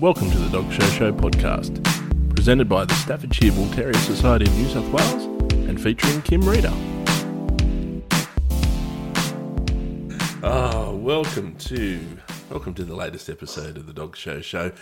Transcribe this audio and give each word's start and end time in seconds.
Welcome 0.00 0.30
to 0.30 0.38
the 0.38 0.48
Dog 0.50 0.70
Show 0.72 0.84
Show 0.90 1.12
podcast, 1.12 1.82
presented 2.34 2.68
by 2.68 2.84
the 2.84 2.94
Staffordshire 2.94 3.52
Bull 3.52 3.68
Terrier 3.70 3.94
Society 3.94 4.46
of 4.46 4.56
New 4.56 4.68
South 4.68 4.88
Wales 4.92 5.24
and 5.68 5.80
featuring 5.80 6.22
Kim 6.22 6.42
Reader. 6.48 6.72
Ah, 10.42 10.90
welcome 10.92 11.56
to 11.56 12.00
welcome 12.50 12.74
to 12.74 12.84
the 12.84 12.94
latest 12.94 13.28
episode 13.28 13.76
of 13.76 13.86
the 13.86 13.92
Dog 13.92 14.16
Show 14.16 14.40
Show. 14.40 14.72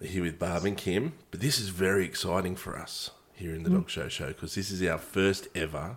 We're 0.00 0.10
here 0.10 0.22
with 0.22 0.38
Barb 0.38 0.64
and 0.64 0.76
Kim, 0.76 1.14
but 1.30 1.40
this 1.40 1.58
is 1.58 1.68
very 1.70 2.04
exciting 2.04 2.54
for 2.56 2.76
us 2.78 3.10
here 3.34 3.54
in 3.54 3.62
the 3.64 3.70
Dog 3.70 3.90
Show 3.90 4.08
Show 4.08 4.28
because 4.28 4.54
this 4.54 4.70
is 4.70 4.82
our 4.88 4.98
first 4.98 5.48
ever 5.54 5.96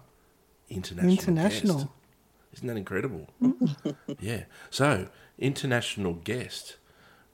international 0.69 1.11
International. 1.11 1.77
guest. 1.77 1.87
Isn't 2.53 2.67
that 2.67 2.77
incredible? 2.77 3.27
yeah. 4.19 4.43
So, 4.69 5.07
international 5.39 6.13
guest, 6.15 6.75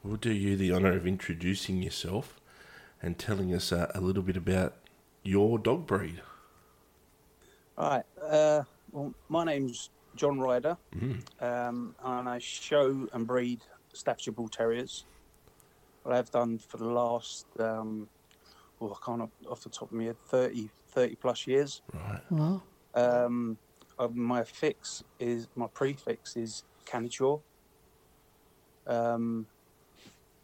we'll 0.08 0.18
do 0.18 0.32
you 0.32 0.56
the 0.56 0.72
honour 0.72 0.94
of 0.94 1.06
introducing 1.06 1.84
yourself 1.84 2.40
and 3.02 3.20
telling 3.20 3.54
us 3.54 3.72
uh, 3.72 3.92
a 3.94 4.02
little 4.02 4.24
bit 4.24 4.38
about 4.38 4.76
your 5.24 5.60
dog 5.60 5.86
breed. 5.86 6.22
All 7.78 7.90
right. 7.90 8.06
Uh, 8.22 8.64
well, 8.92 9.14
my 9.30 9.44
name's 9.44 9.90
John 10.16 10.40
Ryder, 10.40 10.78
um, 11.42 11.94
and 12.04 12.30
I 12.30 12.40
show 12.40 13.08
and 13.14 13.28
breed 13.28 13.62
Staffordshire 13.94 14.32
Bull 14.32 14.48
Terriers. 14.48 15.06
What 16.04 16.16
I've 16.16 16.32
done 16.32 16.58
for 16.58 16.78
the 16.78 16.88
last, 16.88 17.46
um, 17.60 18.08
well, 18.80 18.98
I 19.00 19.06
can't 19.06 19.30
off 19.50 19.62
the 19.62 19.70
top 19.70 19.92
of 19.92 19.92
my 19.92 20.06
head, 20.06 20.18
30, 20.18 20.70
30 20.90 21.16
plus 21.16 21.46
years. 21.46 21.82
Right. 21.94 22.22
Wow. 22.32 22.64
Um, 22.96 23.58
uh, 24.00 24.08
my 24.14 24.44
fix 24.44 25.04
is 25.20 25.48
my 25.56 25.68
prefix 25.68 26.38
is 26.38 26.64
Kannechor. 26.86 27.42
Um, 28.88 29.46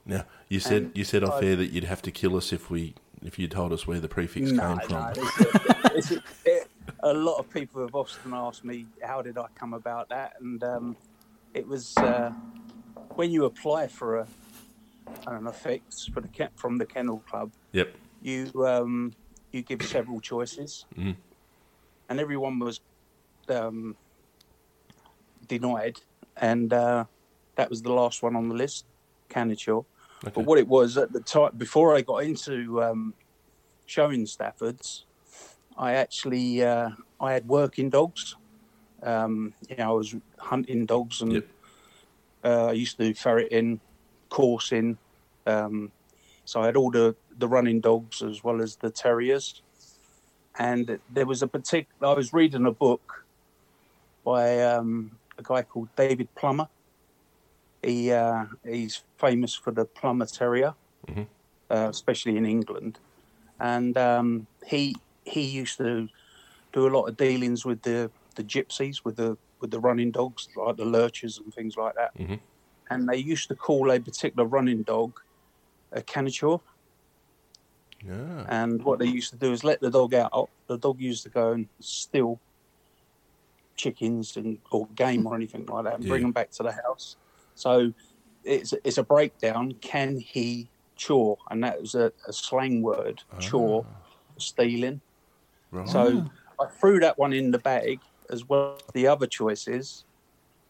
Now, 0.06 0.26
you 0.50 0.60
said 0.60 0.82
And 0.84 0.98
you 0.98 1.04
said 1.04 1.24
off 1.24 1.42
air 1.42 1.56
that 1.56 1.68
you'd 1.72 1.86
have 1.86 2.02
to 2.04 2.12
kill 2.12 2.36
us 2.36 2.52
if 2.52 2.70
we 2.70 2.96
if 3.24 3.40
you 3.40 3.48
told 3.48 3.72
us 3.72 3.88
where 3.88 4.02
the 4.02 4.10
prefix 4.10 4.52
no, 4.52 4.62
came 4.78 4.80
from. 4.90 4.98
no, 4.98 5.10
it's- 5.12 6.12
it's- 6.12 6.24
it- 6.46 6.68
a 7.00 7.14
lot 7.14 7.38
of 7.40 7.50
people 7.50 7.82
have 7.82 7.96
often 7.96 8.34
asked 8.34 8.66
me 8.66 8.86
how 9.02 9.22
did 9.22 9.38
I 9.38 9.46
come 9.56 9.74
about 9.74 10.10
that, 10.10 10.34
and 10.42 10.62
um, 10.64 10.98
it 11.54 11.66
was 11.66 11.96
uh, 11.98 12.32
when 13.16 13.32
you 13.32 13.46
apply 13.46 13.88
for 13.88 14.18
a 14.20 14.28
an 15.28 15.48
affix 15.48 16.06
for 16.14 16.20
the 16.22 16.50
from 16.56 16.78
the 16.78 16.86
kennel 16.86 17.20
club, 17.30 17.52
Yep. 17.72 17.96
you 18.22 18.52
um, 18.66 19.14
you 19.52 19.62
give 19.62 19.82
several 19.84 20.20
choices, 20.20 20.86
Mhm. 20.98 21.16
and 22.10 22.20
everyone 22.20 22.60
was 22.60 22.82
um, 23.50 23.96
denied, 25.48 26.00
and 26.38 26.74
uh, 26.74 27.06
that 27.56 27.70
was 27.70 27.82
the 27.82 27.92
last 27.94 28.22
one 28.24 28.36
on 28.36 28.50
the 28.50 28.56
list, 28.56 28.86
Kannechor. 29.30 29.86
Okay. 30.24 30.32
But 30.36 30.46
what 30.46 30.58
it 30.58 30.68
was 30.68 30.98
at 30.98 31.12
the 31.12 31.20
time, 31.20 31.52
before 31.58 31.96
I 31.96 32.02
got 32.02 32.24
into 32.24 32.82
um, 32.82 33.14
showing 33.86 34.26
Staffords, 34.26 35.04
I 35.78 35.94
actually 35.94 36.64
uh, 36.64 36.92
I 37.20 37.34
had 37.34 37.48
working 37.48 37.90
dogs. 37.90 38.36
Um, 39.02 39.54
you 39.68 39.76
know, 39.76 39.90
I 39.90 39.94
was 39.94 40.16
hunting 40.40 40.86
dogs, 40.86 41.22
and 41.22 41.34
Yep. 41.34 41.48
uh, 42.46 42.66
I 42.68 42.72
used 42.72 42.98
to 42.98 43.06
do 43.06 43.14
ferreting, 43.14 43.82
coursing. 44.30 44.98
Um, 45.46 45.92
so 46.46 46.62
I 46.62 46.68
had 46.68 46.78
all 46.78 46.92
the 46.92 47.16
the 47.38 47.48
running 47.48 47.82
dogs 47.82 48.22
as 48.22 48.44
well 48.44 48.62
as 48.62 48.78
the 48.78 48.90
terriers. 48.90 49.62
And 50.58 51.00
there 51.12 51.26
was 51.26 51.42
a 51.42 51.48
particular. 51.48 52.12
I 52.12 52.14
was 52.14 52.32
reading 52.32 52.66
a 52.66 52.72
book 52.72 53.26
by 54.24 54.62
um, 54.62 55.18
a 55.38 55.44
guy 55.44 55.64
called 55.64 55.90
David 55.96 56.34
Plummer. 56.36 56.68
He 57.84 58.12
uh, 58.12 58.46
he's 58.66 59.04
famous 59.18 59.54
for 59.56 59.72
the 59.72 59.86
Plummer 59.86 60.26
Terrier, 60.26 60.74
Mhm. 61.10 61.28
uh, 61.70 61.88
especially 61.90 62.38
in 62.38 62.46
England, 62.46 63.00
and 63.60 63.98
um, 63.98 64.48
he 64.66 64.96
he 65.26 65.42
used 65.42 65.78
to 65.78 66.08
do 66.72 66.88
a 66.88 66.92
lot 66.96 67.06
of 67.06 67.18
dealings 67.18 67.66
with 67.66 67.82
the 67.82 68.10
the 68.36 68.44
gypsies, 68.44 69.04
with 69.04 69.18
the 69.18 69.38
with 69.60 69.72
the 69.72 69.80
running 69.80 70.12
dogs, 70.12 70.48
like 70.56 70.78
the 70.78 70.86
lurchers 70.86 71.38
and 71.38 71.54
things 71.54 71.76
like 71.78 71.96
that. 71.96 72.14
Mhm. 72.18 72.40
And 72.90 73.08
they 73.10 73.18
used 73.18 73.48
to 73.50 73.56
call 73.56 73.92
a 73.92 74.00
particular 74.00 74.46
running 74.48 74.84
dog 74.84 75.20
a 75.92 76.02
canichor. 76.02 76.60
Yeah. 78.04 78.46
And 78.48 78.84
what 78.84 79.00
they 79.00 79.06
used 79.06 79.30
to 79.32 79.38
do 79.38 79.52
is 79.54 79.64
let 79.64 79.80
the 79.80 79.90
dog 79.90 80.14
out. 80.14 80.50
The 80.68 80.78
dog 80.78 81.00
used 81.00 81.24
to 81.24 81.30
go 81.30 81.52
and 81.54 81.70
steal 81.80 82.40
chickens 83.76 84.38
and 84.38 84.60
or 84.72 84.88
game 84.96 85.26
or 85.28 85.36
anything 85.36 85.66
like 85.66 85.86
that 85.86 85.96
and 85.96 86.08
bring 86.08 86.22
them 86.24 86.32
back 86.32 86.52
to 86.52 86.64
the 86.64 86.72
house. 86.72 87.16
So 87.56 87.94
it's 88.44 88.74
it's 88.84 88.98
a 88.98 89.04
breakdown. 89.04 89.74
Can 89.82 90.18
he 90.18 90.70
chaw? 90.96 91.36
And 91.50 91.64
that 91.64 91.82
was 91.82 91.96
a, 91.96 92.12
a 92.28 92.34
slang 92.34 92.82
word, 92.82 93.22
chaw, 93.40 93.82
ah. 93.82 93.86
stealing. 94.38 95.02
Right. 95.72 95.88
So 95.88 96.26
I 96.60 96.66
threw 96.68 97.00
that 97.00 97.18
one 97.18 97.34
in 97.34 97.52
the 97.52 97.60
bag 97.60 98.00
as 98.30 98.48
well 98.48 98.76
as 98.76 98.94
the 98.94 99.08
other 99.08 99.28
choices, 99.28 100.06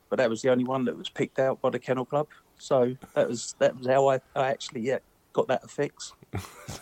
but 0.09 0.17
that 0.17 0.29
was 0.29 0.41
the 0.41 0.49
only 0.49 0.63
one 0.63 0.85
that 0.85 0.97
was 0.97 1.09
picked 1.09 1.39
out 1.39 1.61
by 1.61 1.69
the 1.69 1.79
kennel 1.79 2.05
club. 2.05 2.27
So 2.57 2.95
that 3.15 3.27
was 3.27 3.55
that 3.59 3.77
was 3.77 3.87
how 3.87 4.09
I, 4.09 4.19
I 4.35 4.47
actually 4.49 4.81
yeah 4.81 4.99
got 5.33 5.47
that 5.47 5.69
fix. 5.69 6.13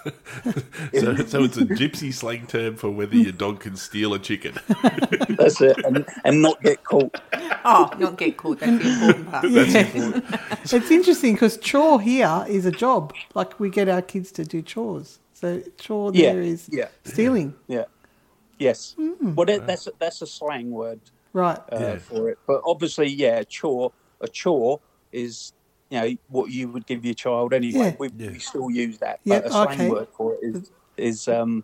so, 0.03 1.15
so 1.15 1.43
it's 1.43 1.57
a 1.57 1.65
gypsy 1.65 2.13
slang 2.13 2.47
term 2.47 2.75
for 2.75 2.89
whether 2.89 3.15
your 3.15 3.31
dog 3.31 3.59
can 3.61 3.75
steal 3.75 4.13
a 4.13 4.19
chicken. 4.19 4.53
That's 5.29 5.59
it, 5.61 5.77
and, 5.85 6.05
and 6.23 6.41
not 6.41 6.61
get 6.61 6.83
caught. 6.83 7.19
Oh, 7.65 7.89
not 7.97 8.17
get 8.17 8.37
caught. 8.37 8.59
That's 8.59 8.83
the 8.83 8.89
important 8.91 9.31
part. 9.31 9.45
It's 10.73 10.91
interesting 10.91 11.33
because 11.33 11.57
chore 11.57 11.99
here 11.99 12.45
is 12.47 12.65
a 12.65 12.71
job. 12.71 13.13
Like 13.33 13.59
we 13.59 13.69
get 13.69 13.89
our 13.89 14.01
kids 14.01 14.31
to 14.33 14.43
do 14.45 14.61
chores. 14.61 15.19
So 15.33 15.61
chore 15.77 16.11
Yeah, 16.13 16.33
there 16.33 16.41
is 16.41 16.69
yeah. 16.71 16.87
stealing. 17.03 17.55
Yeah. 17.67 17.85
Yes. 18.59 18.95
Well, 18.97 19.45
that, 19.47 19.65
that's 19.65 19.87
that's 19.99 20.21
a 20.21 20.27
slang 20.27 20.69
word 20.71 20.99
Right. 21.33 21.57
uh, 21.71 21.77
Yeah. 21.79 21.97
for 21.97 22.29
it. 22.29 22.37
But 22.45 22.61
obviously, 22.65 23.07
yeah, 23.07 23.43
chore. 23.43 23.91
A 24.21 24.27
chore 24.27 24.79
is 25.11 25.53
you 25.91 25.99
know 26.01 26.15
what 26.29 26.49
you 26.51 26.69
would 26.69 26.87
give 26.87 27.05
your 27.05 27.13
child 27.13 27.53
anyway. 27.53 27.89
Yeah. 27.89 27.95
We, 27.99 28.09
Yeah. 28.17 28.31
we 28.31 28.39
still 28.39 28.71
use 28.71 28.97
that. 28.99 29.19
Yeah, 29.23 29.41
but 29.41 29.47
a 29.47 29.51
slang 29.51 29.67
okay. 29.81 29.89
word 29.89 30.07
for 30.17 30.33
it 30.35 30.39
is 30.43 30.71
is 30.97 31.27
um 31.27 31.63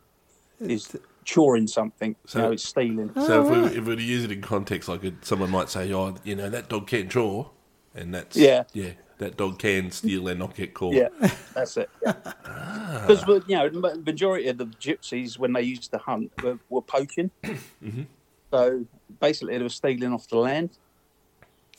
is 0.60 0.96
choring 1.26 1.68
something. 1.68 2.16
So- 2.26 2.40
you 2.40 2.46
know, 2.46 2.52
it's 2.52 2.64
stealing. 2.68 3.12
So 3.16 3.46
if, 3.46 3.52
Oh, 3.52 3.62
we, 3.64 3.68
if 3.70 3.74
we 3.76 3.82
were 3.82 3.96
to 3.96 4.04
use 4.04 4.24
it 4.24 4.32
in 4.32 4.42
context, 4.42 4.88
like 4.90 5.04
it, 5.04 5.26
someone 5.26 5.50
might 5.50 5.70
say, 5.70 5.92
"Oh, 5.94 6.16
you 6.24 6.36
know, 6.36 6.50
that 6.50 6.70
dog 6.70 6.88
can't 6.88 7.10
draw," 7.10 7.50
and 7.96 8.14
that's 8.14 8.36
Yeah. 8.36 8.64
yeah, 8.74 8.92
that 9.20 9.38
dog 9.38 9.60
can 9.60 9.92
steal 9.92 10.28
and 10.28 10.40
not 10.40 10.56
get 10.56 10.74
caught. 10.74 10.94
Yeah, 10.94 11.10
that's 11.54 11.78
it. 11.78 11.90
Because 12.02 13.24
you 13.48 13.56
know, 13.56 13.70
the 13.70 14.02
majority 14.06 14.48
of 14.50 14.58
the 14.58 14.66
gypsies 14.66 15.38
when 15.40 15.54
they 15.54 15.62
used 15.62 15.92
to 15.92 15.98
hunt 15.98 16.32
were, 16.44 16.60
were 16.70 16.82
poaching. 16.82 17.32
Mm-hmm. 17.84 18.04
So 18.50 18.86
basically, 19.20 19.58
they 19.58 19.64
were 19.64 19.70
stealing 19.70 20.14
off 20.14 20.28
the 20.30 20.38
land. 20.38 20.70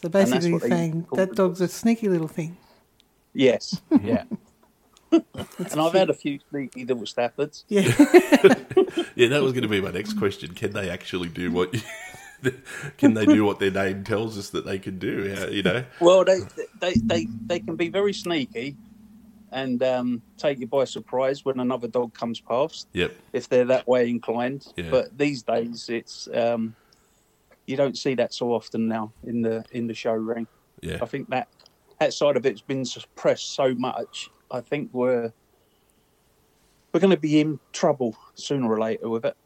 So 0.01 0.09
basically 0.09 0.53
what 0.53 0.63
they 0.63 0.69
saying 0.69 1.07
that 1.15 1.31
the 1.31 1.35
dog's 1.35 1.61
a 1.61 1.69
sneaky 1.69 2.09
little 2.09 2.29
thing. 2.29 2.57
Yes, 3.33 3.81
yeah. 4.03 4.25
and 5.13 5.81
I've 5.81 5.93
had 5.93 6.11
a 6.11 6.15
few 6.15 6.39
sneaky 6.51 6.85
little 6.85 7.05
Staffords. 7.05 7.65
Yeah. 7.69 7.83
Yeah, 9.15 9.29
that 9.29 9.43
was 9.43 9.53
going 9.53 9.63
to 9.63 9.69
be 9.69 9.81
my 9.81 9.91
next 9.91 10.13
question. 10.17 10.55
Can 10.55 10.73
they 10.73 10.89
actually 10.89 11.29
do 11.29 11.51
what? 11.51 11.75
can 12.99 13.15
they 13.15 13.27
do 13.27 13.45
what 13.45 13.59
their 13.59 13.73
name 13.73 14.05
tells 14.05 14.39
us 14.39 14.51
that 14.51 14.65
they 14.65 14.79
can 14.79 14.99
do? 14.99 15.35
You 15.51 15.65
know, 15.65 15.85
Well, 16.01 16.25
they 16.25 16.39
they 16.81 16.95
they, 16.95 17.27
they 17.47 17.59
can 17.59 17.75
be 17.75 17.89
very 17.89 18.13
sneaky 18.13 18.77
and 19.51 19.83
um, 19.83 20.23
take 20.37 20.59
you 20.61 20.69
by 20.69 20.85
surprise 20.85 21.45
when 21.45 21.59
another 21.59 21.89
dog 21.89 22.15
comes 22.15 22.39
past 22.39 22.87
yep, 22.93 23.15
if 23.33 23.49
they're 23.49 23.65
that 23.65 23.89
way 23.89 24.09
inclined. 24.09 24.73
Yeah. 24.77 24.91
But 24.91 25.19
these 25.19 25.43
days, 25.43 25.89
it's 25.89 26.29
um, 26.33 26.77
you 27.69 27.77
don't 27.77 27.97
see 27.99 28.15
that 28.15 28.33
so 28.33 28.53
often 28.53 28.89
now 28.89 29.13
in 29.25 29.43
the 29.43 29.65
in 29.73 29.87
the 29.87 29.95
show 29.95 30.13
ring. 30.13 30.47
yeah, 30.81 30.99
I 31.03 31.07
think 31.07 31.29
that 31.31 31.49
that 32.01 32.13
side 32.15 32.37
of 32.37 32.47
it's 32.47 32.61
been 32.63 32.85
suppressed 32.85 33.55
so 33.55 33.75
much. 33.75 34.31
I 34.51 34.61
think 34.61 34.91
we're 34.93 35.33
we're 36.93 37.01
going 37.01 37.11
to 37.11 37.21
be 37.21 37.41
in 37.41 37.61
trouble 37.73 38.17
sooner 38.35 38.71
or 38.73 38.79
later 38.81 39.09
with 39.09 39.25
it 39.27 39.37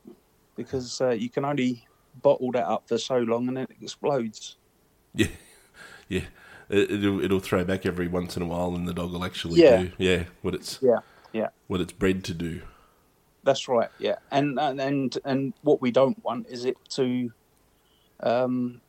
because 0.56 1.00
uh, 1.00 1.10
you 1.10 1.28
can 1.28 1.44
only 1.44 1.84
bottle 2.22 2.52
that 2.52 2.66
up 2.66 2.86
for 2.88 2.98
so 2.98 3.18
long 3.18 3.48
and 3.48 3.56
then 3.56 3.64
it 3.64 3.76
explodes. 3.82 4.56
yeah, 5.14 5.26
yeah. 6.08 6.24
It, 6.68 6.90
it'll 6.90 7.22
it'll 7.24 7.40
throw 7.40 7.64
back 7.64 7.84
every 7.84 8.06
once 8.08 8.36
in 8.36 8.42
a 8.42 8.46
while, 8.46 8.74
and 8.74 8.86
the 8.86 8.94
dog 8.94 9.12
will 9.12 9.24
actually 9.24 9.60
Yeah. 9.60 9.82
do 9.82 9.90
yeah 9.98 10.24
what 10.42 10.54
it's 10.54 10.78
Yeah, 10.80 11.00
yeah, 11.32 11.48
what 11.66 11.80
it's 11.80 11.92
bred 11.92 12.22
to 12.24 12.34
do. 12.34 12.62
that's 13.42 13.66
right. 13.68 13.90
Yeah, 13.98 14.16
and 14.30 14.58
and 14.60 14.80
and, 14.80 15.18
and 15.24 15.52
what 15.62 15.80
we 15.82 15.90
don't 15.90 16.22
want 16.24 16.46
is 16.48 16.64
it 16.64 16.76
to 16.90 17.30
um, 18.22 18.80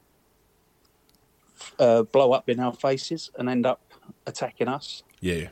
uh, 1.79 2.03
blow 2.03 2.31
up 2.33 2.49
in 2.49 2.59
our 2.59 2.73
faces 2.73 3.31
and 3.37 3.49
end 3.49 3.65
up 3.65 3.81
attacking 4.27 4.67
us. 4.67 5.03
Yeah, 5.21 5.47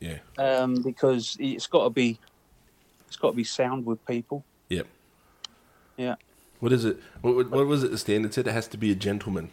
yeah, 0.00 0.18
Um, 0.38 0.82
because 0.82 1.36
it's 1.40 1.66
got 1.66 1.84
to 1.84 1.90
be 1.90 2.18
it's 3.08 3.16
got 3.16 3.30
to 3.30 3.36
be 3.36 3.44
sound 3.44 3.86
with 3.86 4.04
people. 4.06 4.44
yep. 4.68 4.86
Yeah. 5.96 6.16
What 6.60 6.72
is 6.72 6.84
it? 6.84 6.98
What, 7.22 7.36
what- 7.36 7.50
what 7.50 7.66
was 7.66 7.84
it? 7.84 7.90
The 7.90 7.98
standard 7.98 8.34
said 8.34 8.46
it 8.46 8.52
has 8.52 8.66
to 8.68 8.76
be 8.76 8.90
a 8.90 8.94
gentleman. 8.94 9.50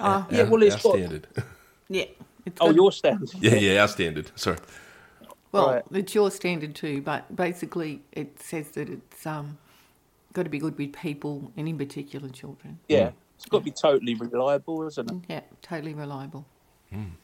Oh, 0.00 0.26
Yeah, 0.30 0.44
well, 0.44 0.62
it's 0.62 0.76
our 0.76 0.80
got- 0.82 0.92
standard. 0.98 1.26
yeah. 1.88 2.04
It's 2.46 2.58
Oh, 2.60 2.66
got- 2.68 2.74
your 2.76 2.92
stand. 2.92 3.30
Yeah, 3.40 3.54
yeah, 3.56 3.80
our 3.82 3.88
standard. 3.88 4.30
Sorry. 4.34 4.56
Well, 5.52 5.66
Right. 5.74 5.82
it's 5.92 6.14
your 6.14 6.30
standard 6.30 6.74
too, 6.74 7.02
but 7.02 7.34
basically 7.36 8.00
it 8.12 8.40
says 8.42 8.68
that 8.70 8.88
it's 8.88 9.26
um, 9.26 9.58
got 10.32 10.44
to 10.44 10.48
be 10.50 10.58
good 10.58 10.76
with 10.78 10.92
people 10.92 11.52
and 11.56 11.68
in 11.68 11.76
particular 11.78 12.28
children. 12.28 12.78
Yeah, 12.88 13.10
it's 13.36 13.46
got 13.46 13.58
to 13.58 13.64
be 13.64 13.70
totally 13.72 14.14
reliable, 14.14 14.86
isn't 14.86 15.10
it? 15.10 15.16
Yeah, 15.28 15.40
totally 15.62 15.94
reliable. 15.94 16.46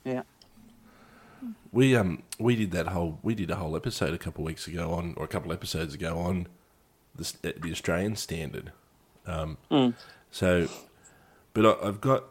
Yeah. 0.04 0.22
We 1.72 1.94
um 1.94 2.22
we 2.38 2.56
did 2.56 2.70
that 2.70 2.88
whole 2.88 3.18
we 3.22 3.34
did 3.34 3.50
a 3.50 3.56
whole 3.56 3.76
episode 3.76 4.14
a 4.14 4.18
couple 4.18 4.42
of 4.42 4.46
weeks 4.46 4.66
ago 4.66 4.92
on 4.92 5.14
or 5.16 5.24
a 5.24 5.28
couple 5.28 5.50
of 5.50 5.58
episodes 5.58 5.94
ago 5.94 6.18
on 6.18 6.46
the 7.14 7.32
uh, 7.44 7.52
the 7.60 7.70
Australian 7.72 8.16
standard. 8.16 8.72
Um, 9.26 9.58
So, 10.30 10.68
but 11.52 11.66
I, 11.66 11.88
I've 11.88 12.00
got 12.00 12.24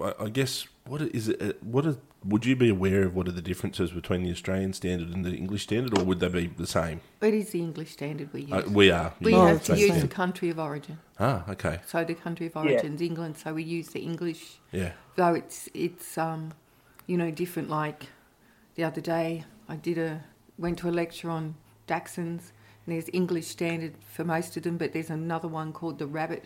I, 0.00 0.14
I 0.20 0.28
guess 0.28 0.66
what 0.86 1.00
is 1.02 1.28
it? 1.28 1.40
uh, 1.40 1.52
What 1.62 1.86
are, 1.86 1.96
would 2.24 2.44
you 2.44 2.54
be 2.56 2.68
aware 2.68 3.04
of? 3.04 3.14
What 3.14 3.28
are 3.28 3.32
the 3.32 3.42
differences 3.42 3.92
between 3.92 4.22
the 4.24 4.30
Australian 4.30 4.72
standard 4.72 5.08
and 5.10 5.24
the 5.24 5.34
English 5.34 5.62
standard, 5.62 5.98
or 5.98 6.04
would 6.04 6.20
they 6.20 6.28
be 6.28 6.46
the 6.48 6.66
same? 6.66 7.00
It 7.22 7.34
is 7.34 7.50
the 7.50 7.60
English 7.60 7.90
standard 7.92 8.32
we 8.32 8.42
use. 8.42 8.52
Uh, 8.52 8.62
we 8.70 8.90
are. 8.90 9.14
we 9.20 9.34
Oh, 9.34 9.46
have 9.46 9.64
to 9.64 9.76
use 9.78 9.90
same. 9.92 10.00
the 10.02 10.08
country 10.08 10.50
of 10.50 10.58
origin. 10.58 10.98
Ah, 11.18 11.44
okay. 11.48 11.80
So 11.86 12.04
the 12.04 12.14
country 12.14 12.46
of 12.46 12.56
origin 12.56 12.94
is 12.94 13.00
England, 13.00 13.36
so 13.38 13.54
we 13.54 13.62
use 13.62 13.88
the 13.88 14.00
English 14.00 14.60
Yeah. 14.72 14.92
though 15.16 15.34
it's 15.34 15.68
it's 15.74 16.18
um 16.18 16.52
you 17.06 17.16
know 17.16 17.30
different 17.30 17.68
like 17.70 18.08
the 18.74 18.84
other 18.84 19.00
day 19.00 19.44
I 19.68 19.76
did 19.76 19.98
a 19.98 20.24
went 20.58 20.78
to 20.78 20.88
a 20.88 20.94
lecture 21.02 21.30
on 21.30 21.54
Dachshunds 21.86 22.52
and 22.84 22.88
there's 22.94 23.08
English 23.12 23.46
standard 23.46 23.94
for 24.14 24.24
most 24.24 24.56
of 24.56 24.62
them 24.62 24.76
but 24.76 24.92
there's 24.92 25.10
another 25.10 25.48
one 25.48 25.72
called 25.72 25.98
the 25.98 26.06
rabbit 26.06 26.44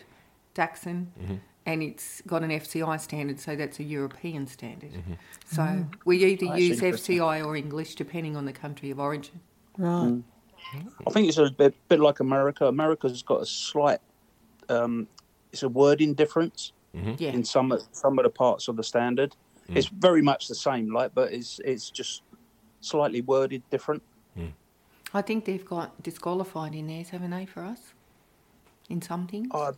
Dachshund 0.53 1.07
and 1.65 1.81
it's 1.81 2.21
got 2.21 2.43
an 2.43 2.51
FCI 2.51 2.99
standard 2.99 3.39
so 3.39 3.55
that's 3.55 3.79
a 3.79 3.83
European 3.83 4.47
standard. 4.47 4.93
Mm-hmm. 4.93 5.13
So 5.45 5.61
mm-hmm. 5.61 5.93
we 6.05 6.23
either 6.23 6.47
That's 6.47 6.59
use. 6.59 6.81
FCI 6.81 7.45
or 7.45 7.55
English 7.55 7.95
depending 7.95 8.35
on 8.35 8.45
the 8.45 8.53
country 8.53 8.91
of 8.91 8.99
origin. 8.99 9.39
Right. 9.77 10.07
Mm. 10.07 10.23
I 11.07 11.09
think 11.11 11.27
it's 11.27 11.37
a 11.37 11.49
bit, 11.49 11.75
bit 11.89 11.99
like 11.99 12.19
America. 12.19 12.65
America's 12.65 13.21
got 13.21 13.41
a 13.41 13.45
slight, 13.45 13.99
um, 14.69 15.07
it's 15.51 15.63
a 15.63 15.69
wording 15.69 16.13
difference 16.13 16.73
mm-hmm. 16.95 17.13
yeah 17.17 17.31
in 17.31 17.43
some 17.43 17.71
of- 17.71 17.83
some 17.91 18.17
of 18.19 18.23
the 18.23 18.29
parts 18.29 18.67
of 18.67 18.75
the 18.75 18.83
standard. 18.83 19.35
Mm. 19.69 19.77
It's 19.77 19.87
very 19.87 20.21
much 20.21 20.47
the 20.47 20.55
same, 20.55 20.93
like, 20.93 21.13
but 21.15 21.33
it's 21.33 21.59
it's 21.65 21.89
just 21.89 22.21
slightly 22.81 23.21
worded 23.21 23.63
different. 23.71 24.03
Mm. 24.37 24.51
I 25.13 25.21
think 25.21 25.45
they've 25.45 25.65
got 25.65 26.03
disqualified 26.03 26.75
in 26.75 26.87
theirs 26.87 27.09
haven't 27.09 27.31
they 27.31 27.45
for 27.45 27.63
us? 27.63 27.93
In 28.89 29.01
some 29.01 29.27
things? 29.27 29.47
Uh, 29.51 29.71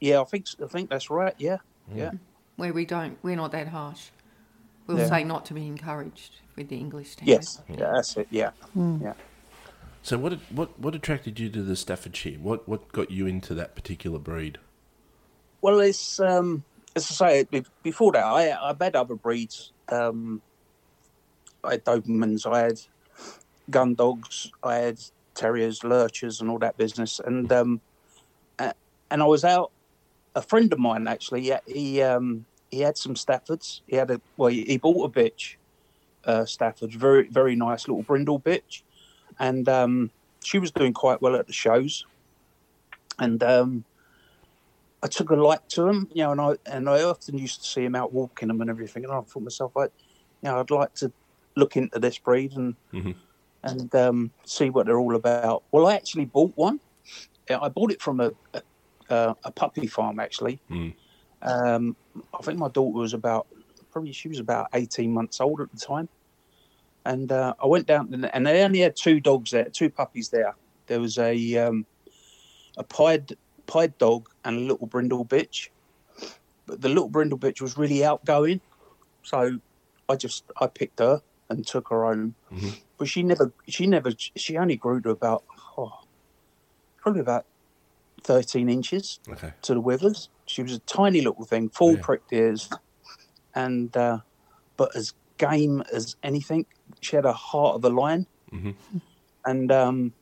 yeah, 0.00 0.20
I 0.20 0.24
think 0.24 0.46
I 0.62 0.66
think 0.66 0.90
that's 0.90 1.10
right. 1.10 1.34
Yeah, 1.38 1.58
yeah. 1.94 2.12
where 2.56 2.72
we 2.72 2.84
don't 2.84 3.18
we're 3.22 3.36
not 3.36 3.52
that 3.52 3.68
harsh 3.68 4.10
we'll 4.86 4.98
Yeah. 4.98 5.08
say 5.08 5.24
not 5.24 5.46
to 5.46 5.54
be 5.54 5.66
encouraged 5.66 6.40
with 6.56 6.68
the 6.68 6.76
English 6.76 7.10
standard 7.10 7.30
Yes, 7.32 7.62
yeah, 7.68 7.76
that's 7.76 8.16
it. 8.16 8.26
Yeah, 8.30 8.50
yeah. 8.74 9.14
So 10.02 10.18
what 10.18 10.34
what 10.50 10.78
what 10.78 10.94
attracted 10.94 11.38
you 11.38 11.48
to 11.50 11.62
the 11.62 11.76
Staffordshire? 11.76 12.38
What 12.38 12.68
what 12.68 12.90
got 12.92 13.10
you 13.10 13.26
into 13.26 13.54
that 13.54 13.74
particular 13.74 14.18
breed? 14.18 14.58
Well, 15.62 15.80
it's 15.80 16.18
um, 16.20 16.64
as 16.96 17.20
I 17.20 17.44
say, 17.44 17.62
before 17.82 18.12
that, 18.12 18.24
I 18.24 18.70
I've 18.70 18.80
had 18.80 18.96
other 18.96 19.14
breeds. 19.14 19.72
Um, 19.90 20.40
I 21.62 21.72
had 21.72 21.84
Dobermans, 21.84 22.50
I 22.50 22.60
had 22.60 22.80
gun 23.68 23.94
dogs, 23.94 24.50
I 24.62 24.76
had 24.76 25.00
terriers, 25.34 25.84
lurchers, 25.84 26.40
and 26.40 26.48
all 26.48 26.58
that 26.60 26.78
business. 26.78 27.20
And 27.20 27.52
um, 27.52 27.80
and 28.58 29.22
I 29.22 29.26
was 29.26 29.44
out. 29.44 29.70
A 30.34 30.42
friend 30.42 30.72
of 30.72 30.78
mine 30.78 31.08
actually, 31.08 31.42
he 31.42 31.54
he, 31.66 32.02
um, 32.02 32.46
he 32.70 32.80
had 32.80 32.96
some 32.96 33.14
Staffords. 33.14 33.80
He 33.86 33.96
had 33.96 34.10
a 34.10 34.20
well, 34.36 34.50
he, 34.50 34.78
bought 34.78 35.10
a 35.10 35.20
bitch, 35.20 35.56
uh, 36.24 36.44
Stafford, 36.44 36.92
very 36.92 37.28
very 37.28 37.56
nice 37.56 37.88
little 37.88 38.02
brindle 38.02 38.40
bitch, 38.40 38.82
and 39.38 39.68
um, 39.68 40.10
she 40.44 40.58
was 40.58 40.70
doing 40.70 40.92
quite 40.92 41.20
well 41.20 41.34
at 41.36 41.46
the 41.46 41.52
shows. 41.52 42.04
And 43.18 43.42
um, 43.42 43.84
I 45.02 45.08
took 45.08 45.30
a 45.30 45.34
like 45.34 45.66
to 45.70 45.88
him, 45.88 46.08
you 46.14 46.22
know, 46.22 46.32
and 46.32 46.40
I 46.40 46.56
and 46.66 46.88
I 46.88 47.02
often 47.02 47.36
used 47.38 47.62
to 47.62 47.68
see 47.68 47.84
him 47.84 47.96
out 47.96 48.12
walking 48.12 48.48
them 48.48 48.60
and 48.60 48.70
everything, 48.70 49.04
and 49.04 49.12
I 49.12 49.16
thought 49.16 49.30
to 49.32 49.40
myself, 49.40 49.72
I, 49.76 49.84
you 49.84 49.90
know, 50.44 50.60
I'd 50.60 50.70
like 50.70 50.94
to 50.96 51.12
look 51.56 51.76
into 51.76 51.98
this 51.98 52.18
breed 52.18 52.52
and 52.52 52.76
Mhm. 52.92 53.16
and 53.62 53.94
um, 53.94 54.30
see 54.46 54.70
what 54.70 54.86
they're 54.86 54.98
all 54.98 55.16
about. 55.16 55.64
Well, 55.72 55.86
I 55.86 55.94
actually 55.94 56.24
bought 56.24 56.52
one. 56.56 56.80
I 57.50 57.68
bought 57.68 57.90
it 57.90 58.00
from 58.00 58.20
a 58.20 58.32
a, 58.54 58.62
a 59.10 59.52
puppy 59.54 59.86
farm 59.86 60.20
actually. 60.20 60.60
Mm. 60.70 60.94
Um, 61.42 61.96
I 62.38 62.42
think 62.42 62.58
my 62.58 62.68
daughter 62.68 62.98
was 62.98 63.14
about 63.14 63.46
probably 63.90 64.12
she 64.12 64.28
was 64.28 64.38
about 64.38 64.68
eighteen 64.74 65.12
months 65.12 65.40
old 65.40 65.60
at 65.60 65.70
the 65.72 65.78
time, 65.78 66.08
and 67.04 67.30
uh, 67.32 67.54
I 67.62 67.66
went 67.66 67.86
down 67.86 68.12
and, 68.12 68.26
and 68.34 68.46
they 68.46 68.62
only 68.62 68.80
had 68.80 68.96
two 68.96 69.20
dogs 69.20 69.50
there, 69.50 69.64
two 69.64 69.90
puppies 69.90 70.28
there. 70.28 70.54
There 70.86 71.00
was 71.00 71.18
a 71.18 71.56
um, 71.56 71.86
a 72.76 72.84
pied 72.84 73.36
pied 73.66 73.96
dog 73.98 74.28
and 74.44 74.56
a 74.56 74.60
little 74.60 74.86
brindle 74.86 75.24
bitch. 75.24 75.68
But 76.66 76.80
the 76.80 76.88
little 76.88 77.08
brindle 77.08 77.38
bitch 77.38 77.60
was 77.60 77.76
really 77.76 78.04
outgoing, 78.04 78.60
so 79.22 79.58
I 80.08 80.16
just 80.16 80.44
I 80.60 80.66
picked 80.66 80.98
her 80.98 81.22
and 81.48 81.66
took 81.66 81.88
her 81.88 82.04
home. 82.04 82.34
Mhm. 82.52 82.78
But 82.98 83.08
she 83.08 83.22
never 83.22 83.52
she 83.66 83.86
never 83.86 84.12
she 84.16 84.56
only 84.56 84.76
grew 84.76 85.00
to 85.00 85.10
about 85.10 85.44
oh, 85.78 85.92
probably 86.98 87.20
about 87.22 87.46
thirteen 88.24 88.68
inches 88.68 89.20
Okay. 89.28 89.52
to 89.62 89.74
the 89.74 89.80
withers. 89.80 90.30
She 90.46 90.62
was 90.62 90.72
a 90.72 90.80
tiny 90.80 91.20
little 91.20 91.44
thing, 91.44 91.68
full 91.70 91.94
Yeah. 91.96 92.02
pricked 92.02 92.32
ears, 92.32 92.68
and 93.54 93.96
uh, 93.96 94.18
but 94.76 94.94
as 94.96 95.12
game 95.38 95.82
as 95.92 96.16
anything. 96.22 96.66
She 97.00 97.16
had 97.16 97.24
a 97.24 97.32
heart 97.32 97.76
of 97.76 97.84
a 97.84 97.88
lion, 97.88 98.26
Mhm. 98.52 98.74
and 99.46 99.72
um, 99.72 100.14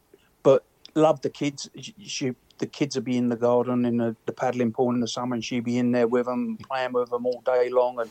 but 0.42 0.64
loved 0.94 1.22
the 1.24 1.30
kids. 1.30 1.68
She, 1.80 1.94
she 1.98 2.34
the 2.58 2.66
kids 2.66 2.96
would 2.96 3.04
be 3.04 3.16
in 3.16 3.28
the 3.28 3.36
garden 3.36 3.84
in 3.84 3.98
the, 3.98 4.16
the 4.26 4.32
paddling 4.32 4.72
pool 4.72 4.90
in 4.94 5.00
the 5.00 5.08
summer, 5.08 5.34
and 5.34 5.44
she'd 5.44 5.64
be 5.64 5.78
in 5.78 5.92
there 5.92 6.08
with 6.08 6.26
them, 6.26 6.56
playing 6.68 6.92
with 6.92 7.10
them 7.10 7.24
all 7.26 7.40
day 7.44 7.68
long, 7.70 8.00
and 8.00 8.10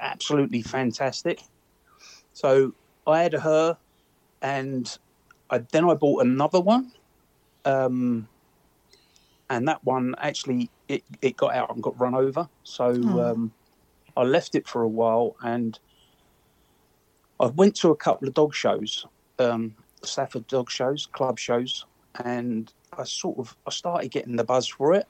absolutely 0.00 0.62
fantastic. 0.62 1.40
So 2.32 2.72
I 3.06 3.22
had 3.22 3.34
her, 3.34 3.78
and 4.40 4.98
I, 5.50 5.58
then 5.72 5.88
I 5.88 5.94
bought 5.94 6.24
another 6.24 6.60
one. 6.60 6.92
Um, 7.64 8.28
and 9.50 9.68
that 9.68 9.84
one 9.84 10.14
actually 10.18 10.70
it, 10.88 11.02
it 11.20 11.36
got 11.36 11.54
out 11.54 11.72
and 11.72 11.82
got 11.82 11.98
run 12.00 12.14
over. 12.14 12.48
So 12.64 12.86
um, 13.20 13.52
I 14.16 14.22
left 14.22 14.54
it 14.54 14.66
for 14.68 14.82
a 14.82 14.88
while, 14.88 15.36
and 15.42 15.78
I 17.40 17.46
went 17.46 17.74
to 17.76 17.90
a 17.90 17.96
couple 17.96 18.28
of 18.28 18.34
dog 18.34 18.54
shows, 18.54 19.06
um, 19.38 19.74
Stafford 20.04 20.46
dog 20.46 20.70
shows, 20.70 21.06
club 21.06 21.38
shows, 21.38 21.86
and 22.24 22.72
I 22.96 23.04
sort 23.04 23.38
of 23.38 23.56
I 23.66 23.70
started 23.70 24.10
getting 24.10 24.36
the 24.36 24.44
buzz 24.44 24.68
for 24.68 24.94
it. 24.94 25.06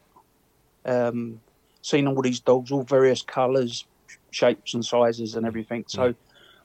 Um, 0.84 1.40
seen 1.82 2.06
all 2.06 2.22
these 2.22 2.40
dogs, 2.40 2.70
all 2.70 2.82
various 2.82 3.22
colours, 3.22 3.86
shapes, 4.30 4.74
and 4.74 4.84
sizes, 4.84 5.34
and 5.34 5.46
everything. 5.46 5.84
So 5.88 6.14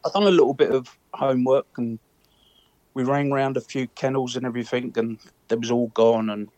I've 0.06 0.14
done 0.14 0.24
a 0.24 0.32
little 0.32 0.54
bit 0.54 0.72
of 0.72 0.96
homework, 1.14 1.68
and 1.78 2.00
we 2.94 3.04
rang 3.04 3.32
round 3.32 3.58
a 3.58 3.62
few 3.62 3.88
kennels 3.88 4.36
and 4.36 4.46
everything, 4.46 4.94
and 4.96 5.20
they 5.48 5.56
was 5.56 5.72
all 5.72 5.88
gone, 5.90 6.30
and 6.30 6.50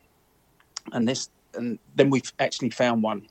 and 0.91 1.07
this, 1.07 1.29
and 1.53 1.79
then 1.95 2.09
we've 2.09 2.31
actually 2.39 2.69
found 2.69 3.03
one, 3.03 3.27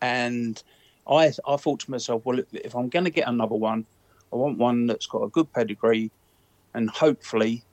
and 0.00 0.62
I 1.08 1.32
I 1.46 1.56
thought 1.56 1.80
to 1.80 1.90
myself, 1.90 2.22
well, 2.24 2.40
if 2.52 2.74
I'm 2.74 2.88
going 2.88 3.04
to 3.04 3.10
get 3.10 3.28
another 3.28 3.54
one, 3.54 3.86
I 4.32 4.36
want 4.36 4.58
one 4.58 4.86
that's 4.86 5.06
got 5.06 5.22
a 5.22 5.28
good 5.28 5.52
pedigree, 5.52 6.10
and 6.74 6.90
hopefully, 6.90 7.64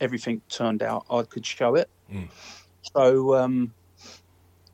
everything 0.00 0.42
turned 0.48 0.82
out, 0.82 1.06
I 1.10 1.22
could 1.22 1.46
show 1.46 1.74
it. 1.74 1.88
Mm. 2.12 2.28
So 2.94 3.36
um, 3.36 3.72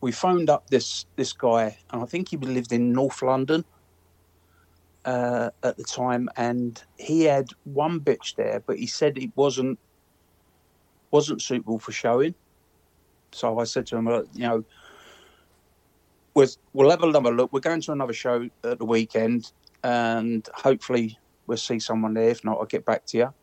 we 0.00 0.12
phoned 0.12 0.50
up 0.50 0.68
this 0.70 1.06
this 1.16 1.32
guy, 1.32 1.78
and 1.90 2.02
I 2.02 2.06
think 2.06 2.28
he 2.28 2.36
lived 2.36 2.72
in 2.72 2.92
North 2.92 3.22
London 3.22 3.64
uh, 5.04 5.50
at 5.62 5.76
the 5.76 5.84
time, 5.84 6.28
and 6.36 6.82
he 6.96 7.24
had 7.24 7.48
one 7.64 8.00
bitch 8.00 8.36
there, 8.36 8.62
but 8.66 8.78
he 8.78 8.86
said 8.86 9.18
it 9.18 9.30
wasn't 9.36 9.78
wasn't 11.10 11.42
suitable 11.42 11.78
for 11.78 11.92
showing. 11.92 12.34
So 13.32 13.58
I 13.58 13.64
said 13.64 13.86
to 13.88 13.96
him, 13.96 14.06
you 14.06 14.46
know, 14.46 14.64
we'll, 16.34 16.48
we'll 16.72 16.90
have 16.90 17.02
another 17.02 17.32
look. 17.32 17.52
We're 17.52 17.60
going 17.60 17.80
to 17.82 17.92
another 17.92 18.12
show 18.12 18.48
at 18.64 18.78
the 18.78 18.84
weekend, 18.84 19.52
and 19.82 20.48
hopefully 20.54 21.18
we'll 21.46 21.58
see 21.58 21.78
someone 21.78 22.14
there. 22.14 22.28
If 22.28 22.44
not, 22.44 22.58
I'll 22.58 22.66
get 22.66 22.84
back 22.84 23.06
to 23.06 23.18
you. 23.18 23.34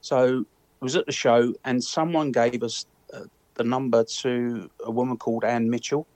So 0.00 0.44
I 0.80 0.84
was 0.84 0.96
at 0.96 1.06
the 1.06 1.12
show, 1.12 1.54
and 1.64 1.82
someone 1.82 2.32
gave 2.32 2.62
us 2.62 2.86
uh, 3.12 3.24
the 3.54 3.64
number 3.64 4.04
to 4.04 4.70
a 4.84 4.90
woman 4.90 5.16
called 5.16 5.44
Anne 5.44 5.68
Mitchell, 5.68 6.06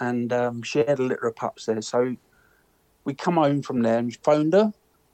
and 0.00 0.32
um, 0.32 0.62
she 0.62 0.80
had 0.80 0.98
a 0.98 1.02
litter 1.02 1.26
of 1.26 1.36
pups 1.36 1.66
there. 1.66 1.82
So 1.82 2.16
we 3.04 3.14
come 3.14 3.34
home 3.34 3.62
from 3.62 3.82
there 3.82 3.98
and 3.98 4.16
phoned 4.24 4.52
her, 4.54 4.72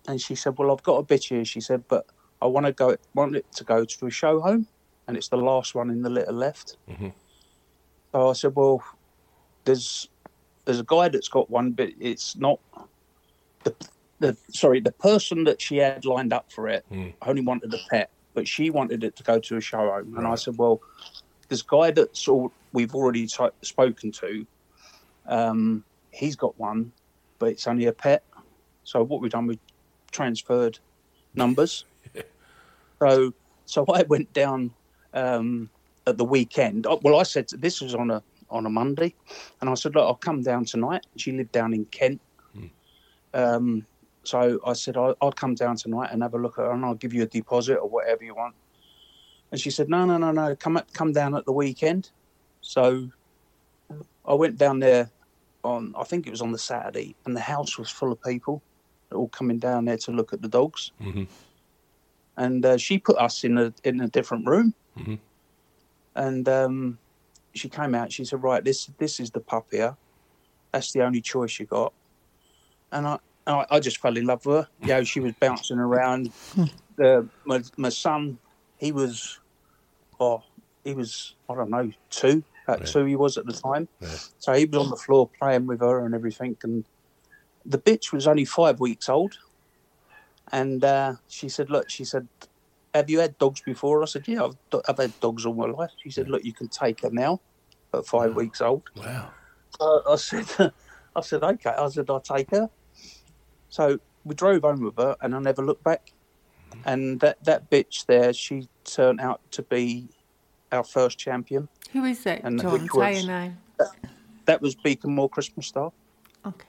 and 0.08 0.20
she 0.20 0.34
said, 0.34 0.58
"Well, 0.58 0.70
I've 0.70 0.82
got 0.82 0.98
a 0.98 1.02
bitch 1.02 1.28
here." 1.28 1.44
She 1.44 1.60
said, 1.60 1.84
"But 1.88 2.06
I 2.40 2.46
want 2.46 2.66
to 2.66 2.72
go, 2.72 2.96
want 3.14 3.36
it 3.36 3.46
to 3.56 3.64
go 3.64 3.84
to 3.84 4.06
a 4.06 4.10
show 4.10 4.40
home, 4.40 4.66
and 5.06 5.16
it's 5.16 5.28
the 5.28 5.36
last 5.36 5.74
one 5.74 5.90
in 5.90 6.02
the 6.02 6.10
litter 6.10 6.32
left." 6.32 6.76
Mhm. 6.88 7.12
So 8.12 8.30
I 8.30 8.32
said, 8.32 8.54
"Well, 8.54 8.82
there's 9.64 10.08
there's 10.64 10.80
a 10.80 10.84
guy 10.84 11.08
that's 11.08 11.28
got 11.28 11.50
one, 11.50 11.72
but 11.72 11.90
it's 12.00 12.36
not 12.36 12.58
the 13.64 13.74
the 14.20 14.36
sorry, 14.50 14.80
the 14.80 14.92
person 14.92 15.44
that 15.44 15.60
she 15.60 15.76
had 15.76 16.04
lined 16.04 16.32
up 16.32 16.50
for 16.50 16.68
it 16.68 16.84
only 17.22 17.42
wanted 17.42 17.74
a 17.74 17.78
pet, 17.90 18.10
but 18.32 18.46
she 18.48 18.70
wanted 18.70 19.04
it 19.04 19.16
to 19.16 19.22
go 19.22 19.38
to 19.40 19.56
a 19.56 19.60
show 19.60 19.90
home. 19.90 20.16
And 20.16 20.26
I 20.26 20.36
said, 20.36 20.56
well, 20.56 20.80
this 21.48 21.62
guy 21.62 21.90
that 21.90 22.16
sort 22.16 22.52
we've 22.72 22.94
already 22.94 23.26
t- 23.26 23.48
spoken 23.62 24.10
to, 24.12 24.46
um, 25.26 25.84
he's 26.10 26.36
got 26.36 26.58
one, 26.58 26.92
but 27.38 27.50
it's 27.50 27.66
only 27.66 27.86
a 27.86 27.92
pet. 27.92 28.24
So 28.84 29.02
what 29.02 29.20
we've 29.20 29.30
done, 29.30 29.46
we 29.46 29.58
transferred 30.10 30.78
numbers. 31.34 31.84
So 33.00 33.34
so 33.66 33.84
I 33.92 34.04
went 34.04 34.32
down 34.32 34.70
um, 35.14 35.70
at 36.06 36.18
the 36.18 36.24
weekend. 36.24 36.86
Well, 37.02 37.18
I 37.18 37.22
said 37.22 37.46
this 37.58 37.80
was 37.80 37.94
on 37.94 38.10
a 38.10 38.22
on 38.50 38.66
a 38.66 38.70
Monday, 38.70 39.14
and 39.60 39.70
I 39.70 39.74
said, 39.74 39.94
look, 39.94 40.04
I'll 40.04 40.14
come 40.14 40.42
down 40.42 40.66
tonight. 40.66 41.06
She 41.16 41.32
lived 41.32 41.52
down 41.52 41.72
in 41.72 41.86
Kent. 41.86 42.20
Um, 43.32 43.86
so 44.24 44.60
I 44.64 44.74
said, 44.74 44.96
I'll, 44.96 45.16
I'll 45.20 45.32
come 45.32 45.54
down 45.54 45.76
tonight 45.76 46.10
and 46.12 46.22
have 46.22 46.34
a 46.34 46.38
look 46.38 46.58
at 46.58 46.66
her, 46.66 46.72
and 46.72 46.84
I'll 46.84 46.94
give 46.94 47.14
you 47.14 47.22
a 47.22 47.26
deposit 47.26 47.76
or 47.78 47.88
whatever 47.88 48.22
you 48.22 48.34
want. 48.34 48.54
And 49.50 49.60
she 49.60 49.70
said, 49.70 49.88
no, 49.88 50.04
no, 50.04 50.18
no, 50.18 50.30
no, 50.30 50.54
come 50.56 50.76
at, 50.76 50.92
come 50.92 51.12
down 51.12 51.34
at 51.34 51.44
the 51.46 51.52
weekend. 51.52 52.10
So 52.60 53.08
I 54.24 54.34
went 54.34 54.58
down 54.58 54.78
there 54.80 55.10
on, 55.62 55.94
I 55.98 56.04
think 56.04 56.26
it 56.26 56.30
was 56.30 56.42
on 56.42 56.52
the 56.52 56.58
Saturday, 56.58 57.16
and 57.24 57.34
the 57.34 57.40
house 57.40 57.78
was 57.78 57.90
full 57.90 58.12
of 58.12 58.22
people, 58.22 58.62
all 59.12 59.28
coming 59.28 59.58
down 59.58 59.86
there 59.86 59.98
to 59.98 60.10
look 60.10 60.32
at 60.32 60.42
the 60.42 60.48
dogs. 60.48 60.92
Mhm. 61.00 61.28
And 62.36 62.66
uh, 62.66 62.76
she 62.76 62.98
put 62.98 63.16
us 63.16 63.44
in 63.44 63.58
a 63.58 63.72
in 63.84 64.00
a 64.00 64.08
different 64.08 64.46
room, 64.46 64.74
Mhm. 64.98 65.18
and 66.14 66.48
um, 66.48 66.98
she 67.54 67.68
came 67.68 67.94
out. 67.94 68.12
She 68.12 68.24
said, 68.24 68.42
"Right, 68.42 68.64
this 68.64 68.86
this 68.98 69.20
is 69.20 69.30
the 69.30 69.40
pup 69.40 69.66
here. 69.70 69.96
That's 70.72 70.92
the 70.92 71.04
only 71.04 71.20
choice 71.20 71.58
you 71.58 71.66
got." 71.66 71.92
And 72.92 73.06
I 73.06 73.18
I, 73.46 73.66
I 73.70 73.80
just 73.80 73.98
fell 73.98 74.16
in 74.16 74.26
love 74.26 74.44
with 74.46 74.56
her. 74.56 74.68
You 74.80 74.86
know, 74.88 75.04
she 75.04 75.20
was 75.20 75.32
bouncing 75.40 75.78
around. 75.78 76.32
the 76.96 77.28
my, 77.44 77.60
my 77.76 77.88
son, 77.88 78.38
he 78.76 78.92
was, 78.92 79.40
oh, 80.20 80.42
he 80.84 80.94
was 80.94 81.34
I 81.48 81.54
don't 81.54 81.70
know 81.70 81.90
two, 82.10 82.44
about 82.66 82.80
Yeah. 82.80 82.86
two 82.86 83.04
he 83.04 83.16
was 83.16 83.36
at 83.36 83.46
the 83.46 83.52
time. 83.52 83.88
Yeah. 84.00 84.16
So 84.38 84.52
he 84.52 84.64
was 84.66 84.80
on 84.80 84.90
the 84.90 84.96
floor 84.96 85.30
playing 85.38 85.66
with 85.66 85.80
her 85.80 86.04
and 86.04 86.14
everything. 86.14 86.56
And 86.62 86.84
the 87.64 87.78
bitch 87.78 88.12
was 88.12 88.26
only 88.26 88.44
five 88.44 88.78
weeks 88.80 89.08
old. 89.08 89.38
And 90.52 90.84
uh, 90.84 91.14
she 91.26 91.48
said, 91.48 91.70
Look, 91.70 91.90
she 91.90 92.04
said, 92.04 92.28
Have 92.94 93.10
you 93.10 93.18
had 93.18 93.36
dogs 93.38 93.60
before? 93.60 94.02
I 94.02 94.06
said, 94.06 94.26
Yeah, 94.28 94.44
I've, 94.44 94.80
I've 94.88 94.98
had 94.98 95.18
dogs 95.20 95.44
all 95.44 95.54
my 95.54 95.66
life. 95.66 95.90
She 96.02 96.10
said, 96.10 96.28
Look, 96.28 96.44
you 96.44 96.52
can 96.52 96.68
take 96.68 97.00
her 97.00 97.10
now 97.10 97.40
at 97.92 98.06
five 98.06 98.34
weeks 98.36 98.60
old. 98.60 98.82
Wow. 98.96 99.30
So 99.80 100.02
I 100.08 100.16
said, 100.16 100.46
I 101.16 101.20
said, 101.20 101.42
Okay. 101.42 101.70
I 101.70 101.88
said, 101.88 102.08
I'll 102.08 102.20
take 102.20 102.50
her. 102.52 102.70
So 103.68 103.98
we 104.24 104.34
drove 104.36 104.62
home 104.62 104.80
with 104.80 104.96
her 104.96 105.16
and 105.20 105.34
I 105.34 105.40
never 105.40 105.62
looked 105.62 105.82
back. 105.82 106.12
Mm-hmm. 106.70 106.80
And 106.88 107.20
that, 107.20 107.42
that 107.44 107.68
bitch 107.70 108.06
there, 108.06 108.32
she 108.32 108.68
turned 108.84 109.20
out 109.20 109.40
to 109.50 109.62
be 109.62 110.08
our 110.70 110.84
first 110.84 111.18
champion. 111.18 111.68
Who 111.92 112.04
is 112.04 112.22
that, 112.24 112.42
And 112.44 112.60
John? 112.60 112.72
which 112.72 112.92
Say 112.92 113.18
your 113.18 113.26
name. 113.26 113.58
That 114.46 114.60
was 114.62 114.74
Beacon 114.74 115.14
Moor 115.14 115.28
Christmas 115.28 115.66
Star. 115.66 115.90
Okay. 116.46 116.66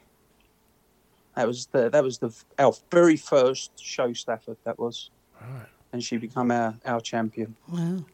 That 1.36 1.48
was 1.48 1.66
the 1.68 1.90
that 1.90 2.04
was 2.04 2.20
the 2.20 2.34
our 2.58 2.74
very 2.90 3.18
first 3.18 3.72
show 3.78 4.14
Stafford. 4.14 4.58
That 4.64 4.80
was, 4.80 5.10
Right. 5.42 5.68
And 5.96 6.04
she 6.04 6.18
became 6.18 6.52
our 6.52 6.76
our 6.86 7.00
champion. 7.00 7.56
Wow. 7.70 8.06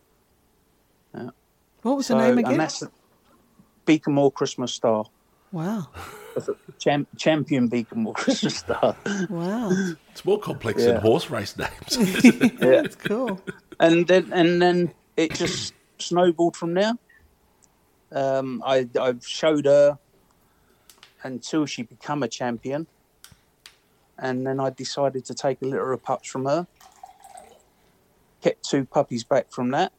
Yeah. 1.15 1.29
What 1.81 1.97
was 1.97 2.05
So, 2.05 2.13
the 2.15 2.21
name 2.21 2.37
and 2.37 2.45
again? 2.47 2.57
that's 2.59 2.79
the 2.79 2.91
Beacon 3.87 4.13
Moor 4.13 4.31
Christmas 4.31 4.71
Star, 4.71 5.05
Wow. 5.51 5.87
Cham- 6.79 7.07
champion 7.17 7.67
Beacon 7.69 8.03
Moor 8.03 8.13
Christmas 8.13 8.57
Star. 8.57 8.95
Wow. 9.29 9.71
It's 10.11 10.23
more 10.23 10.39
complex 10.39 10.83
Yeah. 10.83 10.91
than 10.93 11.01
horse 11.01 11.31
race 11.31 11.57
names. 11.57 11.97
yeah, 12.61 12.81
That's 12.83 12.95
cool. 12.95 13.41
and 13.79 14.07
then 14.07 14.31
and 14.31 14.61
then 14.61 14.93
it 15.17 15.33
just 15.33 15.73
snowballed 15.99 16.55
from 16.55 16.75
there. 16.75 16.93
Um, 18.11 18.61
I 18.63 18.87
I 18.99 19.15
showed 19.25 19.65
her 19.65 19.97
until 21.23 21.65
she 21.65 21.81
became 21.81 22.21
a 22.21 22.27
champion, 22.27 22.85
and 24.19 24.45
then 24.45 24.59
I 24.59 24.69
decided 24.69 25.25
to 25.25 25.33
take 25.33 25.61
a 25.63 25.65
litter 25.65 25.91
of 25.93 26.03
pups 26.03 26.29
from 26.29 26.45
her. 26.45 26.67
Kept 28.41 28.67
two 28.69 28.85
puppies 28.85 29.23
back 29.23 29.47
from 29.51 29.71
that, 29.71 29.93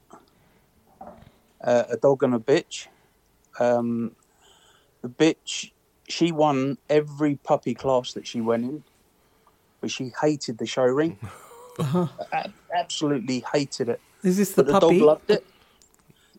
uh, 1.63 1.85
a 1.91 1.97
dog 1.97 2.23
and 2.23 2.35
a 2.35 2.39
bitch. 2.39 2.89
Um, 3.61 4.17
the 5.03 5.09
bitch, 5.09 5.73
she 6.09 6.33
won 6.33 6.79
every 6.89 7.37
puppy 7.37 7.75
class 7.75 8.13
that 8.15 8.27
she 8.27 8.41
went 8.41 8.65
in, 8.65 8.85
but 9.81 9.91
she 9.91 10.13
hated 10.21 10.59
the 10.59 10.67
show 10.67 10.85
ring. 10.85 11.19
A- 12.33 12.53
absolutely 12.75 13.45
hated 13.53 13.89
it 13.89 14.01
Is 14.23 14.37
this 14.37 14.53
the 14.53 14.63
but 14.63 14.67
the 14.67 14.73
puppy? 14.73 14.99
dog 14.99 15.07
loved 15.09 15.31
it. 15.31 15.47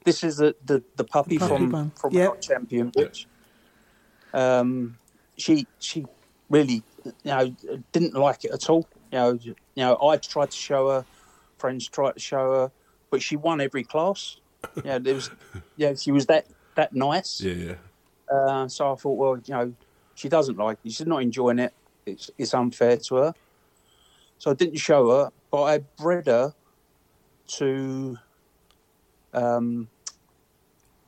This 0.05 0.23
is 0.23 0.37
the 0.37 0.55
the, 0.63 0.83
the 0.95 1.03
puppy, 1.03 1.37
The 1.37 1.47
puppy 1.47 1.55
from 1.65 1.71
one. 1.71 1.91
from 1.95 2.13
Yep. 2.13 2.29
our 2.29 2.37
champion 2.37 2.91
bitch. 2.91 3.25
Um, 4.33 4.99
she 5.37 5.67
she 5.79 6.05
really 6.49 6.83
you 7.05 7.13
know 7.25 7.55
didn't 7.91 8.15
like 8.15 8.43
it 8.45 8.51
at 8.51 8.69
all. 8.69 8.89
You 9.11 9.17
know 9.19 9.39
you 9.43 9.55
know 9.77 9.97
I 10.01 10.17
tried 10.17 10.51
to 10.51 10.57
show 10.57 10.89
her, 10.89 11.05
friends 11.63 11.87
tried 11.87 12.11
to 12.11 12.19
show 12.19 12.51
her, 12.51 12.71
but 13.09 13.21
she 13.21 13.37
won 13.37 13.61
every 13.61 13.85
class. 13.85 14.41
Yeah, 14.83 14.97
there 14.99 15.15
was 15.15 15.29
yeah 15.77 15.93
she 15.93 16.11
was 16.11 16.25
that 16.25 16.45
that 16.75 16.93
nice. 16.93 17.39
yeah, 17.39 17.53
yeah. 17.67 17.75
Uh, 18.35 18.67
so 18.67 18.91
I 18.91 18.95
thought, 18.95 19.17
well, 19.17 19.37
you 19.37 19.53
know, 19.53 19.73
she 20.15 20.27
doesn't 20.27 20.57
like 20.57 20.77
it. 20.83 20.91
She's 20.91 21.07
not 21.07 21.21
enjoying 21.21 21.59
it. 21.59 21.73
It's 22.05 22.29
it's 22.37 22.53
unfair 22.53 22.97
to 22.97 23.15
her. 23.15 23.33
So 24.39 24.51
I 24.51 24.55
didn't 24.55 24.75
show 24.75 25.09
her, 25.11 25.31
but 25.51 25.63
I 25.63 25.77
bred 25.77 26.27
her 26.27 26.53
to 27.59 28.17
um, 29.33 29.87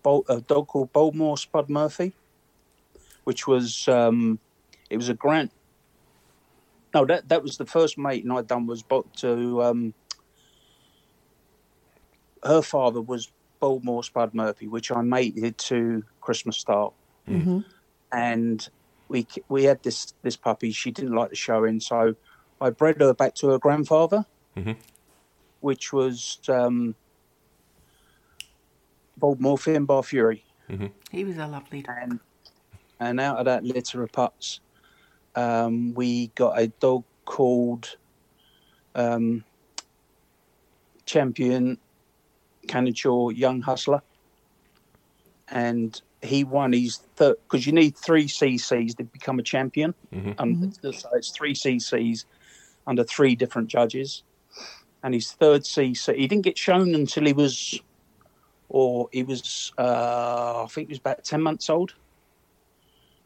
a 0.05 0.39
dog 0.39 0.67
called 0.67 0.93
Boldmore 0.93 1.37
Spud 1.37 1.69
Murphy, 1.69 2.13
which 3.25 3.45
was 3.45 3.89
um, 3.89 4.39
it 4.89 4.95
was 4.95 5.09
a 5.09 5.15
grant. 5.15 5.51
No, 6.93 7.03
that 7.05 7.27
that 7.27 7.43
was 7.43 7.57
the 7.57 7.65
first 7.65 7.97
mating 7.97 8.31
I'd 8.31 8.47
done 8.47 8.67
was 8.67 8.83
bo- 8.83 9.11
to 9.17 9.61
um, 9.63 9.93
her 12.45 12.61
father 12.61 13.01
was 13.01 13.31
Boldmore 13.61 14.03
Spud 14.05 14.33
Murphy, 14.33 14.67
which 14.67 14.91
I 14.91 15.01
mated 15.01 15.57
to 15.59 16.03
Christmas 16.21 16.57
Star, 16.57 16.91
hmm 17.27 17.59
and 18.11 18.67
we 19.09 19.27
we 19.49 19.63
had 19.65 19.83
this 19.83 20.13
this 20.23 20.37
puppy. 20.37 20.71
She 20.71 20.91
didn't 20.91 21.15
like 21.15 21.29
the 21.31 21.35
showing, 21.35 21.79
so 21.79 22.15
I 22.61 22.69
bred 22.69 23.01
her 23.01 23.13
back 23.13 23.35
to 23.35 23.49
her 23.49 23.59
grandfather, 23.59 24.25
Mhm. 24.55 24.77
which 25.59 25.91
was 25.91 26.39
um, 26.47 26.95
Boldmore 29.19 29.57
Finbar 29.59 30.05
Fury. 30.05 30.45
He 31.11 31.23
was 31.23 31.37
a 31.37 31.47
lovely 31.47 31.81
dog. 31.81 31.97
and 32.01 32.19
and 32.99 33.19
out 33.19 33.37
of 33.39 33.45
that 33.45 33.63
litter 33.63 34.03
of 34.03 34.11
pups, 34.11 34.61
um, 35.35 35.93
we 35.93 36.27
got 36.29 36.59
a 36.59 36.67
dog 36.67 37.03
called 37.25 37.97
um, 38.95 39.43
Champion 41.05 41.77
Canachaw 42.67 43.35
Young 43.35 43.61
Hustler, 43.61 44.01
and 45.49 46.01
he 46.21 46.43
won 46.43 46.73
his 46.73 46.97
third 47.15 47.35
because 47.43 47.65
you 47.65 47.73
need 47.73 47.97
three 47.97 48.27
CCs 48.27 48.95
to 48.97 49.03
become 49.03 49.39
a 49.39 49.43
champion. 49.43 49.93
Mhm. 50.13 50.35
Um, 50.39 50.71
So 50.99 51.09
it's 51.13 51.29
three 51.29 51.53
CCs 51.53 52.25
under 52.87 53.03
three 53.03 53.35
different 53.35 53.67
judges, 53.67 54.23
and 55.03 55.13
his 55.13 55.31
third 55.33 55.65
CC 55.65 56.15
he 56.15 56.27
didn't 56.27 56.43
get 56.43 56.57
shown 56.57 56.95
until 56.95 57.25
he 57.25 57.33
was 57.33 57.79
or 58.69 59.07
he 59.11 59.23
was 59.23 59.71
uh, 59.77 60.63
I 60.63 60.67
think 60.67 60.87
he 60.87 60.91
was 60.93 60.99
about 60.99 61.23
ten 61.23 61.41
months 61.41 61.69
old, 61.69 61.93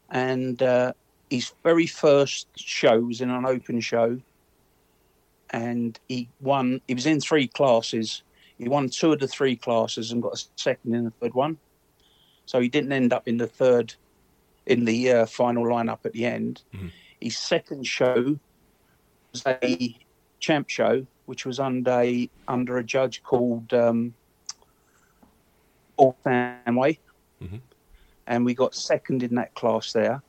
and 0.10 0.62
uh, 0.62 0.94
his 1.30 1.54
very 1.64 1.88
first 1.88 2.48
show 2.58 3.00
was 3.00 3.22
in 3.22 3.30
an 3.30 3.46
open 3.46 3.80
show, 3.80 4.20
and 5.52 6.00
he 6.10 6.30
won. 6.42 6.82
He 6.88 6.94
was 6.94 7.06
in 7.06 7.22
three 7.22 7.48
classes. 7.48 8.24
He 8.60 8.68
won 8.68 8.90
two 8.90 9.14
of 9.14 9.20
the 9.20 9.28
three 9.28 9.56
classes 9.56 10.12
and 10.12 10.22
got 10.22 10.34
a 10.34 10.46
second 10.58 10.94
in 10.94 11.06
the 11.06 11.12
third 11.12 11.34
one. 11.34 11.58
So 12.46 12.60
he 12.60 12.68
didn't 12.68 12.92
end 12.92 13.14
up 13.14 13.28
in 13.28 13.38
the 13.38 13.48
third, 13.48 13.94
in 14.66 14.86
the 14.86 15.12
uh, 15.12 15.26
final 15.26 15.64
lineup 15.64 16.00
at 16.06 16.12
the 16.12 16.26
end. 16.26 16.62
Mhm. 16.74 16.92
His 17.22 17.38
second 17.38 17.88
show 17.88 18.38
was 19.32 19.44
a 19.46 19.98
champ 20.40 20.70
show, 20.70 21.06
which 21.26 21.46
was 21.46 21.60
under 21.60 21.92
a, 21.92 22.30
under 22.48 22.78
a 22.78 22.84
judge 22.84 23.24
called 23.24 23.74
um, 23.74 24.14
Paul 25.98 26.18
Stanway, 26.22 27.00
Mhm. 27.42 27.62
and 28.28 28.46
we 28.46 28.54
got 28.54 28.76
second 28.76 29.24
in 29.24 29.36
that 29.36 29.54
class 29.54 29.94
there. 29.94 30.22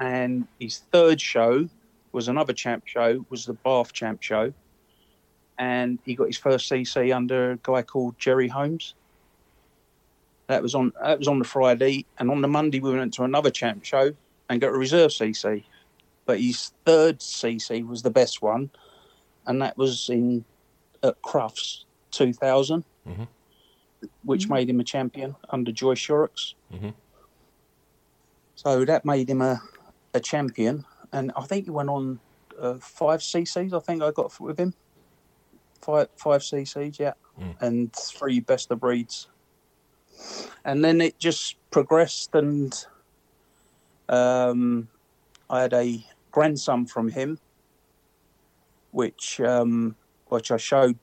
And 0.00 0.46
his 0.58 0.78
third 0.92 1.20
show 1.20 1.68
was 2.12 2.28
another 2.28 2.52
champ 2.52 2.86
show, 2.86 3.24
was 3.30 3.46
the 3.46 3.54
Bath 3.54 3.92
champ 3.92 4.22
show, 4.22 4.52
and 5.58 5.98
he 6.04 6.14
got 6.14 6.26
his 6.26 6.36
first 6.36 6.70
CC 6.70 7.14
under 7.14 7.52
a 7.52 7.58
guy 7.62 7.82
called 7.82 8.18
Jerry 8.18 8.48
Holmes. 8.48 8.94
That 10.48 10.62
was 10.62 10.74
on 10.74 10.92
that 11.02 11.18
was 11.18 11.28
on 11.28 11.38
the 11.38 11.44
Friday, 11.44 12.06
and 12.18 12.30
on 12.30 12.40
the 12.40 12.48
Monday 12.48 12.78
we 12.80 12.94
went 12.94 13.14
to 13.14 13.24
another 13.24 13.50
champ 13.50 13.84
show 13.84 14.12
and 14.48 14.60
got 14.60 14.68
a 14.68 14.78
reserve 14.78 15.10
CC. 15.10 15.64
but 16.24 16.40
his 16.40 16.72
third 16.84 17.20
CC 17.20 17.86
was 17.86 18.02
the 18.02 18.10
best 18.10 18.42
one, 18.42 18.68
and 19.46 19.62
that 19.62 19.76
was 19.78 20.08
in 20.10 20.44
at 21.04 21.20
Crufts 21.22 21.84
2000, 22.10 22.84
Mhm. 23.08 23.28
which 24.24 24.48
made 24.48 24.68
him 24.68 24.80
a 24.80 24.84
champion 24.84 25.36
under 25.50 25.70
Joy 25.70 25.94
Shorrocks. 25.94 26.54
Mhm. 26.72 26.94
So 28.56 28.84
that 28.84 29.04
made 29.04 29.30
him 29.30 29.40
a, 29.40 29.60
a 30.14 30.18
champion, 30.20 30.84
and 31.12 31.30
I 31.36 31.42
think 31.42 31.66
he 31.66 31.70
went 31.70 31.88
on 31.90 32.18
uh, 32.58 32.74
five 32.80 33.20
CCs. 33.20 33.72
I 33.72 33.78
think 33.80 34.02
I 34.02 34.10
got 34.10 34.38
with 34.40 34.58
him 34.58 34.74
five 35.82 36.08
five 36.16 36.42
CCs, 36.42 36.98
yeah, 36.98 37.12
Mm. 37.38 37.54
and 37.60 37.92
three 37.94 38.40
best 38.40 38.70
of 38.70 38.80
breeds. 38.80 39.28
And 40.64 40.84
then 40.84 41.00
it 41.00 41.18
just 41.18 41.56
progressed, 41.70 42.34
and 42.34 42.74
um, 44.08 44.88
I 45.50 45.60
had 45.62 45.72
a 45.74 46.04
grandson 46.30 46.86
from 46.86 47.08
him, 47.10 47.38
which 48.90 49.40
um, 49.40 49.96
which 50.26 50.50
I 50.50 50.56
showed, 50.56 50.98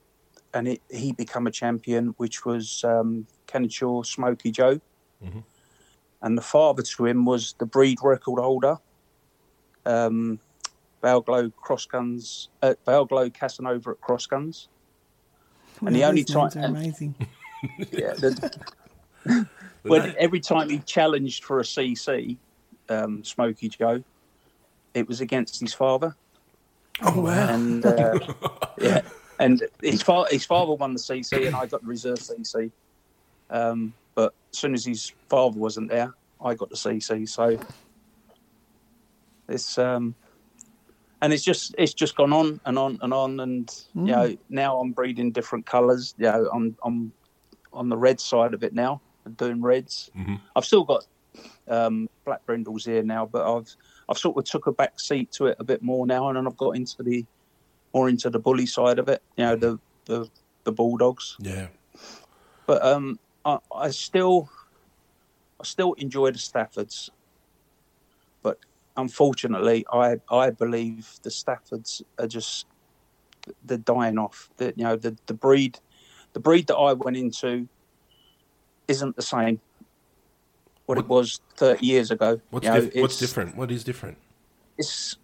and 0.54 0.68
it, 0.68 0.82
he 0.90 1.12
became 1.14 1.48
a 1.48 1.52
champion, 1.52 2.14
which 2.18 2.46
was 2.46 2.84
um, 2.84 3.28
Kannechor 3.48 4.06
Smoky 4.06 4.52
Joe, 4.52 4.80
Mhm. 5.24 5.44
and 6.22 6.38
the 6.38 6.42
father 6.42 6.84
to 6.84 7.06
him 7.06 7.26
was 7.26 7.54
the 7.60 7.66
breed 7.66 8.00
record 8.04 8.40
holder, 8.42 8.78
um, 9.86 10.40
Balglow 11.04 11.52
Cross 11.58 11.88
Guns, 11.88 12.50
uh, 12.62 12.74
Balglow 12.86 13.30
Casanova 13.30 13.92
at 13.92 14.02
Cross 14.02 14.28
Guns. 14.28 14.70
And 15.86 15.94
the 15.94 16.06
only 16.06 16.24
these 16.24 16.34
names 16.34 16.54
time- 16.54 16.64
are 16.64 16.68
amazing. 16.68 17.16
Yeah, 17.94 18.12
the, 18.12 18.52
The 19.24 19.48
when 19.84 20.14
every 20.20 20.42
time 20.42 20.70
he 20.70 20.80
challenged 20.80 21.46
for 21.46 21.62
a 21.62 21.64
CC, 21.64 22.36
um, 22.90 23.24
Smoky 23.24 23.70
Joe, 23.70 24.04
it 24.94 25.08
was 25.08 25.22
against 25.22 25.62
his 25.62 25.74
father, 25.74 26.14
oh 27.04 27.22
wow! 27.22 27.54
and 27.54 27.86
uh, 27.86 28.20
yeah, 28.78 29.00
and 29.40 29.64
his 29.82 30.02
father 30.02 30.28
his 30.30 30.46
father 30.46 30.74
won 30.74 30.92
the 30.92 31.00
CC, 31.00 31.48
and 31.48 31.56
I 31.56 31.66
got 31.66 31.84
the 31.84 31.88
reserve 31.88 32.18
CC. 32.18 32.70
Um, 33.50 33.94
but 34.14 34.34
as 34.52 34.60
soon 34.60 34.74
as 34.74 34.84
his 34.84 35.14
father 35.30 35.58
wasn't 35.58 35.90
there, 35.90 36.14
I 36.44 36.54
got 36.56 36.70
the 36.70 36.76
CC. 36.76 37.30
So 37.30 37.58
it's 39.48 39.78
um, 39.78 40.16
and 41.24 41.32
it's 41.32 41.44
just 41.44 41.74
it's 41.78 41.94
just 41.94 42.16
gone 42.18 42.34
on 42.34 42.60
and 42.66 42.78
on 42.78 43.00
and 43.02 43.14
on, 43.14 43.40
and 43.40 43.74
you 43.96 44.12
know 44.12 44.38
now 44.50 44.78
I'm 44.80 44.92
breeding 44.92 45.32
different 45.32 45.66
colours. 45.66 46.14
You 46.18 46.26
know, 46.26 46.50
I'm 46.54 46.76
I'm 46.84 47.14
on 47.72 47.88
the 47.90 47.98
red 47.98 48.20
side 48.20 48.54
of 48.54 48.62
it 48.62 48.74
now, 48.74 49.02
I'm 49.26 49.34
doing 49.34 49.62
reds. 49.62 50.12
Mhm. 50.16 50.40
I've 50.56 50.66
still 50.66 50.84
got 50.84 51.06
um, 51.68 52.10
black 52.26 52.46
brindles 52.46 52.86
here 52.86 53.04
now, 53.04 53.26
but 53.26 53.42
I've 53.52 53.74
I've 54.10 54.18
sort 54.18 54.38
of 54.38 54.44
took 54.44 54.68
a 54.68 54.74
back 54.74 55.00
seat 55.00 55.32
to 55.38 55.48
it 55.48 55.56
a 55.60 55.64
bit 55.64 55.82
more 55.82 56.06
now, 56.06 56.28
and 56.28 56.36
then 56.38 56.46
I've 56.46 56.58
got 56.58 56.72
into 56.76 57.02
the 57.02 57.26
more 57.94 58.10
into 58.10 58.30
the 58.30 58.40
bully 58.40 58.66
side 58.66 59.00
of 59.00 59.08
it. 59.08 59.24
You 59.38 59.46
know, 59.46 59.56
the 59.56 59.80
the, 60.06 60.30
the 60.66 60.74
bulldogs. 60.74 61.38
yeah, 61.40 61.68
But 62.66 62.84
um, 62.86 63.18
I, 63.46 63.60
I 63.74 63.90
still 63.92 64.50
I 65.62 65.64
still 65.64 65.94
enjoy 65.94 66.32
the 66.32 66.38
Staffords, 66.38 67.10
but 67.22 67.23
unfortunately, 68.96 69.86
I 69.92 70.18
I 70.30 70.50
believe 70.50 71.10
the 71.24 71.30
Staffords 71.30 72.02
are 72.20 72.28
just 72.28 72.66
they're 73.64 73.78
dying 73.78 74.18
off. 74.18 74.50
That 74.58 74.78
you 74.78 74.84
know 74.84 74.96
the 74.96 75.18
the 75.28 75.34
breed 75.34 75.80
the 76.34 76.40
breed 76.40 76.68
that 76.68 76.76
I 76.76 76.94
went 76.94 77.18
into 77.18 77.68
isn't 78.88 79.16
the 79.16 79.22
same 79.22 79.62
what, 80.86 80.98
it 80.98 81.08
was 81.08 81.40
30 81.56 81.86
years 81.86 82.12
ago. 82.12 82.42
what's 82.50 82.66
know, 82.66 82.82
dif- 82.82 82.96
what's 83.02 83.18
different? 83.18 83.56
What 83.56 83.72
is 83.72 83.84
different? 83.84 84.18
it's 84.78 85.18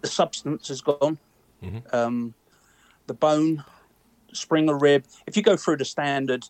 the 0.00 0.06
substance 0.08 0.68
has 0.68 0.80
gone. 0.80 1.18
Mhm. 1.62 1.94
Um, 1.94 2.34
the 3.06 3.14
bone, 3.14 3.64
spring 4.32 4.68
of 4.68 4.80
rib. 4.82 5.04
If 5.26 5.36
you 5.36 5.42
go 5.42 5.56
through 5.56 5.78
the 5.78 5.84
standard 5.84 6.44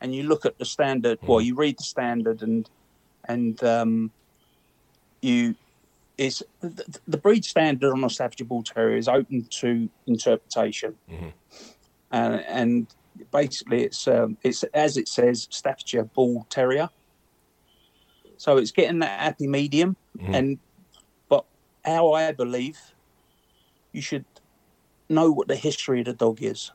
and 0.00 0.14
you 0.14 0.24
look 0.24 0.44
at 0.44 0.58
the 0.58 0.64
standard, 0.64 1.18
well, 1.22 1.40
you 1.40 1.54
read 1.54 1.78
the 1.78 1.84
standard 1.84 2.42
and 2.42 2.68
and 3.26 3.62
um, 3.64 4.12
you 5.22 5.54
is 6.16 6.44
the, 6.60 6.98
the 7.06 7.16
breed 7.18 7.44
standard 7.44 7.92
on 7.92 8.04
a 8.04 8.10
Staffordshire 8.10 8.46
Bull 8.46 8.62
Terrier 8.62 8.96
is 8.96 9.08
open 9.08 9.46
to 9.50 9.88
interpretation, 10.06 10.94
Mhm. 11.10 11.32
and 12.10 12.40
and 12.46 12.86
basically 13.32 13.82
it's 13.84 14.06
um, 14.06 14.36
it's 14.42 14.62
as 14.74 14.96
it 14.96 15.08
says 15.08 15.48
Staffordshire 15.50 16.04
Bull 16.04 16.46
Terrier. 16.50 16.88
So 18.36 18.56
it's 18.58 18.70
getting 18.72 18.98
that 19.00 19.20
happy 19.20 19.46
medium, 19.46 19.96
Mhm. 20.18 20.34
and 20.34 20.58
but 21.28 21.44
how 21.84 22.12
I 22.12 22.32
believe 22.32 22.78
you 23.92 24.02
should 24.02 24.24
know 25.08 25.30
what 25.30 25.48
the 25.48 25.56
history 25.56 26.00
of 26.00 26.06
the 26.06 26.12
dog 26.14 26.42
is 26.42 26.72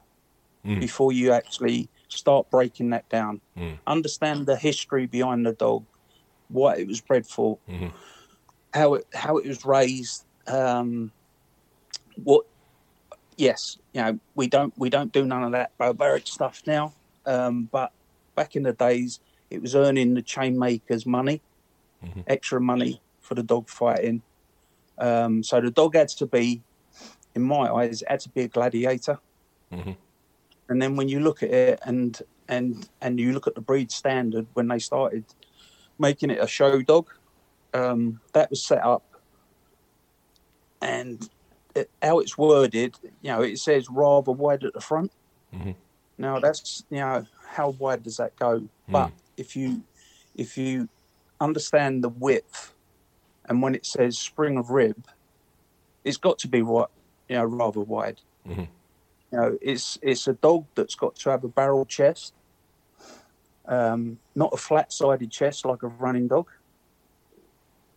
Mm. 0.65 0.79
before 0.81 1.11
you 1.13 1.31
actually 1.31 1.89
start 2.09 2.49
breaking 2.49 2.89
that 2.89 3.07
down. 3.09 3.39
Mm. 3.57 3.79
Understand 3.87 4.45
the 4.45 4.55
history 4.57 5.05
behind 5.05 5.45
the 5.45 5.53
dog, 5.53 5.85
what 6.49 6.79
it 6.79 6.87
was 6.87 6.99
bred 7.01 7.25
for, 7.25 7.57
Mhm. 7.69 7.91
How 8.73 8.95
it 8.95 9.05
how 9.13 9.37
it 9.37 9.47
was 9.47 9.65
raised. 9.65 10.25
Um, 10.47 11.11
what? 12.23 12.45
Yes, 13.37 13.77
you 13.93 14.01
know 14.01 14.19
we 14.35 14.47
don't 14.47 14.73
we 14.77 14.89
don't 14.89 15.13
do 15.13 15.25
none 15.25 15.43
of 15.43 15.51
that 15.53 15.77
barbaric 15.77 16.27
stuff 16.27 16.61
now. 16.67 16.93
Um, 17.25 17.69
but 17.71 17.91
back 18.35 18.55
in 18.55 18.63
the 18.63 18.73
days, 18.73 19.19
it 19.49 19.61
was 19.61 19.75
earning 19.75 20.13
the 20.13 20.21
chain 20.21 20.57
makers 20.57 21.05
money, 21.05 21.41
Mhm. 22.03 22.23
extra 22.27 22.59
money 22.59 23.01
for 23.19 23.35
the 23.35 23.43
dog 23.43 23.69
fighting. 23.69 24.23
Um, 24.97 25.43
so 25.43 25.61
the 25.61 25.71
dog 25.71 25.95
had 25.95 26.09
to 26.09 26.25
be, 26.25 26.61
in 27.33 27.41
my 27.43 27.71
eyes, 27.71 28.03
had 28.07 28.19
to 28.21 28.29
be 28.29 28.41
a 28.41 28.47
gladiator. 28.47 29.19
Mhm. 29.71 29.95
And 30.67 30.81
then 30.81 30.95
when 30.95 31.07
you 31.07 31.19
look 31.19 31.41
at 31.43 31.51
it 31.51 31.79
and 31.85 32.21
and 32.47 32.89
and 33.01 33.19
you 33.19 33.31
look 33.31 33.47
at 33.47 33.55
the 33.55 33.61
breed 33.61 33.91
standard 33.91 34.47
when 34.53 34.67
they 34.67 34.79
started 34.79 35.25
making 35.97 36.31
it 36.31 36.39
a 36.43 36.47
show 36.47 36.81
dog, 36.81 37.09
um, 37.73 38.19
that 38.33 38.49
was 38.49 38.65
set 38.65 38.83
up. 38.83 39.03
And 40.81 41.29
it, 41.75 41.89
how 42.01 42.19
it's 42.19 42.37
worded, 42.37 42.95
you 43.21 43.31
know, 43.31 43.41
it 43.41 43.59
says 43.59 43.87
rather 43.89 44.31
wide 44.31 44.63
at 44.63 44.73
the 44.73 44.81
front. 44.81 45.11
Mhm. 45.53 45.75
Now 46.17 46.39
that's 46.39 46.83
you 46.89 46.97
know 46.97 47.25
how 47.47 47.69
wide 47.69 48.03
does 48.03 48.17
that 48.17 48.35
go? 48.35 48.67
But 48.87 49.11
if 49.37 49.55
you 49.55 49.83
if 50.35 50.57
you 50.57 50.89
understand 51.39 52.03
the 52.03 52.09
width, 52.09 52.73
and 53.45 53.61
when 53.61 53.75
it 53.75 53.85
says 53.85 54.17
spring 54.17 54.57
of 54.57 54.69
rib, 54.69 55.05
it's 56.03 56.17
got 56.17 56.39
to 56.39 56.47
be 56.47 56.61
what 56.61 56.91
you 57.27 57.35
know 57.35 57.45
rather 57.45 57.81
wide. 57.81 58.21
Mhm. 58.47 58.67
You 59.31 59.37
know, 59.37 59.57
it's 59.61 59.97
it's 60.01 60.27
a 60.27 60.33
dog 60.33 60.65
that's 60.75 60.95
got 60.95 61.15
to 61.17 61.29
have 61.29 61.43
a 61.43 61.47
barrel 61.49 61.85
chest, 61.85 62.33
um, 63.65 64.19
not 64.35 64.51
a 64.53 64.57
flat-sided 64.57 65.31
chest 65.31 65.65
like 65.65 65.83
a 65.83 65.87
running 65.87 66.27
dog. 66.27 66.47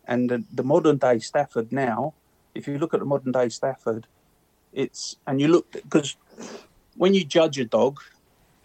And 0.05 0.29
the, 0.29 0.43
the 0.53 0.63
modern 0.63 0.97
day 0.97 1.19
Stafford 1.19 1.71
now, 1.71 2.13
if 2.55 2.67
you 2.67 2.77
look 2.77 2.93
at 2.93 2.99
the 2.99 3.05
modern 3.05 3.31
day 3.31 3.49
Stafford, 3.49 4.07
it's 4.71 5.15
and 5.27 5.39
you 5.39 5.47
look 5.47 5.71
because 5.71 6.17
when 6.97 7.13
you 7.13 7.23
judge 7.23 7.59
a 7.59 7.65
dog, 7.65 7.99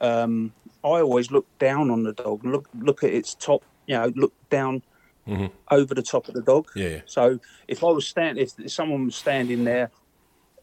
um, 0.01 0.53
I 0.85 1.01
always 1.01 1.31
look 1.31 1.47
down 1.59 1.91
on 1.91 2.03
the 2.03 2.13
dog, 2.13 2.45
look 2.45 2.69
look 2.79 3.05
at 3.05 3.13
its 3.13 3.35
top, 3.35 3.65
you 3.87 3.97
know, 3.97 4.13
look 4.17 4.33
down 4.51 4.83
Mhm. 5.27 5.51
over 5.71 5.95
the 5.95 6.03
top 6.03 6.29
of 6.29 6.35
the 6.35 6.43
dog. 6.43 6.69
Yeah. 6.75 7.03
So 7.05 7.39
if 7.69 7.85
I 7.85 7.89
was 7.89 8.07
stand, 8.09 8.39
if 8.39 8.53
someone 8.73 9.05
was 9.07 9.17
standing 9.17 9.65
there 9.65 9.91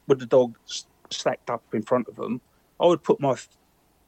with 0.08 0.20
the 0.20 0.26
dog 0.26 0.58
stacked 1.12 1.50
up 1.52 1.64
in 1.74 1.84
front 1.84 2.08
of 2.08 2.16
them, 2.16 2.42
I 2.80 2.88
would 2.88 3.04
put 3.04 3.20
my 3.20 3.32
f- 3.34 3.48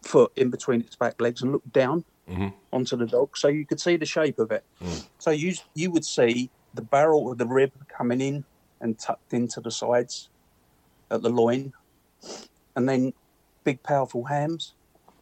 foot 0.03 0.31
in 0.35 0.49
between 0.49 0.81
its 0.81 0.95
back 0.95 1.21
legs 1.21 1.41
and 1.43 1.51
look 1.51 1.63
down 1.71 2.05
Mhm. 2.27 2.53
onto 2.73 2.97
the 2.97 3.05
dog, 3.05 3.37
so 3.37 3.47
you 3.47 3.65
could 3.65 3.79
see 3.79 3.97
the 3.97 4.05
shape 4.07 4.39
of 4.39 4.51
it. 4.51 4.65
Mm. 4.81 5.07
So 5.19 5.29
you 5.31 5.53
you 5.75 5.91
would 5.91 6.05
see 6.05 6.49
the 6.73 6.81
barrel 6.81 7.31
of 7.31 7.37
the 7.37 7.47
rib 7.47 7.71
coming 7.87 8.21
in 8.21 8.43
and 8.81 8.97
tucked 8.99 9.33
into 9.33 9.59
the 9.61 9.71
sides 9.71 10.29
at 11.09 11.21
the 11.21 11.29
loin, 11.29 11.73
and 12.75 12.87
then 12.87 13.13
big 13.63 13.81
powerful 13.83 14.25
hams. 14.25 14.73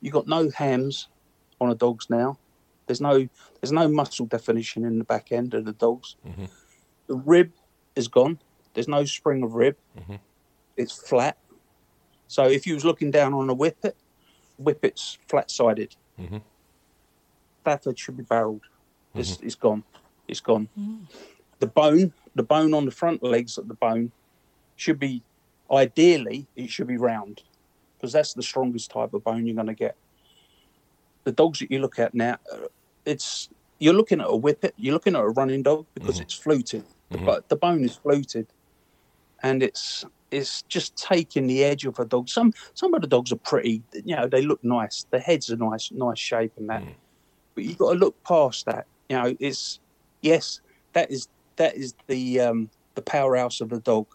You 0.01 0.12
got 0.12 0.27
no 0.27 0.49
hams 0.49 1.08
on 1.62 1.69
the 1.69 1.75
dogs 1.75 2.10
now. 2.10 2.38
There's 2.88 3.01
no 3.01 3.27
there's 3.62 3.71
no 3.71 3.88
muscle 3.88 4.25
definition 4.25 4.86
in 4.86 4.97
the 4.99 5.03
back 5.05 5.31
end 5.31 5.53
of 5.53 5.65
the 5.65 5.73
dogs. 5.73 6.15
Mhm. 6.25 6.49
The 7.08 7.15
rib 7.15 7.53
is 7.95 8.08
gone. 8.08 8.39
There's 8.73 8.88
no 8.88 9.05
spring 9.05 9.41
of 9.43 9.53
rib. 9.53 9.77
Mhm. 9.97 10.19
It's 10.77 10.91
flat. 10.91 11.38
So 12.27 12.43
if 12.45 12.67
you 12.67 12.73
was 12.73 12.84
looking 12.84 13.12
down 13.12 13.34
on 13.34 13.49
a 13.49 13.53
whippet, 13.53 13.95
whippet's 14.58 15.17
flat 15.27 15.49
sided. 15.49 15.95
Mhm. 16.19 16.41
Stafford 17.62 17.97
should 17.97 18.17
be 18.17 18.23
barreled. 18.23 18.62
It's, 19.15 19.39
it's 19.41 19.55
gone. 19.55 19.84
It's 20.27 20.41
gone. 20.41 20.69
The 21.65 21.71
bone, 21.71 22.13
the 22.36 22.43
bone 22.43 22.75
on 22.75 22.86
the 22.86 22.91
front 22.91 23.23
legs 23.23 23.58
of 23.58 23.67
the 23.67 23.73
bone, 23.73 24.12
should 24.75 24.99
be 24.99 25.23
ideally 25.71 26.45
it 26.56 26.69
should 26.69 26.86
be 26.86 26.97
round 26.97 27.41
because 27.97 28.13
that's 28.13 28.34
the 28.36 28.43
strongest 28.43 28.91
type 28.91 29.15
of 29.15 29.23
bone 29.23 29.47
you're 29.47 29.56
going 29.56 29.65
to 29.65 29.73
get. 29.73 29.95
The 31.23 31.32
dogs 31.32 31.58
that 31.60 31.71
you 31.71 31.80
look 31.80 31.97
at 31.97 32.13
now, 32.13 32.38
uh, 32.54 32.67
it's 33.04 33.49
you're 33.80 33.95
looking 33.95 34.21
at 34.21 34.28
a 34.30 34.36
whippet, 34.36 34.73
you're 34.78 34.93
looking 34.93 35.15
at 35.15 35.21
a 35.23 35.30
running 35.30 35.63
dog 35.63 35.88
because 35.95 36.17
Mhm. 36.19 36.21
it's 36.21 36.36
fluted. 36.36 36.84
Mhm. 37.12 37.25
bo- 37.25 37.41
the 37.47 37.56
bone 37.56 37.84
is 37.84 37.95
fluted. 37.95 38.47
and 39.43 39.62
it's 39.62 40.06
it's 40.32 40.62
just 40.63 40.95
taking 40.95 41.45
the 41.45 41.63
edge 41.63 41.86
off 41.86 41.99
a 41.99 42.06
dog. 42.06 42.30
Some 42.30 42.51
some 42.73 42.93
of 42.93 43.01
the 43.01 43.08
dogs 43.08 43.32
are 43.32 43.38
pretty, 43.51 43.84
you 43.93 44.15
know, 44.15 44.28
they 44.28 44.41
look 44.41 44.63
nice. 44.63 45.06
The 45.12 45.19
heads 45.19 45.51
are 45.51 45.58
nice, 45.58 45.91
nice 45.91 46.17
shape 46.19 46.54
and 46.58 46.69
that. 46.69 46.84
But 47.54 47.63
you've 47.65 47.78
got 47.78 47.93
to 47.93 47.99
look 47.99 48.15
past 48.23 48.65
that. 48.65 48.86
You 49.10 49.17
know, 49.17 49.36
it's 49.39 49.80
yes, 50.21 50.62
that 50.93 51.12
is 51.12 51.28
that 51.58 51.76
is 51.76 51.94
the 52.08 52.39
um, 52.39 52.70
the 52.96 53.02
powerhouse 53.02 53.62
of 53.62 53.70
the 53.70 53.80
dog. 53.80 54.08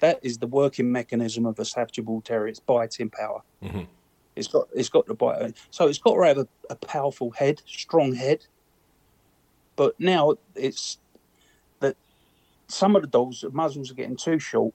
That 0.00 0.20
is 0.22 0.38
the 0.38 0.46
working 0.46 0.92
mechanism 0.92 1.44
of 1.46 1.58
a 1.58 1.64
Staffordshire 1.64 2.04
Bull 2.04 2.20
Terrier. 2.20 2.48
It's 2.48 2.60
biting 2.60 3.10
power. 3.10 3.42
Mhm. 3.62 3.86
It's 4.36 4.48
got 4.48 4.68
it's 4.74 4.88
got 4.88 5.06
to 5.06 5.14
bite. 5.14 5.56
So 5.70 5.88
it's 5.88 5.98
got 5.98 6.14
to 6.14 6.22
have 6.22 6.38
a, 6.38 6.48
a 6.70 6.76
powerful 6.76 7.30
head, 7.32 7.62
strong 7.66 8.14
head. 8.14 8.46
But 9.74 9.98
now 9.98 10.34
it's 10.54 10.98
that 11.80 11.96
some 12.68 12.96
of 12.96 13.02
the 13.02 13.08
dogs, 13.08 13.40
the 13.40 13.50
muzzles 13.50 13.90
are 13.90 13.94
getting 13.94 14.16
too 14.16 14.38
short. 14.38 14.74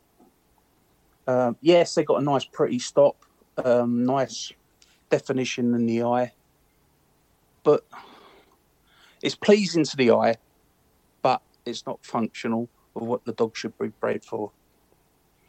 Um, 1.28 1.56
yes, 1.62 1.96
they've 1.96 2.06
got 2.06 2.22
a 2.22 2.24
nice, 2.24 2.44
pretty 2.46 2.80
stop, 2.80 3.26
um, 3.64 4.04
nice 4.04 4.52
definition 5.10 5.74
in 5.74 5.86
the 5.86 6.04
eye, 6.04 6.34
but 7.64 7.86
it's 9.22 9.36
pleasing 9.36 9.86
to 9.86 9.96
the 9.96 10.12
eye, 10.12 10.36
it's 11.66 11.86
not 11.86 12.04
functional 12.06 12.70
for 12.94 13.06
what 13.06 13.26
the 13.26 13.34
dog 13.34 13.56
should 13.56 13.78
be 13.78 13.88
bred 13.88 14.24
for. 14.24 14.52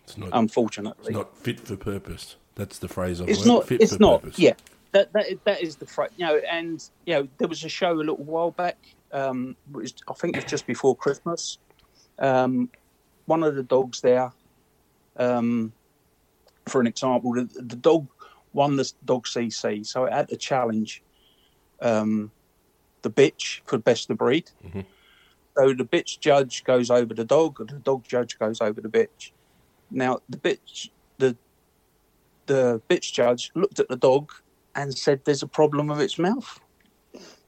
It's 0.04 0.16
not. 0.18 0.30
Unfortunately, 0.32 1.08
it's 1.08 1.16
not 1.16 1.36
fit 1.38 1.60
for 1.60 1.76
purpose. 1.76 2.36
That's 2.56 2.78
the 2.78 2.88
phrase 2.88 3.20
I've 3.20 3.28
it's 3.28 3.44
not. 3.46 3.66
Fit 3.66 3.80
It's 3.80 3.94
for 3.94 4.00
not. 4.02 4.22
purpose. 4.22 4.38
Yeah, 4.38 4.54
that 4.92 5.12
that 5.12 5.26
that 5.44 5.62
is 5.62 5.76
the 5.76 5.86
phrase. 5.86 6.10
You 6.16 6.26
know, 6.26 6.36
and 6.50 6.82
you 7.06 7.14
know, 7.14 7.28
there 7.38 7.48
was 7.48 7.64
a 7.64 7.68
show 7.68 7.92
a 7.92 7.96
little 7.96 8.16
while 8.16 8.50
back. 8.50 8.76
Um, 9.12 9.56
was, 9.70 9.94
I 10.08 10.12
think 10.14 10.36
it 10.36 10.42
was 10.44 10.50
just 10.50 10.66
before 10.66 10.94
Christmas. 10.96 11.58
Um, 12.18 12.68
one 13.26 13.42
of 13.42 13.54
the 13.54 13.62
dogs 13.62 14.00
there, 14.02 14.32
um, 15.16 15.72
for 16.66 16.80
an 16.80 16.86
example, 16.86 17.32
the, 17.32 17.44
the 17.62 17.76
dog 17.76 18.06
won 18.52 18.76
the 18.76 18.92
dog 19.04 19.24
CC, 19.26 19.84
so 19.86 20.04
it 20.04 20.12
had 20.12 20.28
to 20.28 20.36
challenge 20.36 21.02
um, 21.80 22.30
the 23.02 23.10
bitch 23.10 23.60
for 23.66 23.78
best 23.78 24.10
of 24.10 24.18
breed. 24.18 24.50
Mhm. 24.66 24.84
So 25.56 25.72
the 25.72 25.84
bitch 25.84 26.18
judge 26.20 26.64
goes 26.64 26.90
over 26.90 27.14
the 27.14 27.24
dog, 27.24 27.60
and 27.60 27.68
the 27.68 27.78
dog 27.78 28.04
judge 28.08 28.38
goes 28.38 28.60
over 28.60 28.80
the 28.80 28.88
bitch. 28.88 29.32
Now 29.90 30.18
the 30.28 30.38
bitch, 30.38 30.90
the 31.18 31.36
the 32.46 32.82
bitch 32.90 33.12
judge 33.12 33.50
looked 33.54 33.78
at 33.78 33.88
the 33.88 33.96
dog 33.96 34.32
and 34.74 34.96
said, 34.96 35.22
"There's 35.24 35.42
a 35.42 35.48
problem 35.48 35.86
with 35.86 36.00
its 36.00 36.18
mouth." 36.18 36.60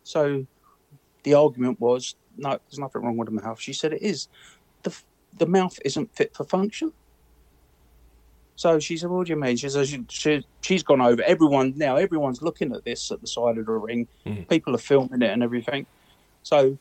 So 0.05 0.47
the 1.25 1.35
argument 1.35 1.81
was, 1.81 2.15
"No, 2.37 2.59
there's 2.69 2.79
nothing 2.79 3.03
wrong 3.03 3.17
with 3.17 3.29
the 3.29 3.43
mouth." 3.43 3.61
She 3.61 3.73
said, 3.73 3.93
"It 3.93 4.03
is. 4.03 4.29
the 4.83 4.97
The 5.37 5.47
mouth 5.47 5.79
isn't 5.85 6.15
fit 6.15 6.35
for 6.35 6.45
function." 6.45 6.93
So 8.55 8.79
she 8.79 8.97
said, 8.97 9.11
"What 9.11 9.27
do 9.27 9.33
you 9.33 9.39
mean?" 9.39 9.57
She 9.57 9.69
says, 9.69 9.95
she, 10.09 10.47
"She's 10.63 10.83
gone 10.83 11.03
over. 11.03 11.23
Everyone 11.23 11.75
now. 11.77 11.97
Everyone's 11.97 12.41
looking 12.41 12.73
at 12.73 12.85
this 12.85 13.11
at 13.11 13.21
the 13.21 13.27
side 13.27 13.59
of 13.59 13.67
the 13.67 13.73
ring. 13.73 14.09
Mhm. 14.25 14.49
People 14.49 14.75
are 14.75 14.79
filming 14.79 15.21
it 15.21 15.31
and 15.31 15.43
everything. 15.43 15.87
So 16.43 16.79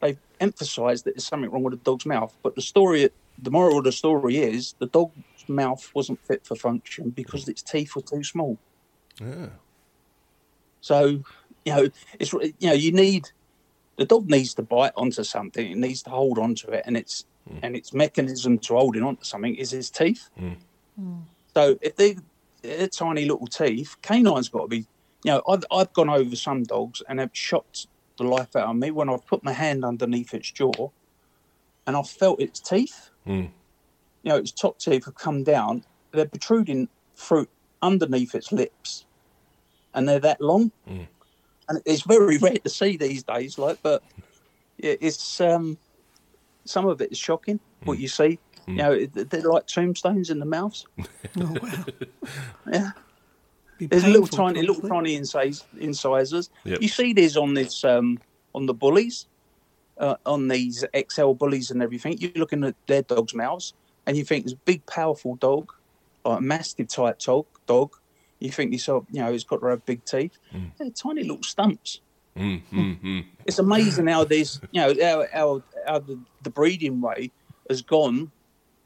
they've 0.00 0.18
emphasised 0.40 1.04
that 1.04 1.14
there's 1.14 1.26
something 1.26 1.50
wrong 1.50 1.62
with 1.62 1.72
the 1.72 1.90
dog's 1.90 2.06
mouth. 2.06 2.34
But 2.42 2.54
the 2.54 2.62
story, 2.62 3.10
the 3.40 3.50
moral 3.50 3.78
of 3.78 3.84
the 3.84 3.92
story 3.92 4.38
is, 4.38 4.74
the 4.78 4.86
dog's 4.86 5.12
mouth 5.48 5.90
wasn't 5.94 6.20
fit 6.24 6.46
for 6.46 6.54
function 6.54 7.10
because 7.10 7.48
its 7.48 7.62
teeth 7.62 7.94
were 7.96 8.02
too 8.02 8.24
small. 8.24 8.58
Yeah. 9.20 9.48
So, 10.80 11.22
you 11.64 11.74
know, 11.74 11.88
it's 12.18 12.32
you 12.32 12.54
know, 12.62 12.72
you 12.72 12.92
need 12.92 13.30
the 13.96 14.04
dog 14.04 14.30
needs 14.30 14.54
to 14.54 14.62
bite 14.62 14.92
onto 14.96 15.24
something. 15.24 15.70
It 15.70 15.76
needs 15.76 16.02
to 16.04 16.10
hold 16.10 16.38
onto 16.38 16.70
it, 16.70 16.84
and 16.86 16.96
its 16.96 17.24
and 17.62 17.74
its 17.74 17.92
mechanism 17.92 18.58
to 18.58 18.74
holding 18.74 19.02
onto 19.02 19.24
something 19.24 19.54
is 19.54 19.72
its 19.72 19.90
teeth. 19.90 20.28
Mm. 20.40 20.56
So 21.54 21.78
if 21.80 21.96
they 21.96 22.16
they're 22.62 22.88
tiny 22.88 23.24
little 23.24 23.46
teeth, 23.46 23.96
canines 24.02 24.48
got 24.48 24.62
to 24.62 24.68
be. 24.68 24.86
You 25.24 25.32
know, 25.32 25.42
I've 25.48 25.64
I've 25.70 25.92
gone 25.92 26.08
over 26.08 26.36
some 26.36 26.62
dogs 26.62 27.02
and 27.08 27.18
have 27.18 27.30
shocked 27.32 27.88
the 28.18 28.24
life 28.24 28.54
out 28.54 28.68
of 28.68 28.76
me 28.76 28.90
when 28.90 29.08
I've 29.08 29.26
put 29.26 29.42
my 29.42 29.52
hand 29.52 29.84
underneath 29.84 30.34
its 30.34 30.50
jaw, 30.50 30.90
and 31.86 31.96
I've 31.96 32.08
felt 32.08 32.40
its 32.40 32.60
teeth. 32.60 33.10
Mm. 33.26 33.50
You 34.22 34.28
know, 34.30 34.36
its 34.36 34.52
top 34.52 34.78
teeth 34.78 35.06
have 35.06 35.14
come 35.14 35.44
down. 35.44 35.84
They're 36.12 36.26
protruding 36.26 36.88
through 37.16 37.48
underneath 37.80 38.34
its 38.34 38.52
lips, 38.52 39.06
and 39.94 40.08
they're 40.08 40.20
that 40.20 40.40
long. 40.40 40.72
Mm. 40.88 41.06
And 41.68 41.82
it's 41.86 42.02
very 42.02 42.38
rare 42.38 42.58
to 42.64 42.70
see 42.70 42.96
these 42.96 43.22
days. 43.22 43.58
Like, 43.58 43.78
but 43.82 44.02
yeah, 44.76 44.94
it's 45.00 45.40
um, 45.40 45.78
some 46.64 46.86
of 46.86 47.00
it 47.00 47.12
is 47.12 47.18
shocking 47.18 47.60
what 47.84 47.98
you 47.98 48.08
see. 48.08 48.38
You 48.66 48.74
know, 48.74 49.06
they're 49.06 49.40
like 49.40 49.66
tombstones 49.66 50.28
in 50.28 50.40
the 50.40 50.46
mouths. 50.46 50.86
Oh 51.40 51.56
wow. 51.62 51.84
Yeah. 52.72 52.90
Be 53.78 53.86
There's 53.86 54.04
little 54.04 54.22
painful, 54.22 54.38
tiny, 54.38 54.62
little 54.62 54.88
tiny 54.88 55.18
incis- 55.18 55.64
incisors. 55.78 56.50
Yep. 56.64 56.82
You 56.82 56.88
see 56.88 57.12
these 57.12 57.36
on 57.36 57.54
this, 57.54 57.84
um, 57.84 58.18
on 58.54 58.66
the 58.66 58.74
bullies, 58.74 59.26
uh, 59.98 60.16
on 60.26 60.48
these 60.48 60.84
XL 61.08 61.32
bullies 61.32 61.70
and 61.70 61.80
everything. 61.82 62.18
You're 62.18 62.32
looking 62.34 62.64
at 62.64 62.74
their 62.86 63.02
dogs' 63.02 63.34
mouths, 63.34 63.74
and 64.06 64.16
you 64.16 64.24
think 64.24 64.44
it's 64.44 64.54
a 64.54 64.56
big, 64.64 64.84
powerful 64.86 65.36
dog, 65.36 65.72
like 66.24 66.38
a 66.38 66.42
mastiff 66.42 66.88
type 66.88 67.18
dog. 67.20 67.46
Dog. 67.66 67.94
You 68.40 68.50
think 68.50 68.70
to 68.70 68.76
yourself, 68.76 69.04
you 69.10 69.20
know, 69.20 69.32
it's 69.32 69.44
got 69.44 69.60
to 69.60 69.66
have 69.66 69.84
big 69.86 70.04
teeth. 70.04 70.38
They're 70.78 70.90
tiny 70.90 71.22
little 71.22 71.42
stumps. 71.42 72.00
Mm, 72.36 72.62
mm, 72.72 73.00
mm. 73.02 73.24
It's 73.46 73.58
amazing 73.58 74.06
how 74.06 74.24
this, 74.24 74.60
you 74.70 74.80
know, 74.80 74.94
how, 75.02 75.26
how, 75.32 75.62
how 75.86 75.98
the, 75.98 76.18
the 76.42 76.50
breeding 76.50 77.00
way 77.00 77.32
has 77.68 77.82
gone, 77.82 78.30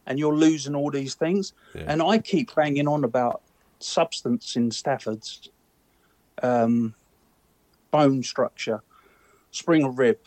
and 0.06 0.18
you're 0.18 0.34
losing 0.34 0.74
all 0.74 0.90
these 0.90 1.14
things. 1.14 1.52
Yeah. 1.74 1.84
And 1.86 2.02
I 2.02 2.18
keep 2.18 2.54
banging 2.54 2.88
on 2.88 3.04
about 3.04 3.42
substance 3.84 4.56
in 4.56 4.70
Staffords, 4.70 5.48
um, 6.42 6.94
bone 7.90 8.22
structure, 8.22 8.82
spring 9.50 9.84
of 9.84 9.98
rib. 9.98 10.18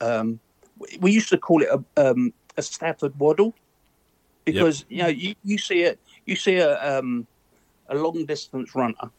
Um, 0.00 0.40
we- 0.78 0.98
we 1.00 1.12
used 1.12 1.28
to 1.30 1.38
call 1.38 1.62
it 1.62 1.68
a, 1.68 2.10
um, 2.10 2.32
a 2.56 2.62
Stafford 2.62 3.18
waddle 3.18 3.54
because 4.44 4.84
you 4.88 5.02
know 5.02 5.08
you, 5.08 5.34
you 5.44 5.58
see 5.58 5.82
it 5.82 6.00
you 6.24 6.34
see 6.34 6.56
a 6.56 6.98
um, 6.98 7.26
a 7.88 7.94
long 7.94 8.24
distance 8.24 8.74
runner 8.74 9.10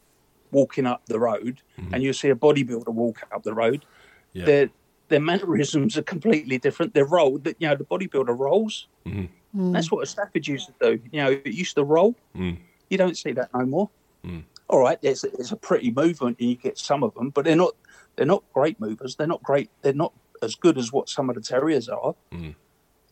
walking 0.50 0.86
up 0.86 1.04
the 1.06 1.18
road 1.20 1.60
and 1.92 2.02
you 2.02 2.12
see 2.12 2.28
a 2.30 2.34
bodybuilder 2.34 2.88
walk 2.88 3.22
up 3.32 3.42
the 3.44 3.54
road 3.54 3.84
Yeah. 4.32 4.44
their 4.46 4.70
their 5.08 5.20
mannerisms 5.20 5.96
are 5.96 6.02
completely 6.02 6.58
different 6.58 6.94
they're 6.94 7.04
that 7.06 7.56
you 7.58 7.68
know 7.68 7.76
the 7.76 7.84
bodybuilder 7.84 8.36
rolls 8.36 8.88
Mhm. 9.06 9.28
that's 9.72 9.90
what 9.92 10.02
a 10.02 10.06
Stafford 10.06 10.46
used 10.46 10.66
to 10.68 10.74
do 10.80 11.02
you 11.12 11.22
know 11.22 11.30
it 11.30 11.46
used 11.46 11.76
to 11.76 11.84
roll 11.84 12.16
Mm. 12.34 12.58
You 12.90 12.98
don't 12.98 13.16
see 13.16 13.32
that 13.32 13.48
no 13.54 13.64
more 13.64 13.88
Mm. 14.22 14.44
all 14.68 14.80
right 14.80 14.98
it's, 15.00 15.24
it's 15.24 15.50
a 15.50 15.56
pretty 15.56 15.90
movement 15.92 16.36
and 16.38 16.50
you 16.50 16.54
get 16.54 16.76
some 16.76 17.02
of 17.02 17.14
them 17.14 17.30
but 17.30 17.46
they're 17.46 17.56
not 17.56 17.72
they're 18.16 18.26
not 18.26 18.44
great 18.52 18.78
movers 18.78 19.16
they're 19.16 19.26
not 19.26 19.42
great 19.42 19.70
they're 19.80 19.94
not 19.94 20.12
as 20.42 20.54
good 20.54 20.76
as 20.76 20.92
what 20.92 21.08
some 21.08 21.30
of 21.30 21.36
the 21.36 21.40
terriers 21.40 21.88
are 21.88 22.14
Mm. 22.30 22.54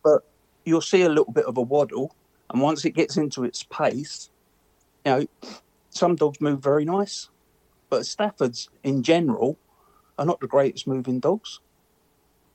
but 0.05 0.21
you'll 0.67 0.83
see 0.83 1.01
a 1.03 1.09
little 1.09 1.33
bit 1.33 1.47
of 1.47 1.57
a 1.57 1.63
waddle 1.63 2.15
and 2.51 2.61
once 2.61 2.85
it 2.85 2.91
gets 2.91 3.17
into 3.17 3.43
its 3.45 3.63
pace 3.63 4.29
you 5.07 5.13
know 5.13 5.27
some 5.89 6.15
dogs 6.15 6.43
move 6.43 6.63
very 6.63 6.85
nice 6.85 7.31
but 7.89 8.03
staffords 8.03 8.69
in 8.83 9.03
general 9.03 9.57
are 10.19 10.27
not 10.27 10.41
the 10.41 10.47
greatest 10.47 10.87
moving 10.87 11.21
dogs 11.21 11.61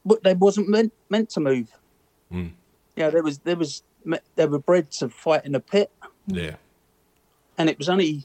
but 0.05 0.21
they 0.21 0.35
wasn't 0.35 0.69
meant 0.69 0.93
meant 1.09 1.29
to 1.31 1.39
move 1.39 1.71
Mm. 2.31 2.51
yeah 2.95 3.09
there 3.09 3.23
was 3.23 3.39
there 3.39 3.55
was 3.55 3.81
they 4.35 4.45
were 4.45 4.59
bred 4.59 4.91
to 4.91 5.09
fight 5.09 5.43
in 5.43 5.55
a 5.55 5.59
pit 5.59 5.89
Yeah. 6.27 6.57
And 7.57 7.69
it 7.69 7.77
was 7.77 7.89
only 7.89 8.23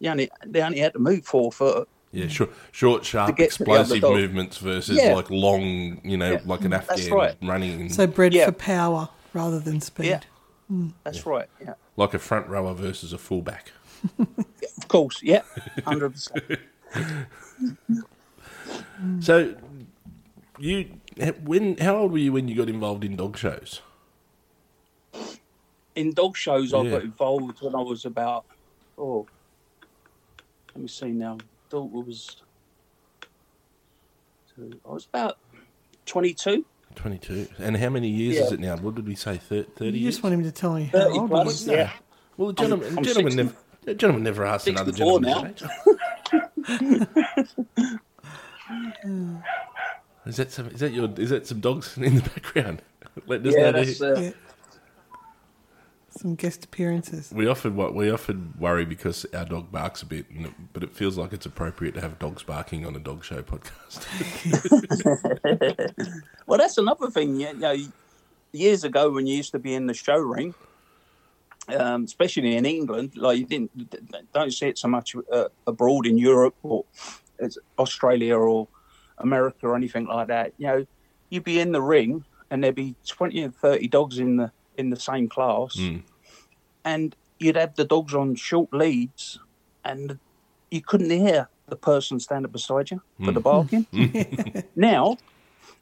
you 0.00 0.10
only 0.10 0.30
they 0.46 0.62
only 0.62 0.78
had 0.78 0.92
to 0.92 0.98
move 0.98 1.24
four 1.26 1.50
foot 1.52 1.88
Yeah, 2.12 2.28
short, 2.28 2.50
short 2.72 3.04
sharp, 3.04 3.36
get 3.36 3.50
to 3.52 3.64
the 3.64 3.70
other 3.72 3.80
explosive 3.94 4.02
movements 4.02 4.58
versus 4.58 4.96
Yeah. 4.96 5.14
like 5.14 5.30
long, 5.30 6.00
you 6.04 6.16
know, 6.16 6.32
Yeah. 6.32 6.40
like 6.44 6.60
an 6.62 6.70
That's 6.70 6.88
Afghan 6.90 7.12
right. 7.14 7.36
running, 7.42 7.88
So 7.88 8.06
bred 8.06 8.32
Yeah. 8.32 8.46
for 8.46 8.52
power 8.52 9.08
rather 9.32 9.58
than 9.58 9.80
speed. 9.80 10.06
Yeah. 10.06 10.20
Hmm. 10.68 10.88
that's 11.02 11.26
right 11.26 11.46
yeah 11.60 11.74
like 11.96 12.14
a 12.14 12.18
front 12.18 12.46
rower 12.48 12.72
versus 12.72 13.12
a 13.12 13.18
fullback. 13.18 13.72
of 14.18 14.88
course 14.88 15.22
yeah 15.22 15.42
100% 15.80 16.58
hmm. 18.98 19.20
So, 19.20 19.54
you 20.58 20.88
when 21.44 21.76
how 21.78 21.96
old 21.96 22.12
were 22.12 22.18
you 22.18 22.32
when 22.32 22.48
you 22.48 22.54
got 22.56 22.68
involved 22.68 23.04
in 23.04 23.16
dog 23.16 23.36
shows? 23.36 23.82
In 25.94 26.12
dog 26.12 26.36
shows, 26.36 26.72
I 26.74 26.88
got 26.88 27.02
involved 27.02 27.60
when 27.62 27.74
I 27.74 27.80
was 27.80 28.04
about 28.04 28.44
oh, 28.98 29.26
let 30.74 30.82
me 30.82 30.88
see 30.88 31.08
now. 31.12 31.38
Daughter 31.70 31.88
was, 32.04 32.36
I 34.58 34.88
was 34.88 35.06
about 35.06 35.38
twenty-two. 36.06 36.64
Twenty 36.94 37.18
two. 37.18 37.48
And 37.58 37.76
how 37.76 37.88
many 37.90 38.08
years 38.08 38.36
Yeah. 38.36 38.42
is 38.44 38.52
it 38.52 38.60
now? 38.60 38.76
What 38.76 38.94
did 38.94 39.06
we 39.06 39.14
say? 39.16 39.38
Thir- 39.38 39.64
Thirty 39.76 39.98
You 39.98 40.04
years. 40.04 40.14
just 40.14 40.22
want 40.22 40.34
him 40.34 40.42
to 40.44 40.52
tell 40.52 40.78
you 40.78 40.86
how 40.86 40.98
30 41.08 41.18
old 41.18 41.30
plus, 41.30 41.46
he 41.46 41.50
is. 41.52 41.66
No. 41.66 41.74
yeah. 41.74 41.90
Well, 42.36 42.48
the 42.48 42.54
gentleman, 42.54 42.86
I'm- 42.88 42.98
I'm 42.98 43.04
gentleman 43.04 43.32
60 43.32 43.42
never. 43.44 43.56
The 43.84 43.94
gentleman 43.94 44.22
never 44.22 44.44
asked 44.46 44.66
another 44.68 44.92
64 44.92 45.20
gentleman. 45.20 45.54
Is 50.26 50.36
that 50.36 50.50
some? 50.52 50.68
Is 50.68 50.80
that 50.80 50.92
your? 50.92 51.08
Is 51.18 51.30
that 51.30 51.46
some 51.46 51.60
dogs 51.60 51.96
in 51.98 52.14
the 52.16 52.22
background? 52.22 52.80
Letting 53.26 53.48
us 53.48 53.54
Yeah, 53.56 53.70
know. 53.70 53.84
that's 53.84 53.98
that- 53.98 54.16
uh, 54.16 54.20
Yeah. 54.20 54.30
Some 56.16 56.36
guest 56.36 56.64
appearances. 56.64 57.32
We 57.34 57.48
often 57.48 57.76
we 57.94 58.10
often 58.10 58.54
worry 58.58 58.84
because 58.84 59.26
our 59.34 59.44
dog 59.44 59.72
barks 59.72 60.02
a 60.02 60.06
bit, 60.06 60.26
it, 60.30 60.52
but 60.72 60.84
it 60.84 60.94
feels 60.94 61.18
like 61.18 61.32
it's 61.32 61.46
appropriate 61.46 61.94
to 61.94 62.00
have 62.00 62.20
dogs 62.20 62.44
barking 62.44 62.86
on 62.86 62.94
a 62.94 63.00
dog 63.00 63.24
show 63.24 63.42
podcast. 63.42 64.04
Well, 66.46 66.58
that's 66.58 66.76
another 66.76 67.10
thing. 67.10 67.40
You 67.40 67.54
know, 67.54 67.74
years 68.52 68.84
ago 68.84 69.10
when 69.10 69.26
you 69.26 69.36
used 69.36 69.52
to 69.52 69.58
be 69.58 69.74
in 69.74 69.86
the 69.86 69.94
show 69.94 70.18
ring, 70.18 70.54
um, 71.68 72.04
especially 72.04 72.56
in 72.56 72.66
England, 72.66 73.16
like 73.16 73.38
you 73.38 73.46
didn't 73.46 73.70
don't 74.32 74.52
see 74.52 74.68
it 74.68 74.78
so 74.78 74.88
much 74.88 75.16
uh, 75.32 75.48
abroad 75.66 76.06
in 76.06 76.18
Europe 76.18 76.54
or 76.62 76.84
Australia 77.78 78.36
or 78.36 78.68
America 79.18 79.66
or 79.66 79.74
anything 79.74 80.06
like 80.06 80.28
that. 80.28 80.52
You 80.58 80.66
know, 80.66 80.86
you'd 81.30 81.44
be 81.44 81.60
in 81.60 81.72
the 81.72 81.80
ring 81.82 82.24
and 82.50 82.62
there'd 82.62 82.74
be 82.74 82.94
twenty 83.06 83.40
and 83.42 83.54
thirty 83.56 83.88
dogs 83.88 84.18
in 84.18 84.36
the 84.36 84.52
in 84.76 84.90
the 84.90 84.98
same 85.00 85.28
class, 85.28 85.76
Mm. 85.76 86.02
and 86.84 87.16
you'd 87.38 87.56
have 87.56 87.74
the 87.76 87.84
dogs 87.84 88.14
on 88.14 88.34
short 88.36 88.72
leads, 88.72 89.38
and 89.84 90.18
you 90.70 90.80
couldn't 90.82 91.10
hear 91.10 91.48
the 91.68 91.76
person 91.76 92.20
standing 92.20 92.50
beside 92.52 92.90
you 92.90 93.00
for 93.24 93.32
the 93.32 93.40
barking. 93.40 93.86
now, 94.76 95.16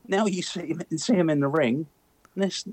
now 0.07 0.27
you 0.27 0.43
see 0.43 0.67
him, 0.69 0.83
see 0.97 1.15
him 1.15 1.31
in 1.31 1.41
the 1.41 1.49
ring, 1.49 1.87
and 2.35 2.43
they're 2.45 2.73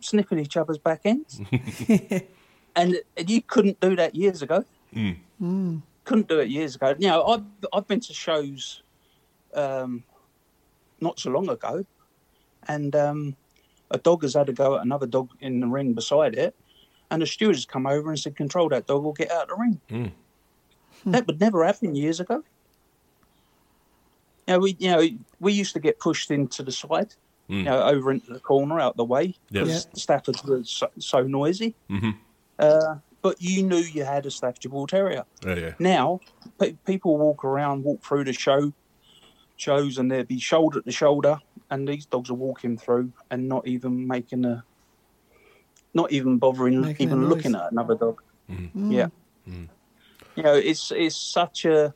sniffing 0.00 0.38
each 0.38 0.56
other's 0.56 0.78
back 0.78 1.00
ends, 1.04 1.40
and, 2.76 3.00
and 3.16 3.30
you 3.30 3.42
couldn't 3.42 3.80
do 3.80 3.96
that 3.96 4.14
years 4.14 4.42
ago. 4.42 4.64
Couldn't 6.04 6.28
do 6.28 6.38
it 6.38 6.48
years 6.48 6.76
ago. 6.76 6.94
You 6.98 7.08
know, 7.08 7.24
I've 7.24 7.44
I've 7.72 7.88
been 7.88 7.98
to 8.00 8.14
shows, 8.14 8.82
um, 9.54 10.04
not 11.00 11.18
so 11.18 11.30
long 11.30 11.48
ago, 11.48 11.84
and 12.68 12.94
um, 12.94 13.36
a 13.90 13.98
dog 13.98 14.22
has 14.22 14.34
had 14.34 14.48
a 14.48 14.52
go 14.52 14.76
at 14.76 14.82
another 14.82 15.06
dog 15.06 15.30
in 15.40 15.60
the 15.60 15.66
ring 15.66 15.92
beside 15.94 16.34
it, 16.34 16.54
and 17.10 17.22
the 17.22 17.26
steward 17.26 17.54
has 17.56 17.64
come 17.66 17.86
over 17.86 18.10
and 18.10 18.18
said, 18.18 18.36
"Control 18.36 18.68
that 18.70 18.86
dog 18.86 19.04
or 19.04 19.12
get 19.14 19.30
out 19.30 19.44
of 19.44 19.48
the 19.50 19.54
ring." 19.56 19.80
Mm. 19.90 20.12
That 21.12 21.26
would 21.26 21.40
never 21.40 21.64
happen 21.64 21.94
years 21.94 22.18
ago. 22.20 22.42
You 24.48 24.54
know, 24.54 24.58
we 24.60 24.76
you 24.78 24.90
know 24.90 25.06
we 25.40 25.52
used 25.52 25.72
to 25.74 25.80
get 25.80 25.98
pushed 25.98 26.30
into 26.30 26.62
the 26.62 26.72
side, 26.72 27.14
Mm. 27.48 27.56
you 27.58 27.62
know, 27.64 27.82
over 27.82 28.10
into 28.10 28.32
the 28.32 28.40
corner, 28.40 28.80
out 28.80 28.96
the 28.96 29.04
way, 29.04 29.36
Yep. 29.50 29.64
because 29.64 29.86
Staffords 29.94 30.44
were 30.44 30.64
so, 30.64 30.88
so 30.98 31.22
noisy. 31.22 31.74
Mhm. 31.90 32.16
Uh, 32.58 32.96
but 33.22 33.40
you 33.40 33.62
knew 33.62 33.76
you 33.76 34.04
had 34.04 34.26
a 34.26 34.30
Staffordshire 34.30 34.70
Bull 34.70 34.86
Terrier. 34.86 35.24
Oh 35.44 35.54
yeah, 35.54 35.74
Now, 35.78 36.20
pe- 36.58 36.72
people 36.86 37.16
walk 37.18 37.44
around, 37.44 37.84
walk 37.84 38.02
through 38.02 38.24
the 38.24 38.32
show 38.32 38.72
shows, 39.56 39.96
and 39.98 40.10
they'd 40.10 40.28
be 40.28 40.38
shoulder 40.38 40.80
to 40.82 40.90
shoulder, 40.92 41.38
and 41.70 41.88
these 41.88 42.06
dogs 42.06 42.30
are 42.30 42.34
walking 42.34 42.76
through 42.76 43.12
and 43.30 43.48
not 43.48 43.66
even 43.66 44.06
making 44.06 44.44
a, 44.44 44.64
not 45.94 46.12
even 46.12 46.38
bothering, 46.38 46.80
Making 46.80 47.08
even 47.08 47.28
looking 47.28 47.54
at 47.54 47.72
another 47.72 47.94
dog. 47.94 48.22
Mm. 48.50 48.92
Yeah, 48.92 49.08
you 49.46 50.42
know, 50.42 50.54
it's 50.54 50.92
it's 50.92 51.16
such 51.16 51.64
a. 51.64 51.94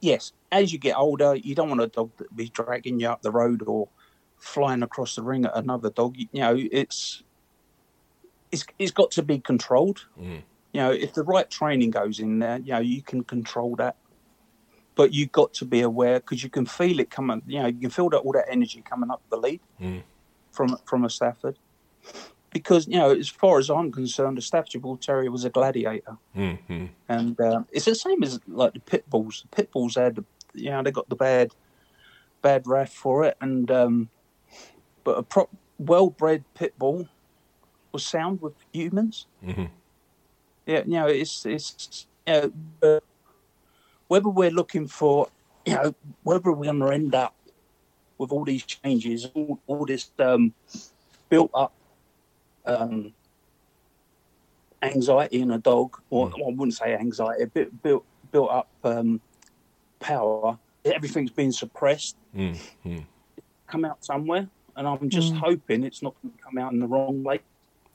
Yes, 0.00 0.32
as 0.50 0.72
you 0.72 0.78
get 0.78 0.96
older, 0.96 1.34
you 1.34 1.54
don't 1.54 1.68
want 1.68 1.82
a 1.82 1.86
dog 1.88 2.10
that 2.16 2.34
be 2.34 2.48
dragging 2.48 2.98
you 3.00 3.08
up 3.08 3.20
the 3.20 3.30
road 3.30 3.62
or 3.66 3.88
flying 4.38 4.82
across 4.82 5.16
the 5.16 5.22
ring 5.22 5.44
at 5.44 5.54
another 5.54 5.90
dog. 5.90 6.16
You 6.16 6.28
know, 6.32 6.56
it's 6.56 7.22
it's 8.50 8.64
it's 8.78 8.92
got 8.92 9.10
to 9.12 9.22
be 9.22 9.38
controlled. 9.38 10.06
Mm. 10.18 10.42
You 10.72 10.80
know, 10.80 10.90
if 10.90 11.14
the 11.14 11.22
right 11.22 11.48
training 11.48 11.90
goes 11.90 12.18
in 12.18 12.38
there, 12.38 12.58
you 12.58 12.72
know, 12.72 12.80
you 12.80 13.02
can 13.02 13.22
control 13.24 13.76
that. 13.76 13.96
But 14.96 15.12
you've 15.12 15.32
got 15.32 15.52
to 15.54 15.64
be 15.64 15.80
aware 15.80 16.20
because 16.20 16.44
you 16.44 16.50
can 16.50 16.66
feel 16.66 17.00
it 17.00 17.10
coming. 17.10 17.42
You 17.46 17.60
know, 17.62 17.66
you 17.66 17.80
can 17.80 17.90
feel 17.90 18.10
that 18.10 18.18
all 18.18 18.32
that 18.32 18.46
energy 18.48 18.82
coming 18.82 19.10
up 19.10 19.22
the 19.30 19.36
lead 19.36 19.60
Mm. 19.80 20.02
from 20.52 20.76
from 20.84 21.04
a 21.04 21.10
Stafford. 21.10 21.58
Because 22.50 22.86
you 22.86 22.98
know, 22.98 23.10
as 23.10 23.28
far 23.28 23.58
as 23.58 23.68
I'm 23.70 23.90
concerned, 23.90 24.38
a 24.38 24.40
Staffordshire 24.42 24.80
Bull 24.80 24.96
Terrier 24.96 25.30
was 25.32 25.44
a 25.44 25.50
gladiator, 25.50 26.16
Mm, 26.36 26.58
mm. 26.68 26.88
and 27.08 27.40
uh, 27.40 27.64
it's 27.72 27.86
the 27.86 27.94
same 27.96 28.22
as 28.22 28.38
like 28.46 28.74
the 28.74 28.80
pit 28.80 29.08
bulls. 29.10 29.42
The 29.42 29.56
pit 29.56 29.72
bulls 29.72 29.96
had, 29.96 30.14
the, 30.14 30.24
you 30.54 30.70
know, 30.70 30.82
they 30.84 30.92
got 30.92 31.08
the 31.08 31.16
bad, 31.16 31.50
bad 32.42 32.64
rap 32.68 32.90
for 32.90 33.24
it, 33.24 33.36
and 33.40 33.68
um, 33.72 34.08
but 35.02 35.18
a 35.18 35.24
prop, 35.24 35.50
well-bred 35.78 36.44
pit 36.54 36.78
bull 36.78 37.08
was 37.90 38.06
sound 38.06 38.40
with 38.40 38.54
humans. 38.72 39.26
Mhm. 39.44 39.70
Yeah, 40.66 40.82
you 40.86 40.92
know, 40.92 41.06
it's 41.08 41.44
it's 41.44 42.06
you 42.24 42.32
know, 42.32 42.52
uh, 42.82 43.00
whether 44.08 44.28
we're 44.28 44.50
looking 44.50 44.86
for, 44.86 45.28
you 45.64 45.74
know, 45.74 45.94
whether 46.22 46.52
we're 46.52 46.66
going 46.66 46.80
to 46.80 46.88
end 46.88 47.14
up 47.14 47.34
with 48.18 48.32
all 48.32 48.44
these 48.44 48.64
changes, 48.64 49.26
all, 49.34 49.60
all 49.66 49.86
this 49.86 50.10
um, 50.18 50.52
built 51.28 51.50
up 51.54 51.72
um, 52.66 53.12
anxiety 54.82 55.40
in 55.40 55.50
a 55.50 55.58
dog, 55.58 56.00
or 56.10 56.28
I 56.28 56.50
wouldn't 56.50 56.74
say 56.74 56.94
anxiety, 56.94 57.42
a 57.42 57.46
bit 57.46 57.82
built 57.82 58.04
built 58.30 58.50
up 58.50 58.68
um, 58.84 59.20
power. 60.00 60.58
Everything's 60.84 61.30
been 61.30 61.52
suppressed. 61.52 62.16
Mm, 62.36 62.58
mm. 62.84 63.04
Come 63.66 63.84
out 63.84 64.04
somewhere, 64.04 64.48
and 64.76 64.86
I'm 64.86 65.08
just 65.08 65.34
hoping 65.34 65.84
it's 65.84 66.02
not 66.02 66.14
going 66.22 66.34
to 66.34 66.42
come 66.42 66.58
out 66.58 66.72
in 66.72 66.80
the 66.80 66.86
wrong 66.86 67.22
way. 67.22 67.40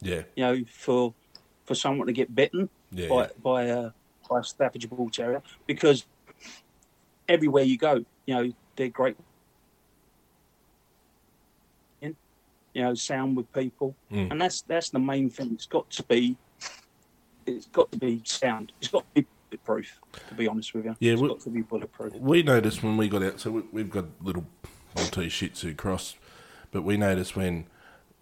Yeah, 0.02 0.24
You 0.36 0.43
know, 0.43 0.63
for 0.72 1.13
for 1.65 1.76
someone 1.76 2.08
to 2.08 2.13
get 2.13 2.34
bitten 2.34 2.69
yeah, 2.91 3.10
by 3.10 3.24
yeah. 3.24 3.30
by 3.43 3.63
a 3.63 3.91
by 4.30 4.42
Staffordshire 4.42 4.89
Bull 4.89 5.10
Terrier 5.10 5.42
because 5.68 6.06
everywhere 7.28 7.63
you 7.63 7.78
go, 7.78 8.06
you 8.26 8.34
know 8.36 8.54
they're 8.76 8.89
great. 8.89 9.18
In, 12.02 12.15
you 12.74 12.84
know, 12.84 12.94
sound 12.94 13.36
with 13.36 13.52
people, 13.52 13.96
Mm. 14.12 14.32
and 14.32 14.42
that's 14.42 14.62
that's 14.62 14.89
the 14.92 15.00
main 15.00 15.30
thing. 15.30 15.52
It's 15.54 15.65
got 15.65 15.89
to 15.92 16.04
be, 16.04 16.38
it's 17.46 17.65
got 17.68 17.92
to 17.92 17.98
be 17.98 18.22
sound. 18.24 18.72
It's 18.80 18.89
got 18.89 19.04
to 19.15 19.22
be 19.22 19.28
bulletproof. 19.50 20.00
To 20.30 20.34
be 20.36 20.48
honest 20.48 20.74
with 20.74 20.86
you, 20.86 20.96
Yeah, 21.00 21.13
it's 21.13 21.22
we- 21.22 21.28
got 21.28 21.39
to 21.42 21.50
be 21.50 21.62
bulletproof. 21.62 22.13
We 22.15 22.44
noticed 22.44 22.84
when 22.84 22.96
we 22.98 23.10
got 23.10 23.24
out, 23.24 23.39
so 23.39 23.52
we, 23.52 23.62
we've 23.72 23.89
got 23.89 24.06
little 24.22 24.46
Maltese 24.96 25.32
Shih 25.34 25.50
Tzu 25.50 25.74
cross, 25.76 26.15
but 26.72 26.84
we 26.84 26.96
noticed 26.98 27.36
when 27.36 27.65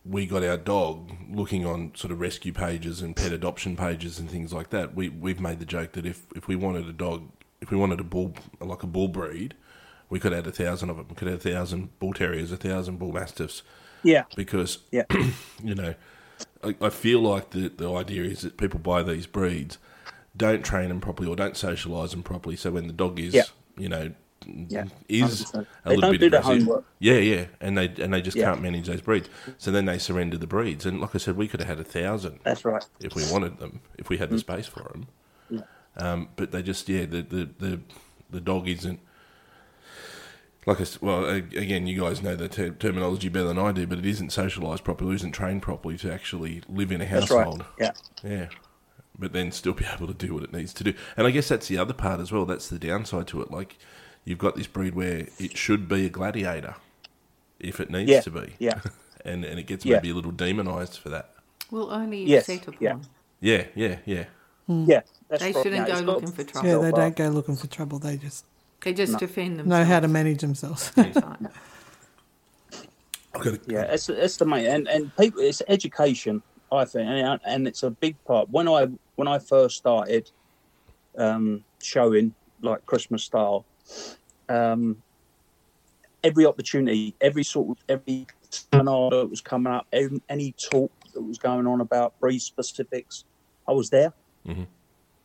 we 0.10 0.26
got 0.26 0.44
our 0.44 0.58
dog 0.58 1.12
looking 1.30 1.66
on 1.66 1.92
sort 1.96 2.12
of 2.12 2.20
rescue 2.20 2.54
pages 2.54 3.02
and 3.02 3.16
pet 3.16 3.32
adoption 3.32 3.76
pages 3.76 4.20
and 4.20 4.30
things 4.30 4.54
like 4.54 4.70
that, 4.70 4.96
we, 4.96 5.10
we've 5.10 5.40
made 5.40 5.60
the 5.60 5.66
joke 5.66 5.94
that 5.94 6.06
if, 6.06 6.26
if 6.36 6.48
we 6.48 6.56
wanted 6.56 6.88
a 6.88 6.94
dog, 6.94 7.30
if 7.62 7.72
we 7.72 7.78
wanted 7.78 8.00
a 8.00 8.04
bull, 8.04 8.34
like 8.62 8.84
a 8.84 8.88
bull 8.88 9.08
breed, 9.08 9.56
we 10.10 10.20
could 10.20 10.32
add 10.34 10.48
a 10.48 10.52
thousand 10.52 10.90
of 10.90 10.98
them. 10.98 11.08
We 11.10 11.16
could 11.16 11.28
add 11.28 11.34
a 11.36 11.38
thousand 11.52 11.98
bull 12.00 12.14
terriers, 12.14 12.52
a 12.52 12.58
thousand 12.58 12.98
bull 13.00 13.12
mastiffs, 13.12 13.64
Yeah, 14.04 14.24
because 14.36 14.80
yeah, 14.92 15.04
you 15.64 15.76
know, 15.76 15.96
I, 16.64 16.76
I 16.80 16.90
feel 16.90 17.20
like 17.20 17.50
the 17.50 17.68
the 17.68 17.92
idea 17.94 18.24
is 18.24 18.42
that 18.42 18.58
people 18.58 18.80
buy 18.80 19.04
these 19.04 19.28
breeds, 19.28 19.78
don't 20.36 20.64
train 20.64 20.90
them 20.90 21.02
properly 21.02 21.28
or 21.28 21.36
don't 21.36 21.56
socialise 21.56 22.12
them 22.12 22.24
properly. 22.24 22.56
So 22.56 22.72
when 22.72 22.88
the 22.88 22.94
dog 22.94 23.20
is, 23.20 23.34
Yeah. 23.34 23.44
you 23.78 23.90
know, 23.90 24.14
Yeah. 24.70 24.86
is 25.10 25.46
100%. 25.46 25.54
a 25.54 25.56
They 25.90 25.96
little 25.96 26.02
don't 26.02 26.12
bit 26.12 26.20
do 26.20 26.30
the 26.30 26.38
aggressive. 26.40 26.64
homework. 26.64 26.86
Yeah, 27.00 27.14
yeah, 27.16 27.46
and 27.60 27.78
they 27.78 27.88
and 28.02 28.14
they 28.14 28.22
just 28.22 28.38
Yeah. 28.38 28.46
can't 28.52 28.62
manage 28.62 28.88
those 28.88 29.02
breeds. 29.02 29.30
So 29.58 29.72
then 29.72 29.86
they 29.86 29.98
surrender 29.98 30.38
the 30.38 30.48
breeds. 30.48 30.86
And 30.86 31.02
like 31.02 31.14
I 31.16 31.18
said, 31.18 31.36
we 31.38 31.48
could 31.48 31.60
have 31.60 31.70
had 31.70 31.80
a 31.80 31.84
thousand 31.84 32.40
that's 32.44 32.64
right. 32.66 32.86
if 33.00 33.14
we 33.16 33.24
wanted 33.32 33.60
them, 33.60 33.82
if 33.98 34.10
we 34.10 34.18
had 34.18 34.30
the 34.30 34.40
space 34.40 34.66
for 34.68 34.84
them. 34.84 35.08
Yeah. 35.50 35.62
Um, 35.98 36.30
but 36.36 36.52
they 36.52 36.62
just, 36.64 36.88
yeah, 36.90 37.06
the 37.06 37.22
the 37.22 37.50
the, 37.60 37.80
the 38.30 38.42
dog 38.42 38.68
isn't. 38.68 39.00
Like 40.66 40.82
I 40.82 40.86
well, 41.00 41.26
again, 41.26 41.88
you 41.88 42.02
guys 42.02 42.22
know 42.22 42.36
the 42.36 42.50
ter- 42.50 42.72
terminology 42.72 43.30
better 43.30 43.48
than 43.48 43.58
I 43.60 43.72
do, 43.72 43.88
but 43.88 44.00
it 44.00 44.06
isn't 44.06 44.32
socialised 44.32 44.84
properly, 44.84 45.16
isn't 45.16 45.32
trained 45.32 45.62
properly 45.62 45.98
to 46.00 46.12
actually 46.12 46.62
live 46.68 46.92
in 46.92 47.00
a 47.02 47.06
That's 47.06 47.32
right. 47.32 47.38
household. 47.46 47.66
Yeah, 47.80 47.92
Yeah. 48.24 48.50
But 49.18 49.32
then 49.34 49.52
still 49.54 49.74
be 49.74 49.86
able 49.86 50.08
to 50.08 50.14
do 50.14 50.34
what 50.34 50.44
it 50.44 50.54
needs 50.54 50.74
to 50.74 50.84
do. 50.84 50.94
And 51.16 51.26
I 51.26 51.32
guess 51.32 51.48
that's 51.48 51.68
the 51.70 51.78
other 51.78 51.94
part 51.94 52.20
as 52.20 52.32
well. 52.34 52.46
That's 52.46 52.68
the 52.68 52.78
downside 52.78 53.28
to 53.30 53.42
it. 53.42 53.50
Like, 53.50 53.78
you've 54.28 54.38
got 54.40 54.56
this 54.56 54.68
breed 54.68 54.94
where 54.94 55.28
it 55.40 55.58
should 55.58 55.88
be 55.88 56.06
a 56.06 56.10
gladiator 56.10 56.76
if 57.60 57.80
it 57.80 57.90
needs 57.90 58.10
Yeah, 58.10 58.22
to 58.22 58.32
be. 58.32 58.56
yeah. 58.60 58.80
and, 59.26 59.46
and 59.46 59.58
it 59.58 59.64
gets 59.68 59.86
Yeah. 59.86 59.96
maybe 59.96 60.10
a 60.10 60.14
little 60.16 60.32
demonised 60.32 60.98
for 61.00 61.10
that. 61.10 61.32
Well, 61.72 61.92
only 61.92 62.24
if 62.24 62.30
Yes, 62.30 62.46
set 62.46 62.68
upon. 62.68 62.80
yeah. 62.82 62.96
Yeah, 63.40 63.64
yeah, 63.76 63.98
yeah. 64.06 64.26
yeah. 64.68 65.02
That's 65.30 65.44
They 65.44 65.54
right. 65.54 65.64
shouldn't 65.64 65.88
Yeah, 65.88 65.94
go 65.94 65.94
it's 65.94 66.02
looking 66.08 66.32
for 66.34 66.44
trouble. 66.44 66.70
Yeah, 66.70 66.78
they 66.78 66.92
don't 66.92 67.16
go 67.16 67.30
looking 67.30 67.56
for 67.56 67.68
trouble. 67.68 68.00
They 68.00 68.18
just 68.18 68.46
They 68.84 68.94
just 68.94 69.18
defend 69.20 69.66
know 69.66 69.84
how 69.86 70.00
to 70.02 70.08
manage 70.08 70.42
themselves. 70.42 70.92
That's 70.92 71.22
right. 71.24 71.40
I've 73.34 73.42
got 73.44 73.54
to, 73.54 73.60
Yeah, 73.66 73.84
it's 73.84 74.10
it's 74.10 74.38
the 74.38 74.46
main 74.46 74.66
and 74.68 74.88
and 74.88 75.16
people. 75.16 75.42
It's 75.42 75.62
education, 75.68 76.44
I 76.72 76.86
think, 76.86 77.08
and, 77.08 77.40
and 77.46 77.68
it's 77.68 77.84
a 77.84 77.92
big 77.92 78.18
part. 78.28 78.50
When 78.50 78.68
I 78.68 78.88
when 79.16 79.28
I 79.28 79.40
first 79.40 79.78
started 79.78 80.30
um, 81.18 81.66
showing 81.82 82.36
like 82.62 82.86
Christmas 82.86 83.24
Star, 83.24 83.62
um, 84.50 85.02
every 86.24 86.46
opportunity, 86.46 87.16
every 87.22 87.44
sort 87.44 87.70
of 87.78 87.84
every 87.88 88.28
seminar 88.50 89.10
that 89.12 89.30
was 89.30 89.42
coming 89.42 89.72
up, 89.74 89.88
any, 89.92 90.22
any 90.30 90.54
talk 90.54 90.92
that 91.14 91.22
was 91.22 91.38
going 91.38 91.68
on 91.68 91.82
about 91.82 92.20
breed 92.20 92.40
specifics, 92.40 93.24
I 93.68 93.72
was 93.74 93.90
there, 93.90 94.14
Mhm. 94.46 94.68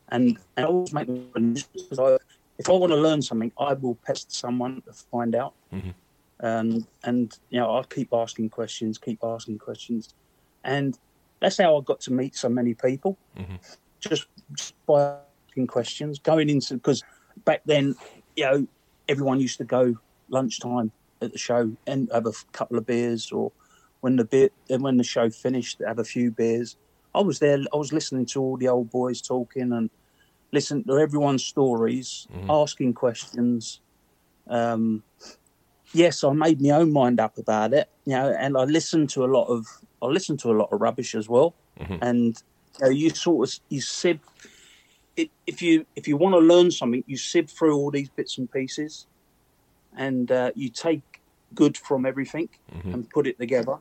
and, 0.09 0.38
and 0.57 0.66
I 0.66 0.68
always 0.68 0.92
make 0.92 1.07
because 1.07 1.98
I, 1.98 2.18
if 2.59 2.68
I 2.68 2.72
want 2.72 2.92
to 2.92 2.96
learn 2.96 3.22
something, 3.22 3.53
I 3.59 3.75
will 3.75 3.98
pest 4.07 4.35
someone 4.35 4.83
to 4.83 4.92
find 5.11 5.35
out. 5.35 5.55
Mhm. 5.72 5.94
and 6.40 6.87
and 7.05 7.33
you 7.51 7.61
know 7.61 7.77
I 7.79 7.83
keep 7.85 8.12
asking 8.12 8.51
questions, 8.51 8.98
keep 8.98 9.20
asking 9.22 9.59
questions, 9.59 10.14
and 10.64 10.98
that's 11.40 11.59
how 11.59 11.77
I 11.77 11.81
got 11.83 12.01
to 12.03 12.12
meet 12.12 12.37
so 12.37 12.48
many 12.48 12.75
people, 12.75 13.18
just, 14.01 14.27
just 14.57 14.75
by 14.87 15.18
asking 15.48 15.66
questions, 15.68 16.18
going 16.18 16.48
into 16.51 16.75
because 16.75 17.03
back 17.44 17.62
then, 17.64 17.94
you 18.37 18.45
know, 18.45 18.66
everyone 19.09 19.40
used 19.40 19.59
to 19.59 19.64
go 19.64 19.97
lunchtime 20.29 20.92
at 21.21 21.33
the 21.33 21.38
show 21.38 21.73
and 21.87 22.09
have 22.12 22.27
a 22.27 22.31
f- 22.31 22.47
couple 22.53 22.79
of 22.79 22.87
beers, 22.87 23.31
or 23.31 23.53
when 24.01 24.16
the 24.16 24.25
beer 24.25 24.51
and 24.68 24.83
when 24.83 24.97
the 24.97 25.05
show 25.05 25.31
finished, 25.31 25.81
have 25.87 25.99
a 25.99 26.05
few 26.05 26.31
beers. 26.31 26.77
I 27.14 27.21
was 27.21 27.38
there. 27.38 27.59
I 27.73 27.77
was 27.77 27.92
listening 27.92 28.27
to 28.27 28.40
all 28.40 28.57
the 28.57 28.68
old 28.68 28.90
boys 28.90 29.21
talking 29.21 29.73
and 29.73 29.90
listening 30.53 30.85
to 30.85 30.99
everyone's 30.99 31.45
stories, 31.45 32.27
asking 32.49 32.95
questions. 32.95 33.81
Um, 34.49 35.03
yes, 35.92 36.25
I 36.25 36.33
made 36.33 36.61
my 36.61 36.71
own 36.71 36.92
mind 36.92 37.21
up 37.21 37.38
about 37.38 37.75
it, 37.75 37.88
you 38.05 38.14
know, 38.14 38.35
and 38.38 38.57
I 38.57 38.64
listened 38.64 39.11
to 39.11 39.25
a 39.25 39.27
lot 39.27 39.47
of 39.47 39.66
I 40.01 40.07
listened 40.07 40.40
to 40.40 40.51
a 40.51 40.57
lot 40.57 40.71
of 40.73 40.81
rubbish 40.81 41.14
as 41.14 41.29
well, 41.29 41.55
and 42.01 42.37
you, 42.81 42.85
know, 42.85 42.90
you 42.90 43.11
sort 43.11 43.49
of 43.49 43.61
you 43.68 43.81
sieve 43.81 44.21
it, 45.16 45.31
if 45.46 45.61
you 45.62 45.87
if 45.96 46.09
you 46.09 46.16
want 46.16 46.35
to 46.35 46.38
learn 46.40 46.70
something, 46.70 47.05
you 47.07 47.16
sift 47.16 47.51
through 47.51 47.77
all 47.77 47.90
these 47.90 48.09
bits 48.09 48.38
and 48.38 48.51
pieces, 48.51 49.07
and 49.96 50.31
uh, 50.31 50.53
you 50.55 50.68
take 50.68 51.03
good 51.55 51.77
from 51.77 52.07
everything 52.07 52.48
and 52.92 53.11
put 53.11 53.27
it 53.27 53.38
together. 53.38 53.77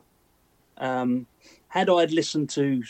Um, 0.76 1.26
had 1.68 1.88
I 1.88 2.04
listened 2.04 2.50
to 2.50 2.82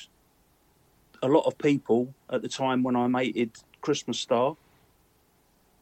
a 1.23 1.29
lot 1.29 1.47
of 1.47 1.57
people 1.59 2.15
at 2.31 2.43
the 2.43 2.49
time 2.49 2.83
when 2.83 2.97
I 2.97 3.07
mated 3.07 3.53
Christmas 3.81 4.19
Star, 4.19 4.57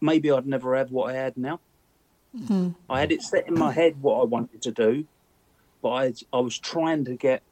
maybe 0.00 0.30
I'd 0.30 0.46
never 0.46 0.76
have 0.76 0.90
what 0.90 1.10
I 1.10 1.14
had 1.14 1.36
now. 1.36 1.60
I 2.88 3.00
had 3.00 3.10
it 3.12 3.22
set 3.22 3.48
in 3.48 3.54
my 3.58 3.72
head 3.72 4.00
what 4.02 4.20
I 4.20 4.24
wanted 4.24 4.60
to 4.62 4.70
do, 4.70 5.06
but 5.82 5.90
I, 5.90 6.12
I 6.32 6.40
was 6.40 6.58
trying 6.58 7.04
to 7.06 7.14
get 7.16 7.42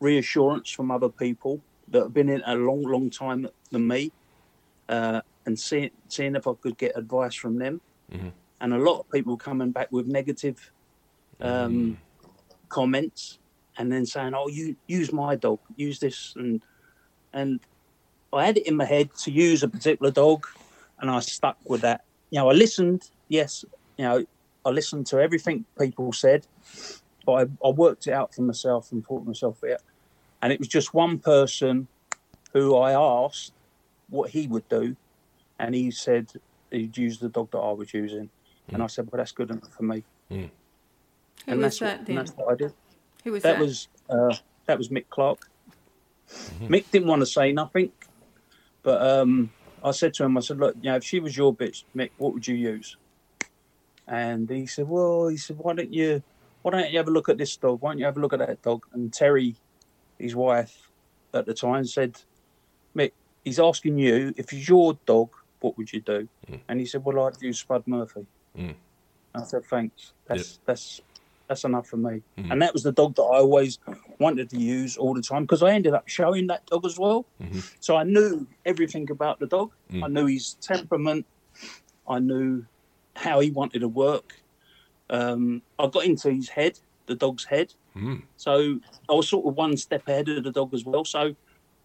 reassurance 0.00 0.70
from 0.70 0.90
other 0.90 1.08
people 1.08 1.60
that 1.88 2.02
have 2.04 2.14
been 2.14 2.28
in 2.28 2.42
a 2.46 2.54
long, 2.54 2.82
long 2.82 3.10
time 3.10 3.48
than 3.70 3.86
me, 3.86 4.12
uh, 4.88 5.20
and 5.44 5.58
seeing 5.58 5.90
seeing 6.08 6.36
if 6.36 6.46
I 6.46 6.52
could 6.60 6.78
get 6.78 6.96
advice 6.96 7.34
from 7.34 7.58
them. 7.58 7.80
And 8.60 8.72
a 8.72 8.78
lot 8.78 9.00
of 9.00 9.10
people 9.10 9.36
coming 9.36 9.70
back 9.70 9.92
with 9.92 10.06
negative 10.06 10.72
um, 11.42 11.98
comments, 12.68 13.38
and 13.78 13.92
then 13.92 14.06
saying, 14.06 14.32
"Oh, 14.34 14.48
you 14.48 14.76
use 14.86 15.12
my 15.12 15.36
dog, 15.36 15.60
use 15.76 15.98
this," 15.98 16.32
and 16.36 16.62
and 17.32 17.60
I 18.32 18.46
had 18.46 18.58
it 18.58 18.66
in 18.66 18.76
my 18.76 18.84
head 18.84 19.10
to 19.24 19.30
use 19.30 19.62
a 19.62 19.68
particular 19.68 20.10
dog, 20.10 20.46
and 20.98 21.10
I 21.10 21.20
stuck 21.20 21.58
with 21.64 21.82
that. 21.82 22.02
You 22.30 22.40
know, 22.40 22.50
I 22.50 22.54
listened. 22.54 23.02
Yes, 23.28 23.64
you 23.98 24.04
know, 24.04 24.24
I 24.64 24.70
listened 24.70 25.06
to 25.08 25.20
everything 25.20 25.64
people 25.78 26.12
said, 26.12 26.46
but 27.24 27.32
I, 27.32 27.66
I 27.66 27.70
worked 27.70 28.06
it 28.08 28.12
out 28.12 28.34
for 28.34 28.42
myself 28.42 28.90
and 28.90 29.04
thought 29.04 29.24
myself 29.24 29.58
it. 29.62 29.80
And 30.42 30.52
it 30.52 30.58
was 30.58 30.68
just 30.68 30.92
one 30.92 31.18
person 31.18 31.88
who 32.52 32.76
I 32.76 32.92
asked 32.92 33.52
what 34.08 34.30
he 34.30 34.46
would 34.46 34.68
do, 34.68 34.96
and 35.58 35.74
he 35.74 35.90
said 35.90 36.30
he'd 36.70 36.96
use 36.96 37.18
the 37.18 37.28
dog 37.28 37.50
that 37.52 37.58
I 37.58 37.72
was 37.72 37.92
using, 37.92 38.30
and 38.72 38.82
I 38.82 38.86
said, 38.86 39.08
"Well, 39.10 39.18
that's 39.18 39.32
good 39.32 39.50
enough 39.50 39.72
for 39.76 39.82
me." 39.82 40.04
Who 41.46 41.52
and 41.52 41.60
was 41.60 41.78
that's 41.78 41.80
what, 41.80 41.86
that 41.86 41.98
and 41.98 42.06
then? 42.06 42.16
that's 42.16 42.32
what 42.32 42.52
I 42.52 42.54
did. 42.56 42.72
Who 43.24 43.32
was 43.32 43.42
That 43.42 43.58
that? 43.58 43.60
was 43.60 43.88
uh, 44.08 44.34
that 44.66 44.78
was 44.78 44.88
Mick 44.88 45.08
Clark. 45.10 45.48
Mick 46.60 46.90
didn't 46.90 47.08
want 47.08 47.22
to 47.22 47.26
say 47.26 47.52
nothing, 47.52 47.92
but 48.82 49.00
um, 49.00 49.50
I 49.82 49.92
said 49.92 50.14
to 50.14 50.24
him, 50.24 50.36
I 50.36 50.40
said, 50.40 50.58
"Look, 50.58 50.74
you 50.80 50.90
know, 50.90 50.96
if 50.96 51.04
she 51.04 51.20
was 51.20 51.36
your 51.36 51.54
bitch, 51.54 51.84
Mick, 51.94 52.10
what 52.18 52.32
would 52.34 52.46
you 52.46 52.56
use?" 52.56 52.96
And 54.08 54.48
he 54.48 54.66
said, 54.66 54.88
"Well, 54.88 55.28
he 55.28 55.36
said, 55.36 55.58
why 55.58 55.74
don't 55.74 55.92
you, 55.92 56.22
why 56.62 56.72
don't 56.72 56.90
you 56.90 56.98
have 56.98 57.08
a 57.08 57.12
look 57.12 57.28
at 57.28 57.38
this 57.38 57.56
dog? 57.56 57.80
Why 57.80 57.90
don't 57.90 57.98
you 57.98 58.04
have 58.04 58.16
a 58.16 58.20
look 58.20 58.32
at 58.32 58.40
that 58.40 58.62
dog?" 58.62 58.84
And 58.92 59.12
Terry, 59.12 59.56
his 60.18 60.34
wife, 60.34 60.90
at 61.34 61.46
the 61.46 61.54
time 61.54 61.84
said, 61.84 62.20
"Mick, 62.96 63.12
he's 63.46 63.60
asking 63.60 63.96
you 63.98 64.34
if 64.36 64.52
it's 64.52 64.68
your 64.68 64.98
dog, 65.06 65.30
what 65.60 65.78
would 65.78 65.92
you 65.92 66.00
do?" 66.00 66.28
And 66.68 66.80
he 66.80 66.86
said, 66.86 67.04
"Well, 67.04 67.18
I'd 67.26 67.40
use 67.40 67.60
Spud 67.60 67.84
Murphy." 67.86 68.26
Mm. 68.58 68.74
I 69.34 69.42
said, 69.44 69.64
"Thanks. 69.64 70.12
That's 70.26 70.58
that's 70.66 71.00
that's 71.48 71.64
enough 71.64 71.86
for 71.86 71.96
me." 71.96 72.22
And 72.50 72.60
that 72.60 72.72
was 72.72 72.82
the 72.82 72.92
dog 72.92 73.14
that 73.14 73.22
I 73.22 73.38
always 73.38 73.78
wanted 74.18 74.50
to 74.50 74.58
use 74.58 74.96
all 74.96 75.14
the 75.14 75.22
time 75.22 75.42
because 75.44 75.62
I 75.62 75.70
ended 75.70 75.94
up 75.94 76.08
showing 76.08 76.48
that 76.48 76.66
dog 76.66 76.84
as 76.84 76.98
well. 76.98 77.24
So 77.80 77.96
I 77.96 78.02
knew 78.02 78.46
everything 78.64 79.10
about 79.10 79.38
the 79.38 79.46
dog. 79.46 79.70
I 80.04 80.08
knew 80.08 80.26
his 80.26 80.54
temperament. 80.60 81.24
I 82.08 82.18
knew 82.18 82.66
how 83.14 83.40
he 83.40 83.50
wanted 83.50 83.80
to 83.80 83.88
work. 83.88 84.34
Um, 85.08 85.62
I 85.78 85.86
got 85.86 86.04
into 86.04 86.32
his 86.32 86.48
head, 86.48 86.78
the 87.06 87.14
dog's 87.14 87.44
head. 87.44 87.72
Mm. 87.96 88.22
So 88.36 88.80
I 89.08 89.12
was 89.14 89.28
sort 89.28 89.46
of 89.46 89.54
one 89.56 89.76
step 89.76 90.06
ahead 90.08 90.28
of 90.28 90.44
the 90.44 90.50
dog 90.50 90.74
as 90.74 90.84
well. 90.84 91.04
So 91.04 91.34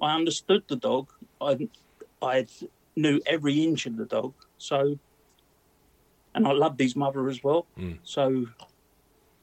I 0.02 0.15
understood 0.15 0.63
the 0.67 0.76
dog. 0.76 1.12
I 1.42 1.68
I 2.22 2.46
knew 2.96 3.22
every 3.26 3.64
inch 3.64 3.86
of 3.86 3.98
the 3.98 4.06
dog. 4.06 4.34
So 4.58 4.98
and 6.34 6.48
I 6.48 6.52
loved 6.52 6.80
his 6.80 6.96
mother 6.96 7.30
as 7.30 7.44
well. 7.44 7.66
Mm. 7.78 8.00
So 8.04 8.46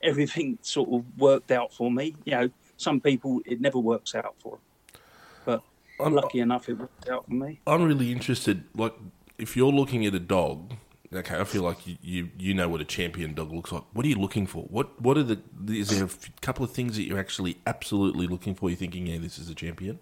everything 0.02 0.58
sort 0.62 0.90
of 0.90 1.04
worked 1.18 1.50
out 1.50 1.72
for 1.72 1.90
me. 1.90 2.14
You 2.24 2.32
know, 2.32 2.50
some 2.76 3.00
people 3.00 3.40
it 3.44 3.60
never 3.60 3.78
works 3.78 4.14
out 4.14 4.34
for 4.38 4.58
them, 4.58 5.00
but 5.44 5.62
I'm, 6.00 6.14
lucky 6.14 6.40
enough 6.40 6.68
it 6.68 6.78
worked 6.78 7.08
out 7.08 7.26
for 7.26 7.34
me. 7.34 7.60
I'm 7.66 7.82
really 7.82 8.12
interested. 8.12 8.64
Like, 8.74 8.94
if 9.38 9.56
you're 9.56 9.72
looking 9.72 10.06
at 10.06 10.14
a 10.14 10.20
dog, 10.20 10.74
okay, 11.12 11.38
I 11.38 11.44
feel 11.44 11.62
like 11.62 11.86
you, 11.86 11.96
you, 12.02 12.30
you 12.38 12.54
know 12.54 12.68
what 12.68 12.80
a 12.80 12.84
champion 12.84 13.34
dog 13.34 13.52
looks 13.52 13.72
like. 13.72 13.84
What 13.92 14.04
are 14.06 14.08
you 14.08 14.16
looking 14.16 14.46
for? 14.46 14.64
What 14.64 15.00
What 15.00 15.18
are 15.18 15.24
the? 15.24 15.40
Is 15.68 15.90
there 15.90 16.04
a 16.04 16.10
couple 16.40 16.64
of 16.64 16.70
things 16.70 16.96
that 16.96 17.04
you're 17.04 17.18
actually 17.18 17.58
absolutely 17.66 18.26
looking 18.26 18.54
for? 18.54 18.70
You're 18.70 18.78
thinking, 18.78 19.06
yeah, 19.06 19.18
this 19.18 19.38
is 19.38 19.50
a 19.50 19.54
champion. 19.54 20.00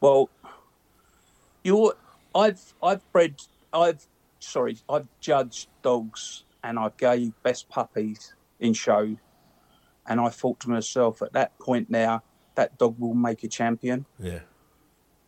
Well, 0.00 0.30
you're. 1.68 1.94
I've 2.34 2.62
I've 2.82 3.02
bred. 3.12 3.34
I've 3.72 4.02
sorry. 4.40 4.78
I've 4.88 5.08
judged 5.20 5.68
dogs, 5.82 6.44
and 6.64 6.78
I 6.78 6.90
gave 6.96 7.32
best 7.42 7.68
puppies 7.68 8.34
in 8.60 8.72
show, 8.74 9.16
and 10.06 10.20
I 10.20 10.28
thought 10.30 10.58
to 10.60 10.70
myself 10.70 11.22
at 11.22 11.32
that 11.34 11.58
point 11.58 11.88
now 11.90 12.22
that 12.54 12.76
dog 12.78 12.94
will 12.98 13.14
make 13.14 13.44
a 13.44 13.48
champion. 13.48 14.04
Yeah. 14.18 14.40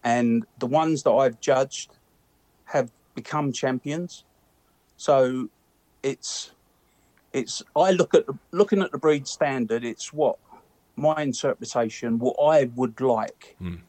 and 0.02 0.44
the 0.58 0.66
ones 0.66 1.02
that 1.04 1.12
I've 1.12 1.38
judged 1.40 1.90
have 2.64 2.90
become 3.14 3.52
champions. 3.52 4.24
So 4.96 5.48
it's 6.02 6.52
it's 7.32 7.62
I 7.76 7.90
look 7.92 8.14
at 8.14 8.26
the, 8.26 8.34
looking 8.50 8.80
at 8.82 8.90
the 8.92 8.98
breed 8.98 9.26
standard. 9.28 9.84
It's 9.84 10.12
what 10.12 10.36
my 10.96 11.22
interpretation, 11.22 12.18
what 12.18 12.36
I 12.42 12.70
would 12.74 13.00
like, 13.00 13.56
Mm. 13.60 13.80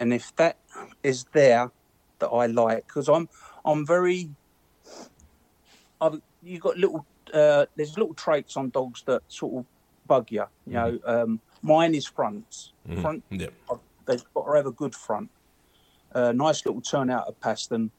And 0.00 0.12
if 0.14 0.34
that 0.36 0.56
is 1.02 1.24
there 1.32 1.70
that 2.18 2.28
I 2.28 2.46
like, 2.46 2.86
because 2.86 3.08
I'm 3.08 3.28
I'm 3.64 3.86
very 3.86 4.30
I've 6.00 6.20
you 6.42 6.58
got 6.58 6.78
little 6.78 7.06
uh, 7.32 7.66
there's 7.76 7.96
little 7.96 8.14
traits 8.14 8.56
on 8.56 8.70
dogs 8.70 9.02
that 9.06 9.22
sort 9.28 9.60
of 9.60 9.66
bug 10.06 10.32
you. 10.32 10.44
You 10.66 10.72
know, 10.72 10.98
um, 11.04 11.40
mine 11.62 11.94
is 11.94 12.06
fronts. 12.06 12.72
Mhm. 12.88 13.02
Front 13.02 13.24
Yeah. 13.30 13.48
they've 14.06 14.24
got 14.34 14.46
to 14.46 14.56
have 14.56 14.66
a 14.66 14.72
good 14.72 14.94
front. 14.94 15.30
Uh, 16.12 16.32
nice 16.32 16.64
little 16.66 16.80
turnout 16.80 17.28
of 17.28 17.38
pastern, 17.40 17.92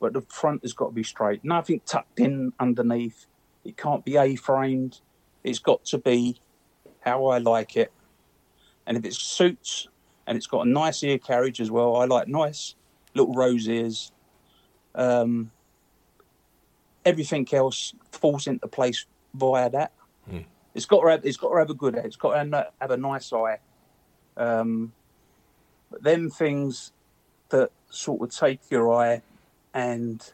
but 0.00 0.14
the 0.14 0.22
front 0.22 0.62
has 0.62 0.72
got 0.72 0.86
to 0.86 0.92
be 0.92 1.04
straight. 1.04 1.44
Nothing 1.44 1.80
tucked 1.86 2.18
in 2.18 2.52
underneath. 2.58 3.26
It 3.64 3.76
can't 3.76 4.04
be 4.04 4.16
A-framed. 4.16 5.00
It's 5.44 5.60
got 5.60 5.84
to 5.86 5.98
be 5.98 6.40
how 7.00 7.26
I 7.26 7.38
like 7.38 7.76
it. 7.76 7.92
And 8.86 8.96
if 8.96 9.04
it 9.04 9.14
suits 9.14 9.86
and 10.26 10.36
it's 10.36 10.46
got 10.46 10.66
a 10.66 10.70
nice 10.70 11.02
ear 11.02 11.18
carriage 11.18 11.60
as 11.60 11.70
well, 11.70 11.96
I 11.96 12.04
like 12.04 12.28
nice 12.28 12.74
little 13.14 13.34
rose 13.34 13.68
ears. 13.68 14.12
Um, 14.94 15.50
everything 17.04 17.46
else 17.52 17.94
falls 18.10 18.46
into 18.46 18.68
place 18.68 19.06
via 19.34 19.70
that. 19.70 19.92
Mm. 20.30 20.44
It's 20.74 20.86
got 20.86 21.02
to 21.02 21.08
have, 21.08 21.24
it's 21.24 21.36
got 21.36 21.50
to 21.50 21.58
have 21.58 21.70
a 21.70 21.74
good. 21.74 21.94
It's 21.96 22.16
got 22.16 22.42
to 22.42 22.70
have 22.80 22.90
a 22.90 22.96
nice 22.96 23.32
eye. 23.32 23.58
Um, 24.36 24.92
but 25.90 26.02
them 26.02 26.30
things 26.30 26.92
that 27.50 27.70
sort 27.90 28.22
of 28.22 28.34
take 28.34 28.60
your 28.70 28.92
eye 28.94 29.22
and 29.74 30.32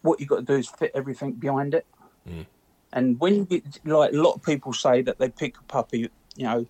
what 0.00 0.18
you've 0.18 0.28
got 0.28 0.36
to 0.36 0.42
do 0.42 0.54
is 0.54 0.68
fit 0.68 0.90
everything 0.94 1.32
behind 1.32 1.74
it. 1.74 1.86
Mm. 2.28 2.46
And 2.92 3.20
when 3.20 3.34
you 3.34 3.44
get, 3.44 3.86
like 3.86 4.12
a 4.12 4.16
lot 4.16 4.34
of 4.34 4.42
people 4.42 4.72
say 4.72 5.02
that 5.02 5.18
they 5.18 5.28
pick 5.28 5.58
a 5.58 5.62
puppy, 5.64 6.10
you 6.36 6.44
know, 6.44 6.66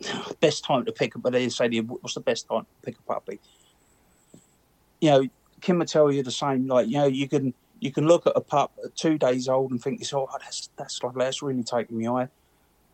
best 0.40 0.64
time 0.64 0.84
to 0.84 0.92
pick 0.92 1.16
up. 1.16 1.22
but 1.22 1.32
they 1.32 1.48
say, 1.48 1.68
what's 1.78 2.14
the 2.14 2.20
best 2.20 2.48
time 2.48 2.62
to 2.62 2.86
pick 2.86 2.98
a 2.98 3.02
puppy? 3.02 3.40
You 5.00 5.10
know, 5.10 5.28
Kim 5.60 5.78
will 5.78 5.86
tell 5.86 6.10
you 6.10 6.22
the 6.22 6.30
same. 6.30 6.66
Like, 6.66 6.88
you 6.88 6.98
know, 6.98 7.06
you 7.06 7.28
can 7.28 7.54
you 7.80 7.92
can 7.92 8.06
look 8.06 8.26
at 8.26 8.32
a 8.34 8.40
pup 8.40 8.72
at 8.84 8.96
two 8.96 9.18
days 9.18 9.48
old 9.48 9.70
and 9.70 9.82
think, 9.82 10.02
oh, 10.12 10.28
that's 10.40 10.70
that's 10.76 11.02
lovely, 11.02 11.24
that's 11.24 11.42
really 11.42 11.62
taking 11.62 12.02
my 12.02 12.22
eye. 12.22 12.28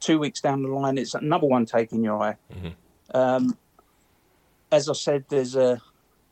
Two 0.00 0.18
weeks 0.18 0.40
down 0.40 0.62
the 0.62 0.68
line, 0.68 0.98
it's 0.98 1.14
another 1.14 1.46
one 1.46 1.64
taking 1.64 2.04
your 2.04 2.22
eye. 2.22 2.36
Mhm. 2.52 2.74
Um, 3.14 3.58
as 4.70 4.88
I 4.88 4.92
said, 4.92 5.24
there's 5.28 5.56
a 5.56 5.80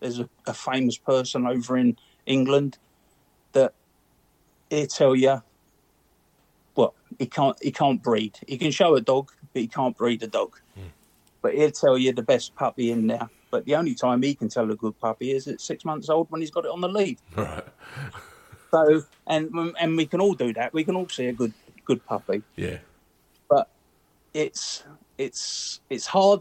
there's 0.00 0.18
a, 0.18 0.28
a 0.46 0.52
famous 0.52 0.98
person 0.98 1.46
over 1.46 1.76
in 1.76 1.96
England 2.26 2.78
that 3.52 3.72
he 4.68 4.86
tell 4.86 5.14
you, 5.14 5.42
well, 6.74 6.94
he 7.18 7.26
can't 7.26 7.56
he 7.62 7.70
can't 7.70 8.02
breed. 8.02 8.38
He 8.46 8.58
can 8.58 8.70
show 8.70 8.94
a 8.94 9.00
dog, 9.00 9.32
but 9.52 9.60
he 9.62 9.68
can't 9.68 9.96
breed 9.96 10.22
a 10.22 10.26
dog. 10.26 10.56
But 11.42 11.54
he'll 11.54 11.72
tell 11.72 11.98
you 11.98 12.12
the 12.12 12.22
best 12.22 12.54
puppy 12.54 12.90
in 12.92 13.08
there. 13.08 13.28
But 13.50 13.64
the 13.64 13.74
only 13.74 13.94
time 13.94 14.22
he 14.22 14.34
can 14.34 14.48
tell 14.48 14.70
a 14.70 14.76
good 14.76 14.98
puppy 15.00 15.32
is 15.32 15.48
at 15.48 15.60
six 15.60 15.84
months 15.84 16.08
old 16.08 16.30
when 16.30 16.40
he's 16.40 16.50
got 16.52 16.64
it 16.64 16.70
on 16.70 16.80
the 16.80 16.88
lead. 16.88 17.18
Right. 17.36 17.64
So, 18.70 19.02
and 19.26 19.50
and 19.80 19.96
we 19.96 20.06
can 20.06 20.20
all 20.20 20.34
do 20.34 20.52
that. 20.54 20.72
We 20.72 20.84
can 20.84 20.96
all 20.96 21.08
see 21.08 21.26
a 21.26 21.32
good 21.32 21.52
good 21.84 22.04
puppy. 22.06 22.42
Yeah. 22.56 22.78
but 23.48 23.68
it's 24.32 24.84
it's 25.18 25.80
it's 25.90 26.06
hard 26.06 26.40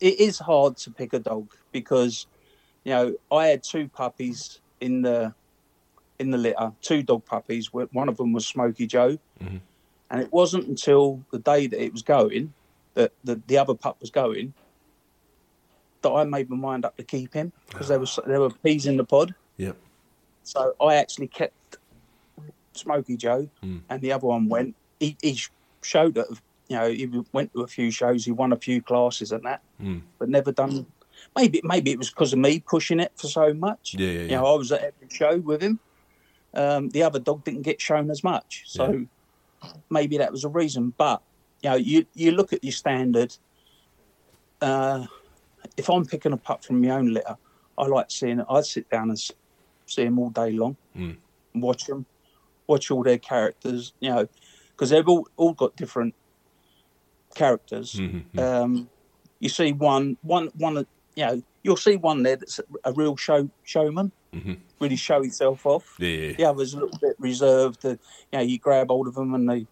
it 0.00 0.20
is 0.20 0.38
hard 0.38 0.76
to 0.78 0.90
pick 0.90 1.12
a 1.12 1.18
dog 1.18 1.52
because 1.72 2.26
you 2.84 2.92
know 2.92 3.14
i 3.30 3.46
had 3.48 3.62
two 3.62 3.88
puppies 3.88 4.60
in 4.80 5.02
the 5.02 5.34
in 6.18 6.30
the 6.30 6.38
litter 6.38 6.72
two 6.80 7.02
dog 7.02 7.24
puppies 7.26 7.70
one 7.72 8.08
of 8.08 8.16
them 8.16 8.32
was 8.32 8.46
smoky 8.46 8.86
joe 8.86 9.18
Mhm. 9.42 9.60
And 10.10 10.20
it 10.20 10.32
wasn't 10.32 10.66
until 10.66 11.22
the 11.32 11.38
day 11.38 11.66
that 11.66 11.82
it 11.82 11.92
was 11.92 12.02
going 12.02 12.52
that 12.94 13.12
the, 13.24 13.40
the 13.46 13.58
other 13.58 13.74
pup 13.74 13.96
was 14.00 14.10
going 14.10 14.52
that 16.02 16.10
i 16.10 16.24
made 16.24 16.48
my 16.50 16.56
mind 16.56 16.84
up 16.84 16.96
to 16.96 17.02
keep 17.02 17.34
him 17.34 17.52
because 17.68 17.88
there 17.88 17.98
was 17.98 18.18
there 18.26 18.40
were 18.40 18.50
peas 18.50 18.86
in 18.86 18.96
the 18.96 19.04
pod 19.04 19.34
Yep. 19.58 19.76
so 20.42 20.74
I 20.80 20.96
actually 20.96 21.28
kept 21.28 21.54
Smoky 22.74 23.16
Joe, 23.16 23.48
Mm. 23.64 23.80
and 23.88 24.02
the 24.02 24.12
other 24.12 24.26
one 24.26 24.50
went. 24.50 24.76
He, 25.00 25.16
he 25.22 25.40
showed 25.82 26.12
that 26.16 26.26
you 26.68 26.76
know 26.76 26.90
he 26.90 27.06
went 27.32 27.54
to 27.54 27.62
a 27.62 27.66
few 27.66 27.90
shows, 27.90 28.26
he 28.26 28.32
won 28.32 28.52
a 28.52 28.56
few 28.56 28.82
classes 28.82 29.32
and 29.32 29.42
that, 29.44 29.62
Mm. 29.82 30.02
but 30.18 30.28
never 30.28 30.52
done. 30.52 30.84
Maybe 31.34 31.62
maybe 31.64 31.90
it 31.92 31.96
was 31.98 32.10
because 32.10 32.34
of 32.34 32.38
me 32.38 32.60
pushing 32.60 33.00
it 33.00 33.12
for 33.16 33.28
so 33.28 33.54
much. 33.54 33.94
Yeah, 33.98 34.10
yeah, 34.10 34.20
You 34.22 34.28
know, 34.36 34.46
I 34.46 34.56
was 34.58 34.70
at 34.72 34.82
every 34.82 35.08
show 35.10 35.38
with 35.38 35.62
him. 35.62 35.80
Um, 36.52 36.90
the 36.90 37.02
other 37.02 37.18
dog 37.18 37.44
didn't 37.44 37.62
get 37.62 37.80
shown 37.80 38.10
as 38.10 38.22
much, 38.22 38.64
so 38.66 39.06
maybe 39.90 40.18
that 40.18 40.32
was 40.32 40.44
a 40.44 40.48
reason. 40.48 40.92
But 40.96 41.22
you 41.62 41.70
know, 41.70 41.76
you 41.76 42.06
you 42.14 42.32
look 42.32 42.52
at 42.52 42.62
your 42.64 42.72
standard. 42.72 43.36
Uh, 44.60 45.06
if 45.76 45.88
I'm 45.90 46.04
picking 46.06 46.32
a 46.32 46.36
pup 46.36 46.64
from 46.64 46.80
my 46.80 46.90
own 46.90 47.12
litter, 47.12 47.36
I 47.76 47.86
like 47.86 48.10
seeing 48.10 48.40
it. 48.40 48.46
I'd 48.48 48.64
sit 48.64 48.88
down 48.88 49.10
and 49.10 49.18
see 49.18 50.04
them 50.04 50.18
all 50.18 50.30
day 50.30 50.52
long, 50.52 50.76
Mm. 50.96 51.16
and 51.54 51.62
watch 51.62 51.84
them, 51.84 52.06
watch 52.66 52.90
all 52.90 53.02
their 53.02 53.18
characters. 53.18 53.92
You 54.00 54.10
know, 54.10 54.28
because 54.70 54.90
they've 54.90 55.08
all 55.08 55.26
all 55.36 55.52
got 55.52 55.76
different 55.76 56.14
characters. 57.34 57.94
Mhm. 57.94 58.38
Um, 58.38 58.90
you 59.40 59.48
see 59.48 59.72
one, 59.72 60.16
one, 60.22 60.48
one. 60.56 60.86
You 61.16 61.24
know, 61.26 61.42
you'll 61.62 61.76
see 61.78 61.96
one 61.96 62.22
there 62.22 62.36
that's 62.36 62.60
a 62.84 62.92
real 62.92 63.16
show 63.16 63.48
showman, 63.64 64.12
Mhm. 64.34 64.58
really 64.80 64.96
show 64.96 65.22
himself 65.22 65.64
off. 65.64 65.96
Yeah, 65.98 66.08
yeah. 66.08 66.32
The 66.36 66.44
other's 66.44 66.74
a 66.74 66.80
little 66.80 66.98
bit 67.00 67.16
reserved. 67.18 67.80
To, 67.80 67.90
you 67.90 67.98
know, 68.34 68.40
you 68.42 68.58
grab 68.58 68.88
hold 68.88 69.08
of 69.08 69.14
them 69.14 69.34
and 69.34 69.48
they 69.48 69.66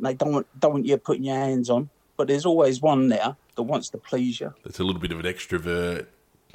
they 0.00 0.14
don't 0.14 0.32
want, 0.32 0.46
don't 0.60 0.72
want 0.72 0.86
you 0.86 0.96
putting 0.98 1.24
your 1.24 1.36
hands 1.36 1.68
on. 1.70 1.90
But 2.16 2.28
there's 2.28 2.44
always 2.46 2.80
one 2.80 3.08
there 3.08 3.36
that 3.56 3.62
wants 3.62 3.88
to 3.90 3.98
please 3.98 4.40
you. 4.40 4.52
That's 4.64 4.80
a 4.80 4.84
little 4.84 5.00
bit 5.00 5.12
of 5.12 5.20
an 5.20 5.26
extrovert, 5.26 6.06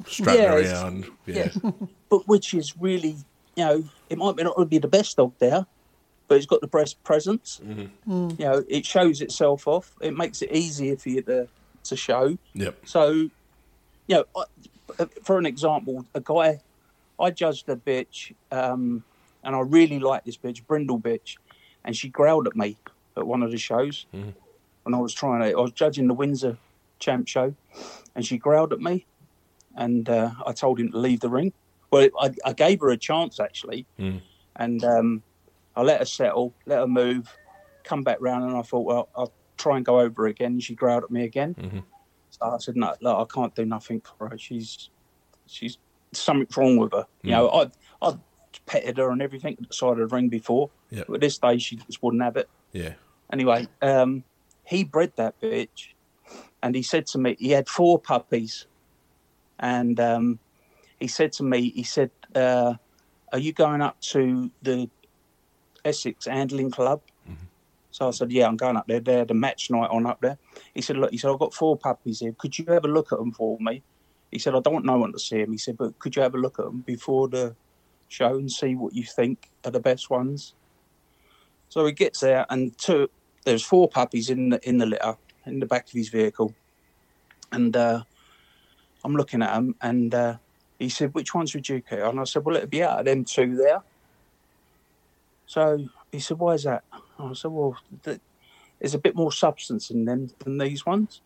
strutting 0.08 0.42
Yeah, 0.44 0.56
around. 0.56 1.06
Yeah. 1.26 1.52
but 2.10 2.28
which 2.28 2.54
is 2.54 2.76
really, 2.78 3.18
you 3.56 3.64
know, 3.66 3.84
it 4.10 4.18
might 4.18 4.36
be 4.36 4.44
not 4.44 4.70
be 4.70 4.78
the 4.80 4.88
best 4.88 5.18
dog 5.18 5.34
there, 5.40 5.66
but 6.28 6.38
it's 6.38 6.46
got 6.48 6.62
the 6.62 6.68
best 6.68 7.04
presence. 7.04 7.62
Mhm. 7.64 8.40
You 8.40 8.46
know, 8.46 8.64
it 8.68 8.86
shows 8.86 9.22
itself 9.22 9.68
off. 9.68 9.94
It 10.02 10.16
makes 10.18 10.42
it 10.42 10.52
easier 10.52 10.98
for 10.98 11.10
you 11.10 11.22
to 11.24 11.48
to 11.84 11.96
show. 11.98 12.38
Yep. 12.54 12.88
So, 12.88 13.30
you 14.08 14.16
know, 14.36 14.46
for 15.24 15.38
an 15.38 15.46
example, 15.46 16.06
a 16.14 16.22
guy, 16.22 16.60
I 17.20 17.32
judged 17.32 17.70
a 17.70 17.76
bitch, 17.76 18.34
um, 18.52 19.04
and 19.44 19.56
I 19.56 19.60
really 19.60 20.00
liked 20.00 20.26
this 20.26 20.38
bitch, 20.38 20.66
Brindle 20.66 21.00
bitch, 21.00 21.36
and 21.86 21.96
she 21.96 22.10
growled 22.10 22.48
at 22.48 22.56
me 22.56 22.78
at 23.18 23.26
one 23.28 23.44
of 23.44 23.52
the 23.52 23.58
shows 23.58 24.06
Mhm. 24.14 24.34
when 24.84 24.94
I 24.94 25.00
was 25.00 25.14
trying 25.14 25.42
to. 25.42 25.58
I 25.58 25.62
was 25.62 25.72
judging 25.72 26.08
the 26.08 26.14
Windsor 26.14 26.58
Champ 27.00 27.28
show, 27.28 27.56
and 28.16 28.26
she 28.26 28.38
growled 28.38 28.74
at 28.74 28.80
me, 28.80 29.06
and 29.76 30.10
uh, 30.10 30.32
I 30.46 30.54
told 30.54 30.80
him 30.80 30.92
to 30.92 30.98
leave 30.98 31.20
the 31.22 31.30
ring. 31.30 31.54
Well, 31.92 32.10
I, 32.20 32.32
I 32.46 32.54
gave 32.54 32.82
her 32.82 32.90
a 32.90 32.98
chance 32.98 33.40
actually, 33.40 33.86
Mm. 34.00 34.22
and 34.56 34.84
um, 34.84 35.24
I 35.76 35.82
let 35.84 36.00
her 36.00 36.06
settle, 36.06 36.56
let 36.66 36.80
her 36.80 36.88
move, 36.88 37.38
come 37.84 38.04
back 38.04 38.18
round, 38.20 38.44
and 38.46 38.58
I 38.58 38.62
thought, 38.64 38.86
well, 38.86 39.10
I'll 39.16 39.34
try 39.58 39.78
and 39.78 39.86
go 39.86 40.00
over 40.00 40.26
again. 40.28 40.54
And 40.54 40.64
she 40.64 40.76
growled 40.76 41.04
at 41.04 41.12
me 41.12 41.24
again. 41.24 41.56
Mhm. 41.56 41.84
I 42.44 42.58
said, 42.58 42.76
no, 42.76 42.94
look, 43.02 43.32
I 43.32 43.34
can't 43.34 43.56
do 43.56 43.66
nothing 43.66 44.02
for 44.02 44.30
her. 44.30 44.38
She's, 44.38 44.90
she's 45.48 45.78
something's 46.12 46.56
wrong 46.58 46.78
with 46.78 46.94
her. 46.94 47.06
You 47.22 47.32
know, 47.32 47.50
I 47.50 47.72
I 48.08 48.18
petted 48.66 48.98
her 48.98 49.10
and 49.10 49.22
everything 49.22 49.58
at 49.62 49.68
the 49.68 49.74
side 49.74 50.00
of 50.00 50.10
the 50.10 50.16
ring 50.16 50.30
before, 50.30 50.70
Yep. 50.92 51.08
but 51.10 51.22
this 51.22 51.38
day 51.38 51.58
she 51.58 51.78
just 51.78 52.02
wouldn't 52.04 52.24
have 52.24 52.38
it. 52.38 52.50
Yeah. 52.72 52.94
Anyway, 53.32 53.68
um, 53.82 54.24
he 54.64 54.84
bred 54.84 55.14
that 55.16 55.40
bitch, 55.42 55.94
and 56.62 56.76
he 56.76 56.84
said 56.84 57.08
to 57.08 57.18
me, 57.18 57.36
he 57.40 57.50
had 57.50 57.68
four 57.68 58.00
puppies, 58.00 58.68
and 59.60 60.00
um, 60.00 60.40
he 61.00 61.08
said 61.08 61.32
to 61.34 61.44
me, 61.44 61.70
he 61.72 61.84
said, 61.84 62.12
uh, 62.36 62.76
"Are 63.32 63.40
you 63.40 63.54
going 63.54 63.82
up 63.82 64.00
to 64.02 64.52
the 64.62 64.90
Essex 65.84 66.26
Handling 66.26 66.72
Club?" 66.72 67.02
So 67.94 68.08
I 68.08 68.12
said, 68.12 68.32
"Yeah, 68.32 68.48
I'm 68.48 68.58
going 68.58 68.76
up 68.76 68.88
there. 68.88 69.00
They're 69.00 69.24
the 69.24 69.36
match 69.36 69.70
night 69.70 69.92
on 69.92 70.08
up 70.08 70.20
there." 70.20 70.40
He 70.74 70.82
said, 70.82 70.98
"Look," 70.98 71.12
he 71.12 71.18
said, 71.20 71.30
"I've 71.30 71.38
got 71.38 71.54
four 71.54 71.78
puppies 71.78 72.22
here. 72.22 72.34
Could 72.36 72.58
you 72.58 72.66
have 72.70 72.86
a 72.86 72.88
look 72.88 73.14
at 73.14 73.20
them 73.20 73.32
for 73.32 73.56
me?" 73.60 73.84
He 74.32 74.40
said, 74.40 74.56
"I 74.56 74.62
don't 74.62 74.74
want 74.74 74.86
no 74.86 74.98
one 74.98 75.14
to 75.14 75.20
see 75.20 75.42
them." 75.42 75.52
He 75.52 75.60
said, 75.60 75.78
"But 75.78 76.00
could 76.00 76.16
you 76.16 76.24
have 76.24 76.34
a 76.34 76.40
look 76.40 76.58
at 76.58 76.66
them 76.66 76.82
before 76.82 77.28
the 77.28 77.56
show 78.10 78.36
and 78.36 78.52
see 78.52 78.74
what 78.74 78.96
you 78.96 79.04
think 79.04 79.52
are 79.64 79.70
the 79.70 79.80
best 79.80 80.10
ones?" 80.10 80.56
So 81.70 81.86
he 81.86 81.92
gets 81.92 82.20
there, 82.22 82.48
and 82.50 82.76
two, 82.80 83.12
there's 83.46 83.64
four 83.64 83.88
puppies 83.88 84.32
in 84.32 84.50
the 84.50 84.68
in 84.68 84.80
the 84.80 84.88
litter 84.88 85.16
in 85.46 85.60
the 85.60 85.68
back 85.68 85.86
of 85.86 85.94
his 85.94 86.10
vehicle, 86.10 86.56
and 87.52 87.78
uh, 87.78 88.04
I'm 89.04 89.16
looking 89.16 89.44
at 89.44 89.54
them, 89.54 89.76
and 89.84 90.16
uh, 90.16 90.38
he 90.80 90.90
said, 90.90 91.14
"Which 91.14 91.36
ones 91.36 91.54
would 91.54 91.70
you 91.70 91.80
keep?" 91.82 92.00
And 92.00 92.20
I 92.20 92.24
said, 92.24 92.44
"Well, 92.44 92.56
it'd 92.56 92.72
be 92.72 92.82
out 92.82 93.02
of 93.02 93.06
them 93.06 93.24
two 93.24 93.56
there." 93.56 93.84
So 95.46 95.88
he 96.12 96.20
said, 96.20 96.40
"Why 96.40 96.56
is 96.56 96.64
that?" 96.64 96.84
I 97.20 97.34
said, 97.34 97.52
"Well, 97.52 97.78
th- 98.04 98.20
there's 98.80 98.94
a 98.94 99.00
bit 99.00 99.16
more 99.16 99.32
substance 99.32 99.90
in 99.90 100.06
them 100.06 100.32
than 100.40 100.58
these 100.58 100.86
ones." 100.86 101.22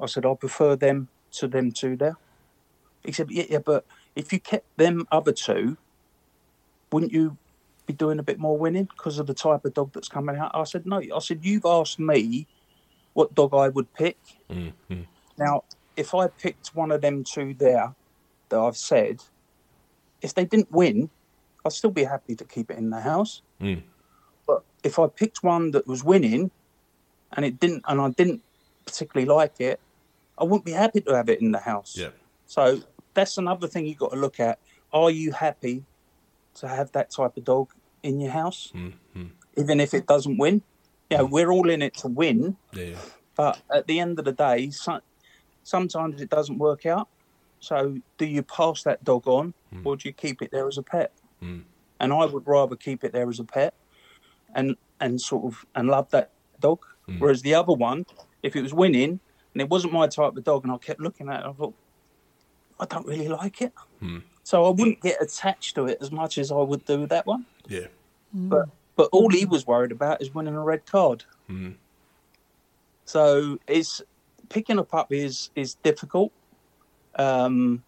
I 0.00 0.06
said, 0.06 0.26
"I 0.26 0.34
prefer 0.34 0.76
them 0.76 1.08
to 1.32 1.48
them 1.48 1.72
two 1.72 1.96
there." 1.96 2.16
He 3.04 3.12
said, 3.12 3.30
"Yeah, 3.30 3.44
yeah, 3.48 3.58
but 3.58 3.84
if 4.16 4.32
you 4.32 4.40
kept 4.40 4.76
them 4.76 5.06
other 5.10 5.32
two, 5.32 5.76
wouldn't 6.90 7.12
you 7.12 7.36
be 7.86 7.92
doing 7.92 8.18
a 8.18 8.22
bit 8.22 8.38
more 8.38 8.56
winning 8.56 8.84
because 8.84 9.18
of 9.18 9.26
the 9.26 9.34
type 9.34 9.64
of 9.64 9.74
dog 9.74 9.92
that's 9.92 10.08
coming 10.08 10.36
out?" 10.36 10.50
I 10.54 10.64
said, 10.64 10.86
"No." 10.86 10.98
I 10.98 11.18
said, 11.20 11.44
"You've 11.44 11.66
asked 11.66 11.98
me 11.98 12.46
what 13.14 13.34
dog 13.34 13.54
I 13.54 13.68
would 13.68 13.92
pick. 13.94 14.18
Mm. 14.48 14.72
Mm. 14.90 15.06
Now, 15.38 15.64
if 15.96 16.14
I 16.14 16.28
picked 16.28 16.74
one 16.74 16.90
of 16.90 17.00
them 17.00 17.24
two 17.24 17.54
there 17.54 17.94
that 18.48 18.58
I've 18.58 18.76
said, 18.76 19.22
if 20.22 20.34
they 20.34 20.44
didn't 20.44 20.70
win, 20.70 21.10
I'd 21.64 21.72
still 21.72 21.90
be 21.90 22.04
happy 22.04 22.34
to 22.34 22.44
keep 22.44 22.70
it 22.70 22.78
in 22.78 22.90
the 22.90 23.00
house. 23.00 23.42
Mm. 23.60 23.82
But 24.50 24.64
if 24.82 24.98
I 24.98 25.06
picked 25.06 25.42
one 25.44 25.70
that 25.72 25.86
was 25.86 26.02
winning 26.02 26.50
and 27.34 27.44
it 27.44 27.60
didn't, 27.60 27.84
and 27.86 28.00
I 28.00 28.08
didn't 28.10 28.42
particularly 28.86 29.28
like 29.28 29.60
it, 29.60 29.78
I 30.38 30.44
wouldn't 30.44 30.64
be 30.64 30.72
happy 30.72 31.00
to 31.02 31.14
have 31.14 31.28
it 31.28 31.40
in 31.40 31.52
the 31.52 31.58
house. 31.60 31.96
Yeah. 31.96 32.08
So 32.46 32.80
that's 33.14 33.38
another 33.38 33.68
thing 33.68 33.86
you've 33.86 33.98
got 33.98 34.10
to 34.12 34.16
look 34.18 34.40
at. 34.40 34.58
Are 34.92 35.10
you 35.10 35.30
happy 35.32 35.84
to 36.54 36.66
have 36.66 36.90
that 36.92 37.10
type 37.10 37.36
of 37.36 37.44
dog 37.44 37.68
in 38.02 38.18
your 38.20 38.32
house, 38.32 38.72
Mm. 38.74 38.94
Mm. 39.16 39.30
even 39.56 39.78
if 39.80 39.94
it 39.94 40.06
doesn't 40.06 40.36
win? 40.38 40.62
You 41.10 41.18
know, 41.18 41.26
we're 41.26 41.50
all 41.50 41.68
in 41.70 41.82
it 41.82 41.94
to 41.98 42.08
win, 42.08 42.56
Yeah. 42.72 42.84
yeah. 42.84 42.96
but 43.36 43.60
at 43.70 43.86
the 43.86 44.00
end 44.00 44.18
of 44.18 44.24
the 44.24 44.32
day, 44.32 44.70
so, 44.70 45.00
sometimes 45.62 46.20
it 46.20 46.30
doesn't 46.30 46.58
work 46.58 46.86
out. 46.86 47.08
So, 47.60 47.98
do 48.18 48.26
you 48.26 48.42
pass 48.42 48.82
that 48.84 49.04
dog 49.04 49.28
on, 49.28 49.54
or 49.84 49.96
do 49.96 50.08
you 50.08 50.12
keep 50.24 50.40
it 50.42 50.50
there 50.50 50.66
as 50.66 50.78
a 50.78 50.82
pet? 50.82 51.12
Mm. 51.42 51.62
And 52.00 52.12
I 52.12 52.24
would 52.24 52.46
rather 52.48 52.74
keep 52.76 53.04
it 53.04 53.12
there 53.12 53.28
as 53.28 53.38
a 53.38 53.44
pet, 53.44 53.74
and 54.54 54.76
and 55.00 55.20
sort 55.20 55.44
of 55.44 55.64
and 55.74 55.88
love 55.88 56.10
that 56.10 56.30
dog. 56.60 56.84
Whereas 57.18 57.42
the 57.42 57.54
other 57.54 57.72
one, 57.72 58.06
if 58.42 58.54
it 58.54 58.62
was 58.62 58.72
winning 58.72 59.18
and 59.52 59.60
it 59.60 59.68
wasn't 59.68 59.92
my 59.92 60.06
type 60.06 60.36
of 60.36 60.44
dog, 60.44 60.64
and 60.64 60.72
I 60.72 60.78
kept 60.78 61.00
looking 61.00 61.28
at 61.28 61.40
it, 61.40 61.46
I 61.46 61.52
thought, 61.52 61.74
I 62.78 62.86
don't 62.86 63.06
really 63.06 63.28
like 63.28 63.62
it. 63.62 63.72
Mm. 64.00 64.22
So 64.44 64.64
I 64.64 64.70
wouldn't 64.70 65.00
get 65.00 65.20
attached 65.20 65.74
to 65.74 65.86
it 65.86 65.98
as 66.00 66.12
much 66.12 66.38
as 66.38 66.52
I 66.52 66.56
would 66.56 66.84
do 66.84 67.06
that 67.06 67.26
one. 67.26 67.46
Yeah. 67.68 67.88
But 68.32 68.68
but 68.96 69.08
all 69.12 69.30
he 69.30 69.44
was 69.44 69.66
worried 69.66 69.92
about 69.92 70.22
is 70.22 70.34
winning 70.34 70.54
a 70.54 70.62
red 70.62 70.86
card. 70.86 71.24
Mm. 71.48 71.74
So 73.04 73.58
it's 73.66 74.02
picking 74.48 74.78
a 74.78 74.84
puppy 74.84 75.20
is 75.20 75.50
is 75.56 75.74
difficult. 75.76 76.32
Um, 77.16 77.82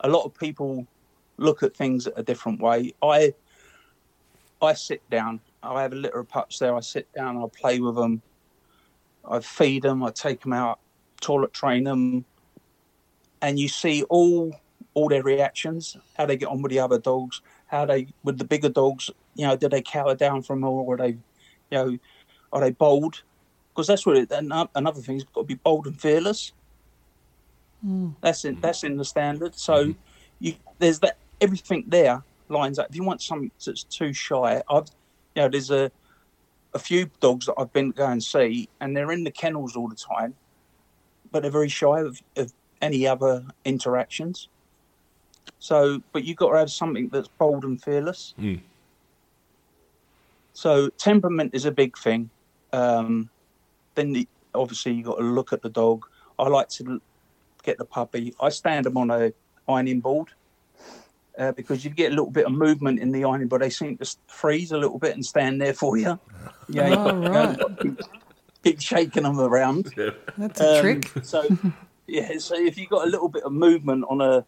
a 0.00 0.08
lot 0.08 0.24
of 0.24 0.34
people 0.34 0.86
look 1.36 1.62
at 1.62 1.76
things 1.76 2.06
a 2.14 2.22
different 2.22 2.60
way. 2.60 2.94
I 3.02 3.34
I 4.60 4.74
sit 4.74 5.08
down. 5.10 5.40
I 5.62 5.82
have 5.82 5.92
a 5.92 5.96
litter 5.96 6.20
of 6.20 6.28
pups 6.28 6.58
there. 6.58 6.74
I 6.74 6.80
sit 6.80 7.12
down. 7.12 7.36
I 7.36 7.46
play 7.48 7.80
with 7.80 7.96
them. 7.96 8.22
I 9.28 9.40
feed 9.40 9.82
them. 9.82 10.02
I 10.02 10.10
take 10.10 10.42
them 10.42 10.52
out, 10.52 10.78
toilet 11.20 11.52
train 11.52 11.84
them, 11.84 12.24
and 13.42 13.58
you 13.58 13.68
see 13.68 14.02
all 14.04 14.54
all 14.94 15.08
their 15.08 15.22
reactions, 15.22 15.96
how 16.16 16.26
they 16.26 16.36
get 16.36 16.48
on 16.48 16.62
with 16.62 16.70
the 16.70 16.78
other 16.80 16.98
dogs, 16.98 17.42
how 17.66 17.84
they 17.84 18.06
with 18.24 18.38
the 18.38 18.44
bigger 18.44 18.68
dogs. 18.68 19.10
You 19.34 19.46
know, 19.46 19.56
do 19.56 19.68
they 19.68 19.82
cower 19.82 20.14
down 20.14 20.42
from 20.42 20.62
them, 20.62 20.70
or 20.70 20.94
are 20.94 20.96
they, 20.96 21.08
you 21.08 21.18
know, 21.72 21.98
are 22.52 22.60
they 22.60 22.70
bold? 22.70 23.22
because 23.78 23.86
that's 23.86 24.04
what 24.04 24.16
it. 24.16 24.32
And 24.32 24.52
another 24.74 25.00
thing, 25.00 25.16
it's 25.16 25.24
got 25.32 25.42
to 25.42 25.46
be 25.46 25.54
bold 25.54 25.86
and 25.86 26.00
fearless. 26.00 26.50
Hmm. 27.80 28.08
That's 28.20 28.44
in 28.44 28.60
that's 28.60 28.82
in 28.82 28.96
the 28.96 29.04
standard. 29.04 29.54
So 29.54 29.84
mm-hmm. 29.84 30.00
you 30.40 30.54
there's 30.80 30.98
that 30.98 31.16
everything 31.40 31.84
there 31.86 32.24
lines 32.48 32.78
up. 32.78 32.88
If 32.90 32.96
you 32.96 33.04
want 33.04 33.22
something 33.22 33.50
that's 33.64 33.84
too 33.84 34.12
shy, 34.12 34.62
I've 34.68 34.86
you 35.34 35.42
know 35.42 35.48
there's 35.48 35.70
a 35.70 35.90
a 36.74 36.78
few 36.78 37.10
dogs 37.20 37.46
that 37.46 37.54
I've 37.58 37.72
been 37.72 37.92
to 37.92 37.96
go 37.96 38.06
and 38.06 38.22
see, 38.22 38.68
and 38.80 38.96
they're 38.96 39.12
in 39.12 39.24
the 39.24 39.30
kennels 39.30 39.76
all 39.76 39.88
the 39.88 39.96
time, 39.96 40.34
but 41.30 41.42
they're 41.42 41.50
very 41.50 41.68
shy 41.68 42.00
of, 42.00 42.20
of 42.36 42.52
any 42.82 43.06
other 43.06 43.44
interactions. 43.64 44.48
So, 45.58 46.02
but 46.12 46.24
you've 46.24 46.36
got 46.36 46.52
to 46.52 46.58
have 46.58 46.70
something 46.70 47.08
that's 47.08 47.28
bold 47.28 47.64
and 47.64 47.82
fearless. 47.82 48.34
Mm. 48.38 48.60
So 50.52 50.88
temperament 50.90 51.54
is 51.54 51.64
a 51.64 51.70
big 51.70 51.96
thing. 51.96 52.30
Um, 52.72 53.30
then 53.94 54.12
the, 54.12 54.28
obviously 54.54 54.92
you've 54.92 55.06
got 55.06 55.18
to 55.18 55.24
look 55.24 55.52
at 55.52 55.62
the 55.62 55.70
dog. 55.70 56.06
I 56.38 56.48
like 56.48 56.68
to 56.70 57.00
get 57.62 57.78
the 57.78 57.84
puppy. 57.84 58.34
I 58.40 58.50
stand 58.50 58.84
them 58.86 58.96
on 58.96 59.10
a 59.10 59.32
ironing 59.68 60.00
board 60.00 60.28
uh, 61.38 61.52
because 61.52 61.84
you 61.84 61.90
get 61.90 62.08
a 62.12 62.14
little 62.14 62.30
bit 62.30 62.46
of 62.46 62.52
movement 62.52 62.98
in 63.00 63.12
the 63.12 63.24
ironing 63.24 63.48
but 63.48 63.60
They 63.60 63.70
seem 63.70 63.96
to 63.98 64.16
freeze 64.26 64.72
a 64.72 64.76
little 64.78 64.98
bit 64.98 65.14
and 65.14 65.24
stand 65.24 65.60
there 65.60 65.74
for 65.74 65.96
you. 65.96 66.18
Yeah, 66.70 66.88
you've 66.90 66.98
Oh, 66.98 67.22
you 67.22 67.28
right. 67.28 67.48
you've 67.48 67.58
got 67.58 67.78
to 67.78 67.82
keep, 67.84 68.00
keep 68.62 68.80
shaking 68.80 69.22
them 69.22 69.40
around. 69.40 69.92
Yeah. 69.96 70.10
That's 70.36 70.60
a 70.60 70.76
Um, 70.76 70.82
trick. 70.82 71.24
So, 71.24 71.48
yeah, 72.06 72.36
so 72.38 72.54
if 72.56 72.76
you've 72.76 72.90
got 72.90 73.06
a 73.06 73.10
little 73.10 73.28
bit 73.30 73.42
of 73.44 73.52
movement 73.52 74.04
on 74.08 74.20
a 74.20 74.44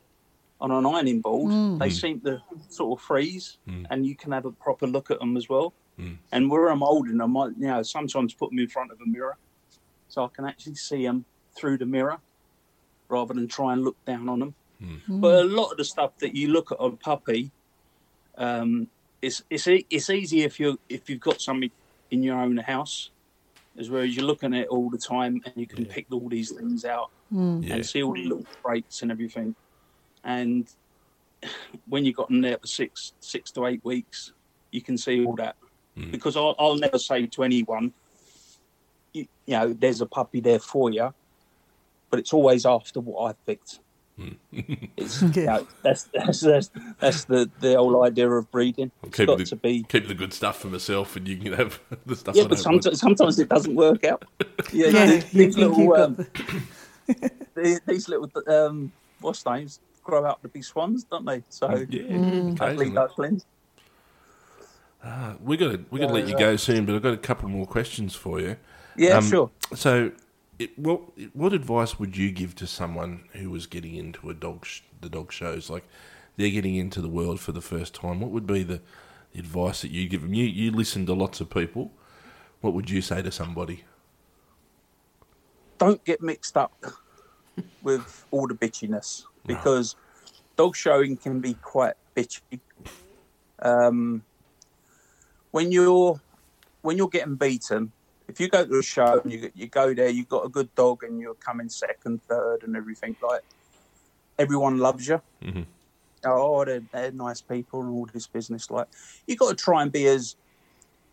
on 0.61 0.71
an 0.71 0.85
ironing 0.85 1.23
board, 1.23 1.51
Mm. 1.51 1.79
they 1.79 1.89
seem 1.89 2.21
to 2.21 2.43
sort 2.69 2.99
of 3.01 3.03
freeze, 3.07 3.57
Mm. 3.67 3.87
and 3.91 4.05
you 4.07 4.15
can 4.15 4.33
have 4.33 4.45
a 4.45 4.53
proper 4.53 4.87
look 4.87 5.11
at 5.11 5.19
them 5.19 5.39
as 5.39 5.49
well. 5.49 5.73
Mm. 5.99 6.19
And 6.33 6.51
where 6.51 6.69
I'm 6.69 6.81
holding 6.81 7.17
them, 7.17 7.35
I 7.39 7.47
you 7.47 7.69
know 7.69 7.83
sometimes 7.83 8.35
put 8.35 8.51
them 8.51 8.59
in 8.59 8.69
front 8.69 8.93
of 8.93 9.01
a 9.01 9.07
mirror, 9.09 9.39
so 10.09 10.23
I 10.27 10.29
can 10.29 10.45
actually 10.45 10.75
see 10.75 11.03
them 11.07 11.25
through 11.57 11.79
the 11.79 11.87
mirror, 11.87 12.19
rather 13.09 13.33
than 13.33 13.49
try 13.49 13.73
and 13.73 13.83
look 13.83 13.97
down 14.05 14.29
on 14.29 14.41
them. 14.41 14.55
But 15.09 15.45
a 15.45 15.45
lot 15.45 15.71
of 15.73 15.77
the 15.77 15.85
stuff 15.85 16.13
that 16.21 16.35
you 16.35 16.49
look 16.49 16.73
at 16.73 16.81
on 16.81 16.97
puppy, 16.97 17.51
um, 18.39 18.89
it's 19.21 19.43
it's 19.51 19.67
it's 19.69 20.09
easy 20.11 20.43
if 20.43 20.59
you 20.59 20.79
if 20.89 21.11
you've 21.11 21.21
got 21.21 21.41
something 21.41 21.71
in 22.11 22.23
your 22.23 22.39
own 22.39 22.57
house, 22.57 23.11
as 23.79 23.91
whereas 23.91 24.17
you're 24.17 24.25
looking 24.25 24.55
at 24.55 24.63
it 24.63 24.69
all 24.69 24.89
the 24.91 24.99
time 24.99 25.41
and 25.45 25.55
you 25.57 25.67
can 25.67 25.85
pick 25.85 26.07
all 26.11 26.29
these 26.29 26.51
things 26.53 26.85
out 26.85 27.11
Yeah. 27.31 27.75
and 27.75 27.87
see 27.87 28.03
all 28.03 28.15
the 28.15 28.25
little 28.25 28.47
traits 28.65 29.03
and 29.03 29.11
everything. 29.11 29.55
And 30.25 30.67
when 31.89 32.05
you've 32.05 32.17
got 32.17 32.29
them 32.29 32.41
there 32.41 32.59
for 32.59 32.67
six 32.67 33.13
six 33.21 33.51
to 33.53 33.67
eight 33.67 33.85
weeks, 33.85 34.33
you 34.71 34.81
can 34.81 34.97
see 34.97 35.25
all 35.25 35.37
that. 35.37 35.57
Mm. 35.99 36.11
Because 36.13 36.37
I'll, 36.37 36.55
I'll 36.59 36.77
never 36.77 36.99
say 36.99 37.27
to 37.27 37.43
anyone, 37.43 37.93
you, 39.13 39.27
you 39.45 39.55
know, 39.59 39.73
there's 39.73 40.01
a 40.01 40.07
puppy 40.07 40.41
there 40.41 40.61
for 40.61 40.91
you, 40.91 41.13
but 42.11 42.19
it's 42.21 42.33
always 42.33 42.65
after 42.65 43.01
what 43.01 43.25
I've 43.29 43.47
picked. 43.47 43.81
It's, 44.97 45.23
Yeah. 45.37 45.45
know, 45.45 45.67
that's, 45.83 46.05
that's 46.13 46.41
that's 46.41 46.71
that's 47.01 47.25
the 47.25 47.51
the 47.61 47.75
whole 47.77 48.03
idea 48.05 48.29
of 48.31 48.51
breeding. 48.51 48.91
It's 49.03 49.17
keep 49.17 49.27
got 49.29 49.39
the- 49.39 49.45
to 49.45 49.57
be 49.57 49.83
Keep 49.85 50.09
the 50.09 50.15
good 50.15 50.33
stuff 50.33 50.59
for 50.61 50.69
myself, 50.69 51.17
and 51.17 51.27
you 51.29 51.37
can 51.37 51.53
have 51.55 51.81
the 52.07 52.17
stuff. 52.17 52.37
yeah, 52.37 52.43
I 52.45 52.47
but 52.49 52.59
don't 52.59 52.73
want. 52.73 52.83
sometimes, 52.85 53.01
sometimes 53.01 53.39
it 53.39 53.49
doesn't 53.49 53.75
work 53.75 54.05
out. 54.05 54.25
Yeah, 54.73 54.89
Yeah, 54.89 55.07
these, 55.07 55.31
these 55.31 55.57
little 55.59 55.87
got 55.89 56.01
um, 56.01 56.15
the- 57.07 57.31
these, 57.57 57.81
these 57.87 58.09
little 58.09 58.31
um, 58.49 58.93
what's 59.21 59.45
names 59.47 59.81
grow 60.05 60.25
out 60.25 60.41
to 60.43 60.49
be 60.49 60.63
swans, 60.63 61.05
don't 61.05 61.25
they? 61.25 61.43
So 61.49 61.67
Yeah, 61.89 62.03
ugly 62.13 62.53
occasionally. 62.53 62.91
ducklings. 62.91 63.45
Ah, 65.03 65.35
we're 65.41 65.57
gonna 65.59 65.79
we're 65.91 66.01
gonna 66.01 66.13
let 66.13 66.29
you 66.29 66.37
go 66.37 66.57
soon, 66.57 66.85
but 66.85 66.95
I've 66.95 67.03
got 67.03 67.15
a 67.15 67.19
couple 67.19 67.49
more 67.49 67.67
questions 67.67 68.15
for 68.15 68.39
you. 68.41 68.57
Yeah, 68.97 69.17
Um, 69.19 69.25
sure. 69.29 69.51
So, 69.75 70.11
it, 70.61 70.79
what 70.79 71.01
what 71.35 71.53
advice 71.53 71.99
would 71.99 72.17
you 72.17 72.31
give 72.31 72.55
to 72.57 72.67
someone 72.67 73.25
who 73.33 73.51
was 73.51 73.67
getting 73.67 73.97
into 73.97 74.29
a 74.29 74.35
dog 74.35 74.67
sh- 74.67 74.83
the 75.01 75.09
dog 75.09 75.33
shows? 75.33 75.71
Like 75.71 75.85
they're 76.37 76.51
getting 76.51 76.77
into 76.77 77.01
the 77.01 77.09
world 77.09 77.41
for 77.41 77.53
the 77.53 77.63
first 77.63 77.95
time. 77.95 78.21
What 78.21 78.31
would 78.31 78.47
be 78.47 78.63
the, 78.63 78.81
advice 79.35 79.83
that 79.83 79.91
you 79.91 80.09
give 80.09 80.23
them? 80.23 80.35
You 80.35 80.45
you 80.45 80.71
listen 80.71 81.07
to 81.07 81.15
lots 81.15 81.41
of 81.41 81.49
people. 81.49 81.93
What 82.61 82.75
would 82.75 82.91
you 82.91 83.01
say 83.01 83.23
to 83.23 83.33
somebody? 83.33 83.85
Don't 85.79 86.05
get 86.05 86.21
mixed 86.21 86.59
up 86.59 86.73
with 87.83 88.27
all 88.31 88.47
the 88.47 88.55
bitchiness 88.55 89.25
because 89.47 89.97
dog 90.57 90.77
showing 90.77 91.17
can 91.17 91.41
be 91.41 91.55
quite 91.55 91.95
bitchy. 92.15 92.61
Um, 93.61 94.23
when 95.53 95.73
you're 95.73 96.21
when 96.83 96.99
you're 96.99 97.09
getting 97.09 97.37
beaten, 97.37 97.93
if 98.31 98.41
you 98.41 98.49
go 98.49 98.65
to 98.65 98.79
a 98.79 98.83
show 98.83 99.21
and 99.23 99.33
you 99.33 99.51
you 99.55 99.67
go 99.67 99.93
there, 99.95 100.09
you've 100.09 100.29
got 100.29 100.45
a 100.45 100.49
good 100.49 100.75
dog 100.75 101.03
and 101.03 101.21
you're 101.21 101.35
coming 101.35 101.69
second, 101.69 102.23
third, 102.23 102.63
and 102.63 102.77
everything 102.77 103.17
like. 103.23 103.43
Everyone 104.39 104.79
loves 104.79 105.07
you. 105.07 105.21
Mhm. 105.43 105.67
Oh, 106.25 106.65
they're, 106.65 106.83
they're 106.93 107.13
nice 107.13 107.43
people 107.43 107.81
and 107.83 107.91
all 107.91 108.09
this 108.11 108.27
business. 108.27 108.71
Like, 108.71 108.89
you 109.27 109.37
got 109.37 109.51
to 109.51 109.55
try 109.55 109.83
and 109.83 109.93
be 109.93 110.07
as, 110.07 110.35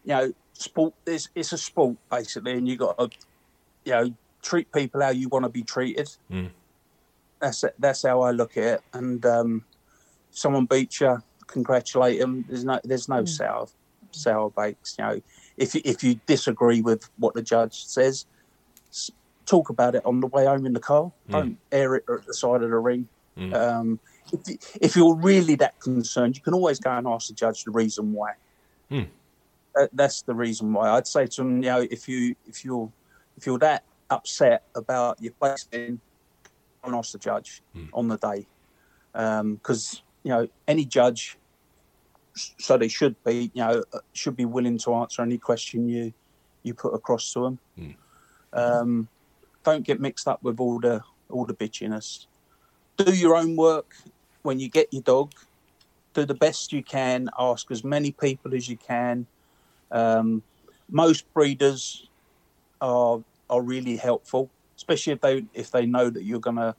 you 0.05 0.13
know, 0.13 0.33
sport. 0.53 0.93
It's, 1.05 1.27
it's 1.35 1.51
a 1.51 1.57
sport 1.57 1.97
basically, 2.09 2.53
and 2.53 2.67
you 2.67 2.77
got 2.77 2.97
to, 2.97 3.09
you 3.83 3.91
know, 3.91 4.13
treat 4.41 4.71
people 4.71 5.01
how 5.01 5.09
you 5.09 5.27
want 5.27 5.43
to 5.43 5.49
be 5.49 5.63
treated. 5.63 6.09
Mm. 6.31 6.51
That's 7.39 7.65
that's 7.77 8.03
how 8.03 8.21
I 8.21 8.31
look 8.31 8.55
at 8.55 8.63
it. 8.63 8.81
And 8.93 9.25
um, 9.25 9.65
someone 10.31 10.65
beats 10.65 11.01
you, 11.01 11.21
congratulate 11.47 12.19
them. 12.19 12.45
There's 12.47 12.63
no 12.63 12.79
there's 12.83 13.09
no 13.09 13.25
sour 13.25 13.67
sour 14.11 14.49
bakes. 14.51 14.95
You 14.97 15.05
know, 15.05 15.21
if 15.57 15.75
you, 15.75 15.81
if 15.83 16.03
you 16.03 16.19
disagree 16.25 16.81
with 16.81 17.09
what 17.17 17.33
the 17.33 17.41
judge 17.41 17.85
says, 17.85 18.25
talk 19.45 19.69
about 19.69 19.95
it 19.95 20.05
on 20.05 20.19
the 20.19 20.27
way 20.27 20.45
home 20.45 20.65
in 20.65 20.73
the 20.73 20.79
car. 20.79 21.11
Don't 21.29 21.57
air 21.71 21.95
it 21.95 22.03
at 22.09 22.25
the 22.25 22.33
side 22.33 22.61
of 22.61 22.69
the 22.69 22.77
ring. 22.77 23.07
Mm. 23.37 23.53
Um, 23.53 23.99
if, 24.31 24.75
if 24.75 24.95
you're 24.95 25.15
really 25.15 25.55
that 25.55 25.79
concerned, 25.79 26.35
you 26.35 26.41
can 26.41 26.53
always 26.53 26.79
go 26.79 26.91
and 26.91 27.07
ask 27.07 27.27
the 27.27 27.33
judge 27.33 27.63
the 27.63 27.71
reason 27.71 28.13
why. 28.13 28.33
Hmm. 28.89 29.03
That, 29.75 29.89
that's 29.93 30.21
the 30.23 30.33
reason 30.33 30.73
why. 30.73 30.89
I'd 30.89 31.07
say 31.07 31.27
to 31.27 31.43
them, 31.43 31.57
you 31.57 31.69
know, 31.69 31.87
if 31.89 32.07
you 32.09 32.35
if 32.47 32.65
you're 32.65 32.91
if 33.37 33.45
you're 33.45 33.59
that 33.59 33.83
upset 34.09 34.63
about 34.75 35.21
your 35.21 35.33
placing, 35.39 35.99
go 36.81 36.87
and 36.87 36.95
ask 36.95 37.11
the 37.11 37.19
judge 37.19 37.61
on 37.93 38.07
the 38.07 38.17
day, 38.17 38.47
because 39.13 40.01
you 40.23 40.31
know 40.31 40.47
any 40.67 40.83
judge, 40.83 41.37
so 42.59 42.77
they 42.77 42.87
should 42.87 43.21
be, 43.23 43.51
you 43.53 43.63
know, 43.63 43.83
uh, 43.93 43.99
should 44.13 44.35
be 44.35 44.45
willing 44.45 44.77
to 44.79 44.93
answer 44.95 45.21
any 45.21 45.37
question 45.37 45.87
you 45.89 46.13
you 46.63 46.73
put 46.73 46.93
across 46.93 47.31
to 47.33 47.41
them. 47.41 47.59
Hmm. 47.77 47.91
Um, 48.53 49.07
don't 49.63 49.85
get 49.85 49.99
mixed 49.99 50.27
up 50.27 50.41
with 50.43 50.59
all 50.59 50.79
the 50.79 51.01
all 51.29 51.45
the 51.45 51.53
bitchiness. 51.53 52.25
Do 52.97 53.13
your 53.13 53.35
own 53.35 53.55
work 53.55 53.95
when 54.41 54.59
you 54.59 54.69
get 54.69 54.87
your 54.91 55.03
dog. 55.03 55.31
Do 56.13 56.25
the 56.25 56.33
best 56.33 56.73
you 56.73 56.83
can. 56.83 57.29
Ask 57.37 57.69
as 57.71 57.83
many 57.83 58.11
people 58.11 58.55
as 58.55 58.67
you 58.67 58.77
can. 58.77 59.27
Um, 59.91 60.41
most 60.89 61.31
breeders 61.33 62.09
are 62.81 63.23
are 63.49 63.61
really 63.61 63.97
helpful, 63.97 64.49
especially 64.75 65.13
if 65.13 65.21
they 65.21 65.45
if 65.53 65.71
they 65.71 65.85
know 65.85 66.09
that 66.09 66.23
you're 66.23 66.39
gonna 66.39 66.75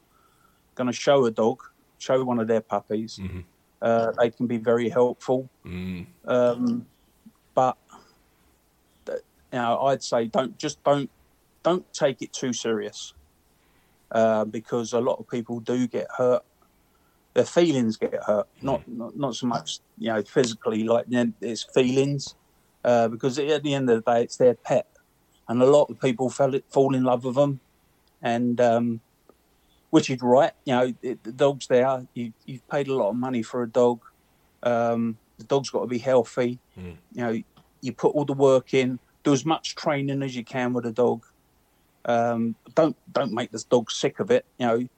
gonna 0.74 0.92
show 0.92 1.24
a 1.26 1.30
dog, 1.30 1.62
show 1.98 2.24
one 2.24 2.38
of 2.38 2.48
their 2.48 2.60
puppies. 2.60 3.18
Mhm. 3.18 3.44
Uh, 3.80 4.12
they 4.18 4.30
can 4.30 4.46
be 4.46 4.56
very 4.56 4.88
helpful. 4.88 5.48
Mm. 5.64 6.06
Um, 6.26 6.86
but 7.54 7.76
you 9.06 9.58
know, 9.58 9.80
I'd 9.82 10.02
say 10.02 10.26
don't 10.26 10.58
just 10.58 10.82
don't 10.84 11.10
don't 11.62 11.92
take 11.92 12.22
it 12.22 12.32
too 12.32 12.52
serious 12.52 13.14
uh, 14.10 14.44
because 14.44 14.92
a 14.92 15.00
lot 15.00 15.18
of 15.18 15.28
people 15.28 15.60
do 15.60 15.86
get 15.86 16.06
hurt. 16.16 16.42
Their 17.34 17.44
feelings 17.44 17.96
get 17.96 18.14
hurt, 18.24 18.48
not 18.62 18.86
not, 18.88 19.16
not 19.16 19.34
so 19.36 19.46
much 19.46 19.78
you 19.96 20.08
know 20.08 20.22
physically, 20.22 20.84
like 20.84 21.06
it's 21.40 21.62
feelings. 21.62 22.34
Uh, 22.84 23.08
because 23.08 23.38
at 23.38 23.62
the 23.62 23.74
end 23.74 23.90
of 23.90 24.02
the 24.02 24.12
day, 24.12 24.22
it's 24.22 24.36
their 24.36 24.54
pet, 24.54 24.86
and 25.48 25.60
a 25.62 25.66
lot 25.66 25.90
of 25.90 26.00
people 26.00 26.30
fell, 26.30 26.52
fall 26.70 26.94
in 26.94 27.04
love 27.04 27.24
with 27.24 27.34
them, 27.34 27.60
and 28.22 28.60
um, 28.60 29.00
which 29.90 30.10
is 30.10 30.20
right. 30.22 30.52
You 30.64 30.74
know, 30.74 30.94
it, 31.02 31.22
the 31.24 31.32
dog's 31.32 31.66
there. 31.66 32.06
You 32.14 32.32
you've 32.46 32.66
paid 32.68 32.88
a 32.88 32.94
lot 32.94 33.10
of 33.10 33.16
money 33.16 33.42
for 33.42 33.62
a 33.62 33.68
dog. 33.68 34.00
Um, 34.62 35.18
the 35.38 35.44
dog's 35.44 35.70
got 35.70 35.80
to 35.80 35.86
be 35.86 35.98
healthy. 35.98 36.58
Mm. 36.78 36.96
You 37.12 37.22
know, 37.22 37.42
you 37.80 37.92
put 37.92 38.14
all 38.14 38.24
the 38.24 38.32
work 38.32 38.74
in. 38.74 38.98
Do 39.24 39.32
as 39.32 39.44
much 39.44 39.74
training 39.74 40.22
as 40.22 40.36
you 40.36 40.44
can 40.44 40.72
with 40.72 40.86
a 40.86 40.92
dog. 40.92 41.24
Um, 42.04 42.54
don't 42.74 42.96
don't 43.12 43.32
make 43.32 43.50
this 43.50 43.64
dog 43.64 43.90
sick 43.90 44.20
of 44.20 44.30
it. 44.30 44.44
You 44.58 44.66
know, 44.66 44.88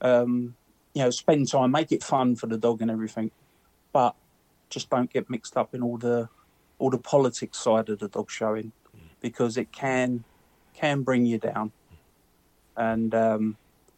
um, 0.00 0.56
you 0.94 1.02
know, 1.02 1.10
spend 1.10 1.48
time, 1.50 1.70
make 1.70 1.92
it 1.92 2.02
fun 2.02 2.36
for 2.36 2.46
the 2.46 2.58
dog 2.58 2.82
and 2.82 2.90
everything, 2.90 3.30
but 3.92 4.14
just 4.70 4.90
don't 4.90 5.12
get 5.12 5.28
mixed 5.28 5.56
up 5.56 5.74
in 5.74 5.82
all 5.82 5.98
the 5.98 6.28
all 6.78 6.90
the 6.90 6.98
politics 6.98 7.58
side 7.58 7.88
of 7.88 7.98
the 7.98 8.08
dog 8.08 8.30
showing, 8.30 8.72
because 9.20 9.56
it 9.56 9.72
can 9.72 10.24
can 10.74 11.02
bring 11.02 11.26
you 11.26 11.38
down, 11.38 11.72
and 12.76 13.14
um, 13.14 13.56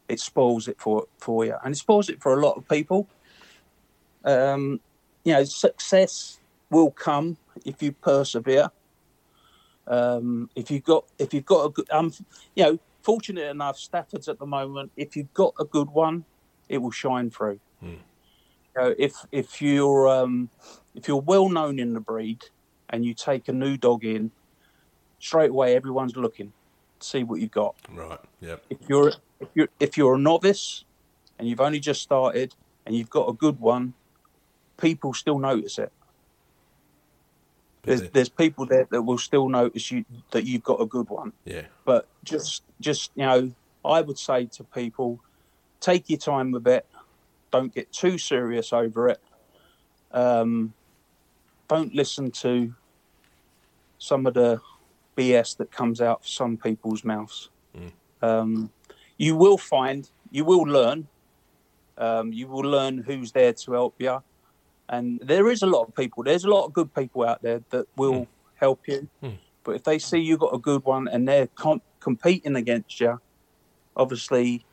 it 0.09 0.20
spoils 0.20 0.68
it 0.68 0.80
for 0.80 1.06
for 1.18 1.44
you, 1.44 1.54
and 1.64 1.74
it 1.74 1.78
spoils 1.78 2.09
it 2.09 2.20
for 2.20 2.38
a 2.38 2.44
lot 2.44 2.56
of 2.56 2.68
people. 2.68 3.09
Um, 4.24 4.80
you 5.24 5.32
know, 5.32 5.44
success 5.44 6.40
will 6.70 6.90
come 6.90 7.36
if 7.64 7.82
you 7.82 7.92
persevere. 7.92 8.70
Um, 9.86 10.50
if 10.54 10.70
you've 10.70 10.84
got 10.84 11.04
if 11.18 11.32
you've 11.32 11.46
got 11.46 11.64
a 11.66 11.70
good, 11.70 11.90
um, 11.90 12.12
you 12.54 12.64
know, 12.64 12.78
fortunate 13.02 13.48
enough, 13.48 13.78
Stafford's 13.78 14.28
at 14.28 14.38
the 14.38 14.46
moment. 14.46 14.92
If 14.96 15.16
you've 15.16 15.32
got 15.34 15.54
a 15.59 15.64
good 15.64 15.90
one, 15.90 16.24
it 16.68 16.78
will 16.78 16.90
shine 16.90 17.30
through. 17.30 17.61
You 18.76 18.82
know, 18.82 18.94
if 18.98 19.14
if 19.32 19.62
you're 19.62 20.09
um, 20.09 20.50
if 20.94 21.09
you're 21.09 21.20
well 21.20 21.48
known 21.48 21.78
in 21.78 21.94
the 21.94 22.00
breed 22.00 22.44
and 22.90 23.04
you 23.04 23.14
take 23.14 23.48
a 23.48 23.52
new 23.52 23.76
dog 23.76 24.04
in, 24.04 24.30
straight 25.18 25.50
away 25.50 25.74
everyone's 25.74 26.16
looking 26.16 26.52
to 27.00 27.06
see 27.06 27.24
what 27.24 27.40
you've 27.40 27.50
got. 27.50 27.74
Right. 27.90 28.20
Yep. 28.40 28.64
If 28.70 28.78
you're 28.88 29.12
if 29.41 29.49
you're 29.55 29.68
if 29.80 29.97
you're 29.97 30.14
a 30.14 30.18
novice 30.18 30.84
and 31.39 31.49
you've 31.49 31.61
only 31.61 31.80
just 31.80 32.03
started 32.03 32.55
and 32.86 32.95
you've 32.95 33.11
got 33.11 33.28
a 33.28 33.32
good 33.32 33.61
one, 33.61 33.95
people 34.76 35.14
still 35.14 35.39
notice 35.39 35.78
it. 35.78 35.93
There's 37.82 38.11
there's 38.11 38.28
people 38.28 38.66
there 38.66 38.86
that 38.91 39.03
will 39.03 39.18
still 39.18 39.49
notice 39.49 39.91
you 39.91 40.05
that 40.32 40.45
you've 40.45 40.62
got 40.64 40.80
a 40.80 40.86
good 40.86 41.09
one. 41.09 41.32
yeah. 41.45 41.62
But 41.84 42.07
just 42.24 42.62
just 42.80 43.12
you 43.14 43.24
know, 43.24 43.53
I 43.84 44.01
would 44.01 44.18
say 44.18 44.47
to 44.47 44.64
people, 44.64 45.20
take 45.80 46.11
your 46.11 46.18
time 46.18 46.51
with 46.53 46.66
it. 46.66 46.86
Don't 47.51 47.74
get 47.74 47.91
too 47.93 48.18
serious 48.18 48.72
over 48.72 49.09
it. 49.09 49.20
Um, 50.12 50.74
don't 51.68 51.95
listen 51.95 52.30
to 52.30 52.74
some 53.99 54.26
of 54.26 54.34
the 54.34 54.61
BS 55.16 55.57
that 55.57 55.70
comes 55.70 56.01
out 56.01 56.20
of 56.20 56.28
some 56.28 56.57
people's 56.57 57.05
mouths. 57.05 57.51
Um, 58.22 58.70
you 59.18 59.36
will 59.36 59.58
find, 59.58 60.08
you 60.30 60.44
will 60.44 60.62
learn, 60.62 61.08
um, 61.98 62.32
you 62.32 62.46
will 62.46 62.62
learn 62.62 62.98
who's 62.98 63.32
there 63.32 63.52
to 63.52 63.72
help 63.72 63.94
you. 63.98 64.22
And 64.88 65.20
there 65.22 65.50
is 65.50 65.62
a 65.62 65.66
lot 65.66 65.86
of 65.88 65.94
people, 65.94 66.24
there's 66.24 66.44
a 66.44 66.48
lot 66.48 66.64
of 66.64 66.72
good 66.72 66.94
people 66.94 67.26
out 67.26 67.42
there 67.42 67.62
that 67.70 67.86
will 67.96 68.26
help 68.54 68.80
you. 68.88 69.08
But 69.64 69.74
if 69.74 69.84
they 69.84 69.98
see 69.98 70.18
you've 70.18 70.40
got 70.40 70.54
a 70.54 70.58
good 70.58 70.84
one 70.84 71.08
and 71.08 71.28
they're 71.28 71.48
com- 71.48 71.82
competing 72.00 72.56
against 72.56 73.00
you, 73.00 73.20
obviously 73.96 74.64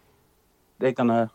they're 0.79 0.93
gonna, 0.93 1.31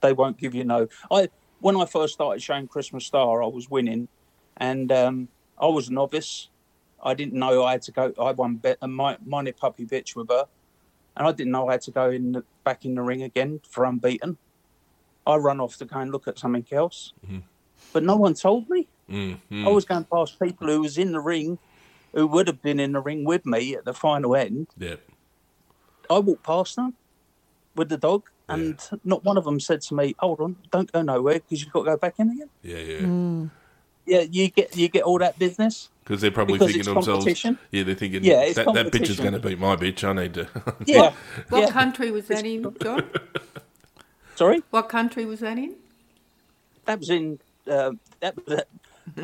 they 0.00 0.12
won't 0.12 0.38
give 0.38 0.54
you 0.54 0.64
no. 0.64 0.88
I 1.10 1.28
when 1.60 1.76
I 1.76 1.86
first 1.86 2.14
started 2.14 2.42
showing 2.42 2.66
Christmas 2.66 3.06
Star, 3.06 3.42
I 3.42 3.46
was 3.46 3.70
winning, 3.70 4.08
and 4.56 4.90
um, 4.92 5.28
I 5.58 5.66
was 5.66 5.88
a 5.88 5.92
novice. 5.92 6.50
I 7.02 7.14
didn't 7.14 7.38
know 7.38 7.64
I 7.64 7.72
had 7.72 7.82
to 7.82 7.92
go. 7.92 8.12
I 8.20 8.32
won 8.32 8.56
bet 8.56 8.78
a 8.82 8.88
mi- 8.88 9.16
minor 9.24 9.52
puppy 9.52 9.86
bitch 9.86 10.16
with 10.16 10.28
her, 10.28 10.46
and 11.16 11.26
I 11.26 11.32
didn't 11.32 11.52
know 11.52 11.68
I 11.68 11.72
had 11.72 11.82
to 11.82 11.90
go 11.90 12.10
in 12.10 12.32
the, 12.32 12.44
back 12.64 12.84
in 12.84 12.94
the 12.94 13.02
ring 13.02 13.22
again 13.22 13.60
for 13.68 13.84
unbeaten. 13.84 14.36
I 15.26 15.36
run 15.36 15.60
off 15.60 15.76
to 15.78 15.84
go 15.84 15.98
and 15.98 16.12
look 16.12 16.28
at 16.28 16.38
something 16.38 16.66
else, 16.72 17.12
but 17.92 18.02
no 18.02 18.16
one 18.16 18.34
told 18.34 18.68
me. 18.68 18.88
Mm, 19.08 19.38
I 19.66 19.68
was 19.68 19.84
going 19.84 20.04
past 20.04 20.38
people 20.40 20.66
who 20.66 20.80
was 20.80 20.96
in 20.98 21.12
the 21.12 21.20
ring, 21.20 21.58
who 22.14 22.26
would 22.26 22.46
have 22.46 22.62
been 22.62 22.80
in 22.80 22.92
the 22.92 23.00
ring 23.00 23.24
with 23.24 23.44
me 23.44 23.74
at 23.74 23.84
the 23.84 23.92
final 23.94 24.34
end. 24.36 24.68
Yep. 24.78 25.00
I 26.10 26.18
walked 26.18 26.42
past 26.42 26.76
them 26.76 26.94
with 27.74 27.88
the 27.88 27.96
dog, 27.96 28.28
and 28.48 28.78
not 29.04 29.24
one 29.24 29.36
of 29.36 29.44
them 29.44 29.60
said 29.60 29.80
to 29.82 29.94
me, 29.94 30.14
"Hold 30.18 30.40
on, 30.40 30.56
don't 30.70 30.90
go 30.92 31.02
nowhere 31.02 31.34
because 31.34 31.62
you've 31.62 31.72
got 31.72 31.80
to 31.80 31.90
go 31.92 31.96
back 31.96 32.14
in 32.18 32.30
again." 32.30 32.50
Yeah. 32.62 32.78
Yeah. 32.78 32.98
Mm. 33.00 33.50
Yeah, 34.06 34.20
you 34.20 34.48
get 34.50 34.76
you 34.76 34.88
get 34.88 35.02
all 35.04 35.18
that 35.18 35.38
business. 35.38 35.88
Because 36.04 36.20
they're 36.20 36.30
probably 36.30 36.54
Because 36.58 36.66
thinking 36.74 36.80
it's 36.80 36.88
to 36.88 36.94
themselves, 36.94 37.24
competition. 37.24 37.58
yeah, 37.70 37.82
they're 37.82 37.94
thinking, 37.94 38.24
Yeah, 38.24 38.42
it's 38.42 38.56
that, 38.56 38.72
that 38.74 38.86
bitch 38.92 39.08
is 39.08 39.18
going 39.18 39.32
to 39.32 39.38
beat 39.40 39.58
my 39.58 39.74
bitch. 39.74 40.04
I 40.04 40.12
need 40.12 40.34
to. 40.34 40.46
Yeah, 40.86 41.12
What 41.48 41.60
yeah. 41.62 41.70
country 41.70 42.10
was 42.10 42.26
that 42.28 42.44
in, 42.44 42.74
John? 42.82 43.08
Sorry, 44.34 44.62
What 44.70 44.88
country 44.88 45.24
was 45.24 45.40
that 45.40 45.58
in? 45.58 45.76
that 46.86 46.98
was 46.98 47.08
in. 47.10 47.38
Uh, 47.66 47.92
that 48.20 48.36
was. 48.46 48.60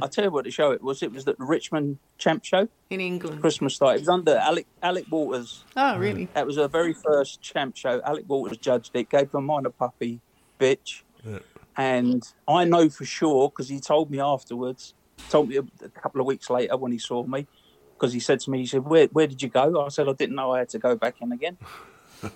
I 0.00 0.06
tell 0.06 0.24
you 0.24 0.30
what 0.30 0.44
the 0.44 0.50
show 0.50 0.70
it 0.72 0.82
was. 0.82 1.02
It 1.02 1.12
was 1.12 1.24
the 1.24 1.34
Richmond 1.38 1.98
Champ 2.18 2.44
Show, 2.44 2.68
In 2.90 3.00
England. 3.00 3.40
Christmas 3.40 3.74
Star. 3.74 3.94
It 3.94 4.00
was 4.00 4.08
under 4.08 4.36
Alec 4.36 4.66
Alec 4.82 5.06
Waters. 5.10 5.64
Oh, 5.76 5.98
really? 5.98 6.28
That 6.34 6.46
was 6.46 6.56
her 6.56 6.68
very 6.68 6.92
first 6.94 7.40
champ 7.42 7.76
show. 7.76 8.00
Alec 8.04 8.24
Waters 8.28 8.58
judged 8.58 8.90
it, 8.94 9.08
gave 9.10 9.30
her 9.32 9.40
minor 9.40 9.70
puppy 9.70 10.20
bitch. 10.58 11.02
Yeah. 11.26 11.38
And 11.76 12.22
I 12.48 12.64
know 12.64 12.88
for 12.88 13.04
sure 13.04 13.48
because 13.50 13.68
he 13.68 13.80
told 13.80 14.10
me 14.10 14.20
afterwards, 14.20 14.94
told 15.28 15.48
me 15.48 15.56
a, 15.56 15.62
a 15.84 15.88
couple 16.00 16.20
of 16.20 16.26
weeks 16.26 16.48
later 16.50 16.76
when 16.76 16.92
he 16.92 16.98
saw 16.98 17.24
me, 17.26 17.46
because 17.98 18.12
he 18.12 18.20
said 18.20 18.40
to 18.40 18.50
me, 18.50 18.58
he 18.58 18.66
said, 18.66 18.84
where, 18.84 19.06
where 19.08 19.26
did 19.26 19.42
you 19.42 19.48
go? 19.48 19.84
I 19.84 19.88
said, 19.88 20.08
I 20.08 20.12
didn't 20.12 20.36
know 20.36 20.52
I 20.52 20.60
had 20.60 20.68
to 20.70 20.78
go 20.78 20.96
back 20.96 21.16
in 21.20 21.32
again. 21.32 21.58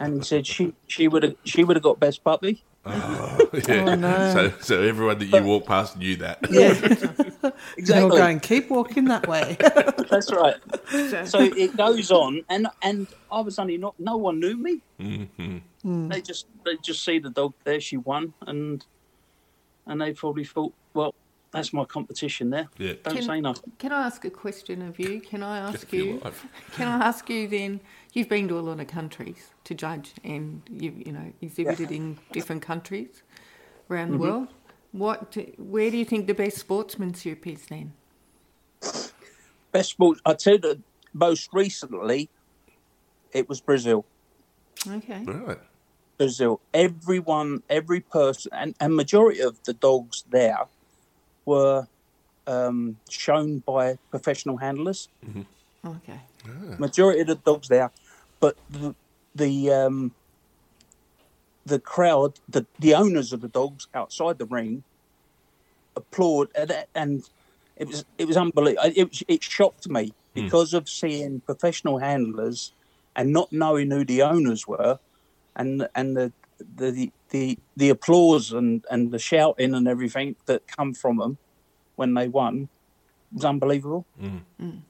And 0.00 0.14
he 0.16 0.22
said, 0.22 0.46
she 0.46 0.72
she 0.86 1.08
would 1.08 1.22
have 1.22 1.34
she 1.44 1.62
would 1.62 1.76
have 1.76 1.82
got 1.82 2.00
best 2.00 2.24
puppy. 2.24 2.64
yeah. 2.86 3.84
Oh, 3.86 3.94
no. 3.94 4.32
So, 4.32 4.52
so 4.60 4.82
everyone 4.82 5.18
that 5.18 5.26
you 5.26 5.42
walk 5.44 5.66
past 5.66 5.96
knew 5.98 6.16
that. 6.16 6.38
Yeah, 6.50 6.72
They're 6.72 7.52
exactly. 7.76 8.18
going, 8.18 8.40
keep 8.40 8.70
walking 8.70 9.04
that 9.06 9.26
way. 9.26 9.56
That's 10.10 10.32
right. 10.32 10.56
So 11.26 11.40
it 11.40 11.76
goes 11.76 12.10
on, 12.10 12.42
and 12.48 12.68
and 12.82 13.08
I 13.30 13.40
was 13.40 13.58
only 13.58 13.78
not. 13.78 13.94
No 13.98 14.16
one 14.16 14.40
knew 14.40 14.56
me. 14.56 14.82
hmm 14.98 15.58
They 16.08 16.20
just 16.20 16.46
they 16.64 16.76
just 16.84 17.04
see 17.04 17.18
the 17.18 17.30
dog 17.30 17.54
there. 17.64 17.80
She 17.80 17.96
won, 17.96 18.34
and 18.46 18.84
and 19.86 20.00
they 20.00 20.12
probably 20.12 20.44
thought, 20.44 20.74
well, 20.94 21.14
that's 21.54 21.72
my 21.72 21.84
competition 21.84 22.50
there. 22.50 22.68
Yeah. 22.78 22.94
Don't 23.02 23.14
Can- 23.14 23.22
say 23.22 23.40
nothing. 23.40 23.72
Can 23.78 23.92
I 23.92 24.06
ask 24.06 24.24
a 24.24 24.30
question 24.30 24.82
of 24.82 24.98
you? 24.98 25.20
Can 25.20 25.42
I 25.42 25.58
ask 25.58 25.92
you? 25.92 26.20
life. 26.24 26.46
Can 26.72 26.86
I 26.88 27.06
ask 27.06 27.28
you 27.30 27.48
then? 27.48 27.80
You've 28.12 28.28
been 28.28 28.48
to 28.48 28.58
a 28.58 28.60
lot 28.60 28.80
of 28.80 28.86
countries 28.88 29.50
to 29.64 29.74
judge, 29.74 30.12
and 30.22 30.62
you 30.68 30.92
you 31.06 31.12
know 31.12 31.32
exhibited 31.40 31.90
in 31.90 32.18
different 32.32 32.62
countries 32.62 33.22
around 33.90 34.08
Mm-hmm. 34.10 34.12
the 34.12 34.18
world. 34.30 34.48
What? 34.92 35.30
Do, 35.32 35.40
where 35.58 35.90
do 35.90 35.96
you 35.96 36.04
think 36.04 36.26
the 36.26 36.34
best 36.34 36.58
sportsmanship 36.58 37.46
is 37.46 37.66
then? 37.66 37.92
Best 39.72 39.90
sports. 39.90 40.20
I 40.24 40.34
tell 40.34 40.58
you, 40.58 40.82
most 41.12 41.48
recently, 41.52 42.30
it 43.32 43.48
was 43.48 43.60
Brazil. 43.60 44.04
Okay. 44.88 45.22
Right. 45.24 45.58
Brazil. 46.18 46.60
Everyone, 46.72 47.62
every 47.68 48.00
person, 48.00 48.52
and, 48.54 48.74
and 48.78 48.94
majority 48.94 49.40
of 49.40 49.60
the 49.64 49.72
dogs 49.72 50.24
there 50.30 50.58
were 51.44 51.86
um, 52.46 52.96
shown 53.08 53.58
by 53.60 53.98
professional 54.10 54.56
handlers. 54.58 55.08
Okay. 55.86 56.20
Majority 56.78 57.20
of 57.20 57.26
the 57.26 57.36
dogs 57.36 57.68
there, 57.68 57.90
but 58.40 58.56
the 58.70 58.94
the 59.34 59.70
um, 59.70 60.12
the 61.64 61.78
crowd, 61.78 62.38
the 62.48 62.66
the 62.78 62.94
owners 62.94 63.32
of 63.32 63.40
the 63.40 63.48
dogs 63.48 63.88
outside 63.94 64.38
the 64.38 64.46
ring, 64.46 64.84
applaud 65.96 66.48
and, 66.54 66.84
and 66.94 67.28
it 67.76 67.88
was 67.88 68.04
it 68.18 68.26
was 68.26 68.36
unbelievable. 68.36 68.92
It 68.94 69.22
it 69.26 69.42
shocked 69.42 69.88
me 69.88 70.12
because 70.34 70.74
of 70.74 70.88
seeing 70.88 71.40
professional 71.40 71.98
handlers 71.98 72.72
and 73.16 73.32
not 73.32 73.52
knowing 73.52 73.90
who 73.90 74.04
the 74.04 74.22
owners 74.22 74.66
were, 74.66 74.98
and 75.56 75.88
and 75.94 76.16
the 76.16 76.32
the 76.58 77.12
the, 77.30 77.58
the 77.76 77.90
applause 77.90 78.52
and, 78.52 78.84
and 78.90 79.10
the 79.10 79.18
shouting 79.18 79.74
and 79.74 79.88
everything 79.88 80.36
that 80.46 80.66
come 80.68 80.94
from 80.94 81.16
them 81.16 81.38
when 81.96 82.14
they 82.14 82.28
won 82.28 82.68
was 83.32 83.44
unbelievable. 83.44 84.06
Mm. 84.22 84.42
Mm. 84.60 84.80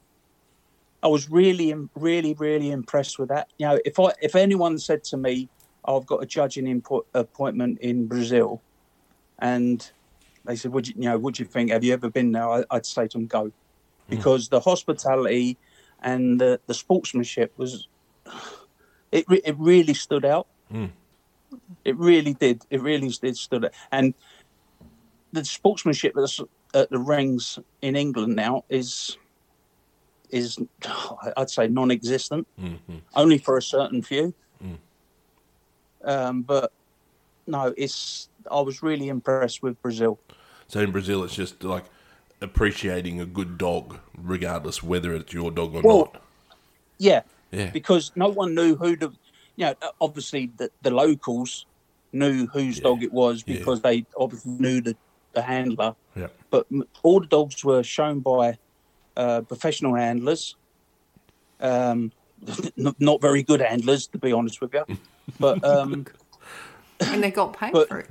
I 1.01 1.07
was 1.07 1.29
really, 1.29 1.73
really, 1.95 2.33
really 2.33 2.71
impressed 2.71 3.19
with 3.19 3.29
that. 3.29 3.49
You 3.57 3.67
know, 3.67 3.79
if 3.85 3.99
I 3.99 4.11
if 4.21 4.35
anyone 4.35 4.77
said 4.79 5.03
to 5.05 5.17
me, 5.17 5.49
oh, 5.85 5.99
"I've 5.99 6.05
got 6.05 6.23
a 6.23 6.25
judging 6.25 6.67
input 6.67 7.07
appointment 7.13 7.79
in 7.79 8.07
Brazil," 8.07 8.61
and 9.39 9.87
they 10.45 10.55
said, 10.55 10.71
"Would 10.71 10.87
you, 10.87 10.93
you 10.97 11.09
know, 11.09 11.17
would 11.17 11.37
you 11.37 11.45
think? 11.45 11.71
Have 11.71 11.83
you 11.83 11.93
ever 11.93 12.09
been 12.09 12.31
there?" 12.31 12.49
I, 12.49 12.63
I'd 12.71 12.85
say 12.85 13.07
to 13.07 13.17
them, 13.17 13.27
"Go," 13.27 13.45
mm. 13.45 13.51
because 14.09 14.49
the 14.49 14.59
hospitality 14.59 15.57
and 16.01 16.39
the, 16.41 16.59
the 16.67 16.73
sportsmanship 16.73 17.53
was 17.57 17.87
it. 19.11 19.25
It 19.29 19.55
really 19.57 19.93
stood 19.93 20.25
out. 20.25 20.47
It 21.83 21.97
really 21.97 22.33
did. 22.33 22.63
It 22.69 22.81
really 22.81 23.09
did 23.09 23.37
stood 23.37 23.65
out. 23.65 23.71
And 23.91 24.13
the 25.31 25.43
sportsmanship 25.45 26.13
that's 26.15 26.39
at 26.73 26.89
the 26.89 26.99
rings 26.99 27.59
in 27.81 27.95
England 27.95 28.35
now 28.35 28.63
is 28.69 29.17
is 30.29 30.57
I'd 31.37 31.49
say 31.49 31.67
non-existent, 31.67 32.47
only 33.15 33.37
for 33.37 33.57
a 33.57 33.61
certain 33.61 34.01
few. 34.01 34.33
Um, 36.03 36.43
but 36.43 36.71
no, 37.47 37.73
it's 37.77 38.29
I 38.51 38.61
was 38.61 38.83
really 38.83 39.09
impressed 39.09 39.63
with 39.63 39.81
Brazil. 39.81 40.19
So 40.67 40.79
in 40.79 40.91
Brazil, 40.91 41.23
it's 41.23 41.35
just 41.35 41.63
like 41.63 41.85
appreciating 42.41 43.19
a 43.19 43.25
good 43.25 43.57
dog, 43.57 43.99
regardless 44.17 44.83
whether 44.83 45.15
it's 45.15 45.33
your 45.33 45.51
dog 45.51 45.75
or 45.75 45.81
Well, 45.81 45.97
not. 45.97 46.21
Yeah, 46.97 47.21
Yeah. 47.51 47.71
because 47.71 48.11
no 48.15 48.29
one 48.29 48.55
knew 48.55 48.75
who 48.75 48.95
the, 48.95 49.11
you 49.55 49.65
know, 49.65 49.75
obviously 50.01 50.51
the, 50.57 50.69
the 50.81 50.91
locals 50.91 51.65
knew 52.11 52.47
whose 52.47 52.79
dog 52.79 53.03
it 53.03 53.11
was 53.13 53.43
Yeah. 53.45 53.57
because 53.57 53.81
they 53.81 54.05
obviously 54.17 54.51
knew 54.51 54.81
the, 54.81 54.95
the 55.33 55.41
handler. 55.41 55.95
Yeah. 56.15 56.27
But 56.49 56.67
all 57.03 57.19
the 57.19 57.27
dogs 57.27 57.63
were 57.63 57.83
shown 57.83 58.19
by 58.21 58.57
uh, 59.17 59.41
professional 59.41 59.95
handlers. 59.95 60.55
Um, 61.59 62.11
not 62.99 63.21
very 63.21 63.43
good 63.43 63.61
handlers, 63.61 64.07
to 64.07 64.17
be 64.17 64.31
honest 64.31 64.61
with 64.61 64.73
you. 64.73 64.85
But 65.39 65.63
um, 65.65 66.05
And 66.99 67.23
they 67.23 67.31
got 67.31 67.57
paid 67.57 67.73
But- 67.73 67.87
for 67.89 67.99
it. 67.99 68.09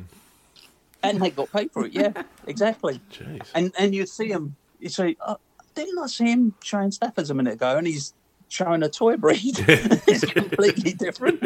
and 1.03 1.21
they 1.23 1.31
got 1.31 1.51
paid 1.53 1.71
for 1.73 1.87
it. 1.87 1.93
Yeah, 1.93 2.13
exactly. 2.47 3.01
Jeez. 3.13 3.47
And 3.55 3.73
and 3.79 3.95
you 3.95 4.05
see 4.07 4.29
him, 4.29 4.57
you 4.81 4.89
say, 4.89 5.17
oh, 5.27 5.37
didn't 5.75 5.99
I 5.99 6.07
see 6.09 6.25
him 6.33 6.55
showing 6.63 6.91
Staffords 6.91 7.31
a 7.31 7.35
minute 7.35 7.55
ago? 7.55 7.77
And 7.79 7.87
he's 7.87 8.15
showing 8.49 8.83
a 8.83 8.89
toy 8.89 9.17
breed. 9.17 9.55
it's 10.07 10.25
completely 10.25 10.93
different. 10.93 11.41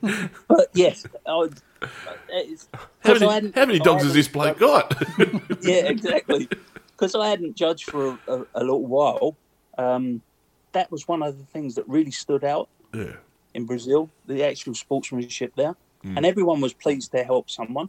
but 0.48 0.68
yes, 0.74 1.04
I 1.26 1.36
would, 1.36 1.58
it's, 2.28 2.68
How 2.72 2.80
'cause 3.02 3.22
I 3.22 3.26
many, 3.26 3.32
hadn't- 3.32 3.54
how 3.54 3.66
many 3.66 3.80
I 3.80 3.84
dogs 3.84 4.02
has 4.02 4.12
hadn't 4.12 4.16
this 4.16 4.28
bloke 4.28 4.58
got? 4.58 4.94
yeah, 5.62 5.86
exactly. 5.86 6.48
Because 6.96 7.14
I 7.14 7.28
hadn't 7.28 7.56
judged 7.56 7.90
for 7.90 8.18
a, 8.28 8.32
a, 8.32 8.46
a 8.54 8.60
little 8.60 8.86
while. 8.86 9.36
Um, 9.78 10.22
that 10.72 10.90
was 10.90 11.08
one 11.08 11.22
of 11.22 11.38
the 11.38 11.44
things 11.46 11.74
that 11.76 11.88
really 11.88 12.10
stood 12.10 12.44
out 12.44 12.68
yeah. 12.92 13.14
in 13.54 13.64
Brazil, 13.64 14.10
the 14.26 14.44
actual 14.44 14.74
sportsmanship 14.74 15.52
there, 15.56 15.74
and 16.04 16.24
everyone 16.26 16.60
was 16.60 16.72
pleased 16.72 17.10
to 17.12 17.24
help 17.24 17.48
someone. 17.50 17.88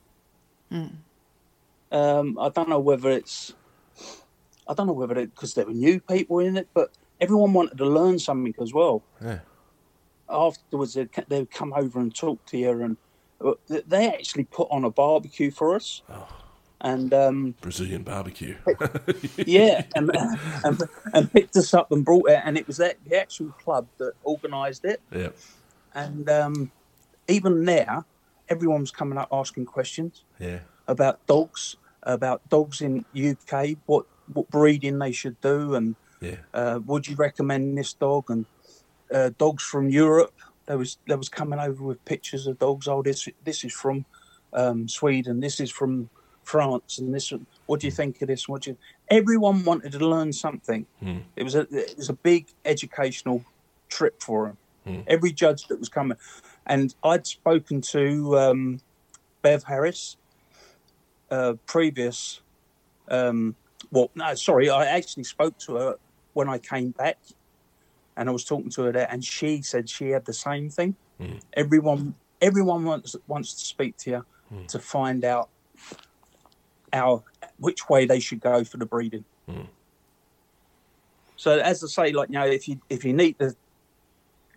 Um, 1.92 2.38
I 2.40 2.50
don't 2.50 2.70
know 2.70 2.80
whether 2.80 3.10
it's, 3.12 3.54
I 4.68 4.74
don't 4.74 4.88
know 4.88 4.94
whether 4.94 5.18
it 5.20 5.34
because 5.34 5.54
there 5.54 5.66
were 5.66 5.74
new 5.74 6.00
people 6.00 6.40
in 6.40 6.58
it, 6.58 6.68
but 6.74 6.92
everyone 7.22 7.54
wanted 7.54 7.78
to 7.78 7.86
learn 7.86 8.20
something 8.20 8.54
as 8.62 8.74
well. 8.74 9.04
Yeah. 9.22 9.40
Afterwards, 10.30 10.96
they'd, 10.96 11.10
they'd 11.28 11.52
come 11.52 11.74
over 11.74 12.00
and 12.00 12.14
talk 12.14 12.44
to 12.48 12.58
you, 12.58 12.82
and 12.82 12.98
uh, 13.44 13.54
they 13.88 14.08
actually 14.08 14.46
put 14.46 14.68
on 14.72 14.84
a 14.84 14.90
barbecue 14.90 15.52
for 15.52 15.76
us. 15.76 16.02
Oh. 16.10 16.28
And 16.82 17.14
um, 17.14 17.56
Brazilian 17.62 18.04
barbecue. 18.04 18.56
yeah, 19.38 19.84
and, 19.96 20.12
and, 20.64 20.82
and 21.14 21.32
picked 21.32 21.56
us 21.56 21.74
up 21.74 21.92
and 21.92 22.04
brought 22.04 22.30
it, 22.30 22.42
and 22.44 22.58
it 22.58 22.68
was 22.68 22.78
that, 22.78 22.98
the 23.08 23.20
actual 23.20 23.50
club 23.64 23.88
that 23.98 24.14
organised 24.26 24.86
it. 24.86 25.02
yeah. 25.12 25.30
And 25.94 26.30
um, 26.30 26.72
even 27.28 27.64
there, 27.66 28.04
everyone 28.50 28.82
was 28.82 28.92
coming 28.92 29.18
up 29.18 29.30
asking 29.32 29.66
questions 29.66 30.26
Yeah. 30.40 30.60
about 30.88 31.26
dogs, 31.26 31.78
about 32.04 32.48
dogs 32.50 32.82
in 32.82 33.06
UK, 33.16 33.78
what 33.86 34.06
what 34.34 34.50
breeding 34.50 35.00
they 35.00 35.12
should 35.12 35.40
do, 35.40 35.76
and 35.76 35.96
Yeah. 36.22 36.38
uh, 36.54 36.80
would 36.86 37.08
you 37.08 37.16
recommend 37.16 37.78
this 37.78 37.94
dog? 37.94 38.30
And 38.30 38.46
uh, 39.14 39.32
dogs 39.38 39.64
from 39.64 39.90
Europe, 39.90 40.34
there 40.66 40.78
was 40.78 40.98
there 41.08 41.18
was 41.18 41.30
coming 41.30 41.60
over 41.60 41.84
with 41.84 42.04
pictures 42.06 42.48
of 42.48 42.60
dogs. 42.60 42.88
Oh, 42.88 43.02
this 43.02 43.28
this 43.44 43.64
is 43.64 43.74
from 43.74 44.06
um, 44.54 44.88
Sweden. 44.88 45.40
This 45.40 45.60
is 45.60 45.72
from 45.72 46.10
France, 46.44 46.98
and 46.98 47.14
this. 47.14 47.32
What 47.66 47.80
do 47.80 47.88
you 47.88 47.92
think 47.92 48.22
of 48.22 48.28
this? 48.28 48.48
What 48.48 48.64
do 48.64 48.72
you? 48.72 48.78
Everyone 49.10 49.64
wanted 49.64 49.92
to 49.92 50.08
learn 50.08 50.34
something. 50.34 50.86
Hmm. 51.00 51.20
It 51.36 51.44
was 51.44 51.56
a 51.56 51.68
it 51.72 51.96
was 51.98 52.10
a 52.10 52.14
big 52.14 52.48
educational 52.64 53.44
trip 53.90 54.22
for 54.22 54.48
them. 54.48 54.58
Every 55.08 55.32
judge 55.32 55.68
that 55.68 55.80
was 55.80 55.90
coming, 55.90 56.16
and 56.68 56.94
I'd 57.04 57.26
spoken 57.26 57.82
to 57.82 58.38
um, 58.38 58.82
Bev 59.42 59.64
Harris, 59.64 60.18
uh, 61.32 61.54
previous. 61.66 62.42
Um, 63.08 63.56
well, 63.92 64.12
no, 64.14 64.36
sorry, 64.36 64.70
I 64.70 64.86
actually 64.86 65.24
spoke 65.24 65.58
to 65.60 65.76
her 65.76 65.96
when 66.36 66.50
I 66.50 66.58
came 66.58 66.92
back, 66.92 67.18
and 68.18 68.30
I 68.30 68.32
was 68.32 68.44
talking 68.44 68.70
to 68.72 68.84
her 68.84 68.92
there, 68.92 69.08
and 69.10 69.24
she 69.24 69.62
said 69.62 69.90
she 69.90 70.10
had 70.10 70.26
the 70.26 70.34
same 70.34 70.70
thing. 70.70 70.96
Mm. 71.20 71.40
Everyone, 71.54 72.16
everyone 72.42 72.84
wants 72.84 73.16
wants 73.28 73.54
to 73.54 73.66
speak 73.66 73.98
to 73.98 74.10
you 74.12 74.26
mm. 74.54 74.68
to 74.68 74.80
find 74.80 75.24
out 75.24 75.50
our 76.94 77.24
which 77.58 77.90
way 77.90 78.06
they 78.06 78.20
should 78.20 78.42
go 78.42 78.64
for 78.64 78.78
the 78.78 78.86
breeding. 78.86 79.24
Mm. 79.50 79.68
So, 81.38 81.58
as 81.58 81.84
I 81.84 81.88
say, 81.88 82.12
like 82.12 82.30
you 82.30 82.36
know, 82.36 82.46
if 82.46 82.68
you 82.68 82.82
if 82.90 83.06
you 83.06 83.14
need 83.14 83.40
to 83.40 83.56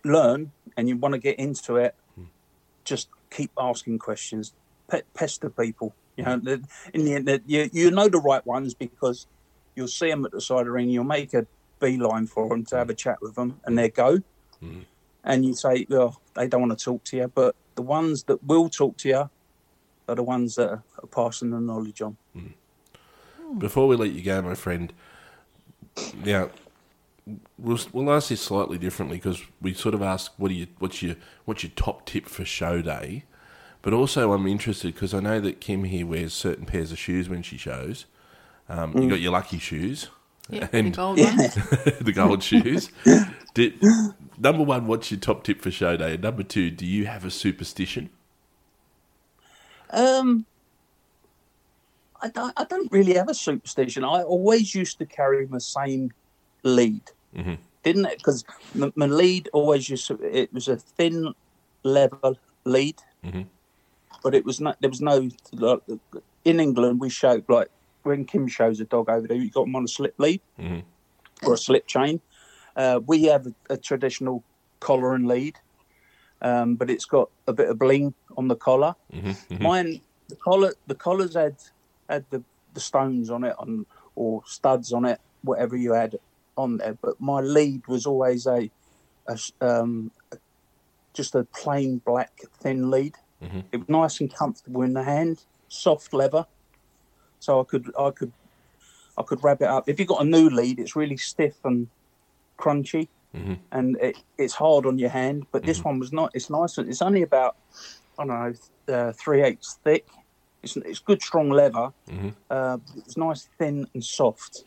learn 0.03 0.51
and 0.75 0.89
you 0.89 0.97
want 0.97 1.13
to 1.13 1.19
get 1.19 1.39
into 1.39 1.77
it, 1.77 1.95
just 2.83 3.07
keep 3.31 3.51
asking 3.57 3.99
questions, 3.99 4.53
pe- 4.89 5.03
pester 5.13 5.49
people. 5.49 5.95
You 6.17 6.25
know, 6.25 6.33
in 6.93 7.05
the 7.05 7.13
end, 7.13 7.41
you 7.45 7.69
you 7.71 7.91
know 7.91 8.09
the 8.09 8.19
right 8.19 8.45
ones 8.45 8.73
because 8.73 9.27
you'll 9.75 9.87
see 9.87 10.09
them 10.09 10.25
at 10.25 10.31
the 10.31 10.41
side 10.41 10.61
of 10.61 10.65
the 10.65 10.71
ring. 10.71 10.89
You'll 10.89 11.05
make 11.05 11.33
a 11.33 11.47
beeline 11.79 12.27
for 12.27 12.49
them 12.49 12.65
to 12.65 12.77
have 12.77 12.89
a 12.89 12.93
chat 12.93 13.21
with 13.21 13.35
them, 13.35 13.59
and 13.65 13.77
they 13.77 13.89
go. 13.89 14.19
Mm. 14.63 14.85
And 15.23 15.45
you 15.45 15.53
say, 15.53 15.85
well, 15.89 16.19
they 16.33 16.47
don't 16.47 16.61
want 16.61 16.77
to 16.77 16.83
talk 16.83 17.03
to 17.05 17.17
you, 17.17 17.27
but 17.27 17.55
the 17.75 17.81
ones 17.81 18.23
that 18.23 18.43
will 18.43 18.69
talk 18.69 18.97
to 18.97 19.09
you 19.09 19.29
are 20.07 20.15
the 20.15 20.23
ones 20.23 20.55
that 20.55 20.69
are, 20.69 20.83
passing 21.11 21.51
the 21.51 21.59
knowledge 21.59 22.01
on. 22.01 22.17
Mm. 22.35 22.53
Before 23.57 23.87
we 23.87 23.95
let 23.95 24.11
you 24.11 24.21
go, 24.21 24.41
my 24.41 24.55
friend, 24.55 24.93
now 26.23 26.49
we'll, 27.57 27.79
we'll 27.93 28.11
ask 28.11 28.29
this 28.29 28.41
slightly 28.41 28.77
differently 28.77 29.17
because 29.17 29.41
we 29.61 29.73
sort 29.73 29.95
of 29.95 30.01
ask 30.01 30.31
what 30.37 30.51
are 30.51 30.55
you 30.55 30.67
what's 30.79 31.01
your 31.01 31.15
what's 31.45 31.63
your 31.63 31.71
top 31.75 32.05
tip 32.05 32.27
for 32.27 32.45
show 32.45 32.81
day, 32.81 33.23
but 33.81 33.93
also 33.93 34.33
I'm 34.33 34.47
interested 34.47 34.93
because 34.93 35.13
I 35.13 35.19
know 35.19 35.39
that 35.39 35.59
Kim 35.61 35.83
here 35.85 36.05
wears 36.05 36.33
certain 36.33 36.65
pairs 36.65 36.91
of 36.91 36.99
shoes 36.99 37.29
when 37.29 37.41
she 37.41 37.57
shows. 37.57 38.05
Um, 38.67 38.93
You 38.95 39.03
mm. 39.03 39.09
got 39.09 39.19
your 39.19 39.31
lucky 39.31 39.57
shoes, 39.57 40.09
Yeah, 40.49 40.67
and 40.71 40.93
the 40.93 40.97
gold 40.97 41.19
ones. 41.19 41.55
the 42.01 42.11
gold 42.13 42.43
shoes. 42.43 42.89
Did, 43.53 43.81
number 44.37 44.63
one, 44.63 44.87
what's 44.87 45.11
your 45.11 45.19
top 45.19 45.43
tip 45.43 45.61
for 45.61 45.71
show 45.71 45.97
day? 45.97 46.13
And 46.13 46.23
number 46.23 46.43
two, 46.43 46.71
do 46.71 46.85
you 46.85 47.05
have 47.05 47.25
a 47.25 47.31
superstition? 47.31 48.09
Um, 49.91 50.45
I 52.21 52.29
don't, 52.29 52.53
I 52.57 52.63
don't 52.65 52.91
really 52.91 53.13
have 53.15 53.29
a 53.29 53.33
superstition. 53.33 54.03
I 54.03 54.23
always 54.23 54.75
used 54.75 54.97
to 54.99 55.05
carry 55.05 55.47
my 55.47 55.57
same 55.59 56.11
lead, 56.63 57.01
didn't 57.83 58.05
it? 58.05 58.17
Because 58.17 58.43
my, 58.75 58.91
my 58.95 59.05
lead 59.05 59.49
always 59.53 59.89
used 59.89 60.07
to, 60.07 60.19
it 60.21 60.53
was 60.53 60.67
a 60.67 60.75
thin 60.77 61.33
level 61.83 62.37
lead, 62.65 63.01
but 64.23 64.35
it 64.35 64.45
was 64.45 64.59
not, 64.59 64.77
there 64.81 64.89
was 64.89 65.01
no, 65.01 65.29
like, 65.53 65.81
in 66.43 66.59
England, 66.59 66.99
we 66.99 67.09
showed, 67.09 67.45
like, 67.49 67.69
when 68.09 68.25
Kim 68.25 68.47
shows 68.47 68.79
a 68.79 68.85
dog 68.85 69.07
over 69.09 69.27
there, 69.27 69.37
you 69.37 69.49
got 69.49 69.65
them 69.65 69.75
on 69.75 69.85
a 69.85 69.87
slip 69.87 70.15
lead 70.17 70.41
or 71.43 71.53
a 71.53 71.57
slip 71.57 71.87
chain. 71.87 72.19
Uh, 72.75 72.99
we 73.05 73.23
have 73.23 73.47
a, 73.47 73.53
a 73.69 73.77
traditional 73.77 74.43
collar 74.79 75.13
and 75.15 75.27
lead, 75.27 75.55
um, 76.41 76.75
but 76.75 76.89
it's 76.89 77.05
got 77.05 77.29
a 77.47 77.53
bit 77.53 77.69
of 77.69 77.77
bling 77.79 78.13
on 78.37 78.47
the 78.47 78.55
collar. 78.55 78.95
Mine, 79.59 80.01
the 80.27 80.35
collar, 80.35 80.73
the 80.87 80.95
collars 80.95 81.35
had 81.35 81.55
had 82.09 82.25
the, 82.31 82.43
the 82.73 82.79
stones 82.79 83.29
on 83.29 83.43
it, 83.43 83.55
on 83.59 83.85
or 84.15 84.41
studs 84.45 84.91
on 84.91 85.05
it, 85.05 85.19
whatever 85.43 85.77
you 85.77 85.93
had 85.93 86.17
on 86.57 86.77
there. 86.77 86.95
But 87.01 87.21
my 87.21 87.39
lead 87.41 87.87
was 87.87 88.05
always 88.05 88.45
a, 88.47 88.69
a 89.27 89.37
um, 89.61 90.11
just 91.13 91.35
a 91.35 91.43
plain 91.43 91.99
black 92.05 92.31
thin 92.61 92.89
lead. 92.89 93.15
It 93.71 93.77
was 93.77 93.89
nice 93.89 94.19
and 94.19 94.33
comfortable 94.33 94.81
in 94.81 94.93
the 94.93 95.03
hand, 95.03 95.45
soft 95.67 96.13
leather, 96.13 96.45
so 97.39 97.59
I 97.61 97.63
could 97.63 97.91
I 97.97 98.11
could 98.11 98.31
I 99.17 99.23
could 99.23 99.43
wrap 99.43 99.61
it 99.61 99.67
up. 99.67 99.89
If 99.89 99.99
you've 99.99 100.07
got 100.07 100.21
a 100.21 100.25
new 100.25 100.49
lead, 100.49 100.79
it's 100.79 100.95
really 100.95 101.17
stiff 101.17 101.55
and 101.63 101.87
crunchy, 102.57 103.07
and 103.71 103.97
it, 104.01 104.17
it's 104.37 104.53
hard 104.53 104.85
on 104.85 104.97
your 104.97 105.09
hand. 105.09 105.45
But 105.51 105.63
this 105.63 105.83
one 105.83 105.99
was 105.99 106.11
not. 106.11 106.31
It's 106.33 106.49
nice. 106.49 106.77
and 106.77 106.89
It's 106.89 107.01
only 107.01 107.21
about 107.21 107.55
I 108.17 108.25
don't 108.25 108.27
know 108.87 108.93
uh, 108.95 109.11
three 109.13 109.41
eighths 109.43 109.77
thick. 109.83 110.07
It's 110.63 110.75
it's 110.77 110.99
good 110.99 111.21
strong 111.21 111.49
leather. 111.49 111.91
Uh, 112.49 112.77
it's 112.97 113.15
nice, 113.17 113.47
thin 113.57 113.87
and 113.93 114.03
soft. 114.03 114.65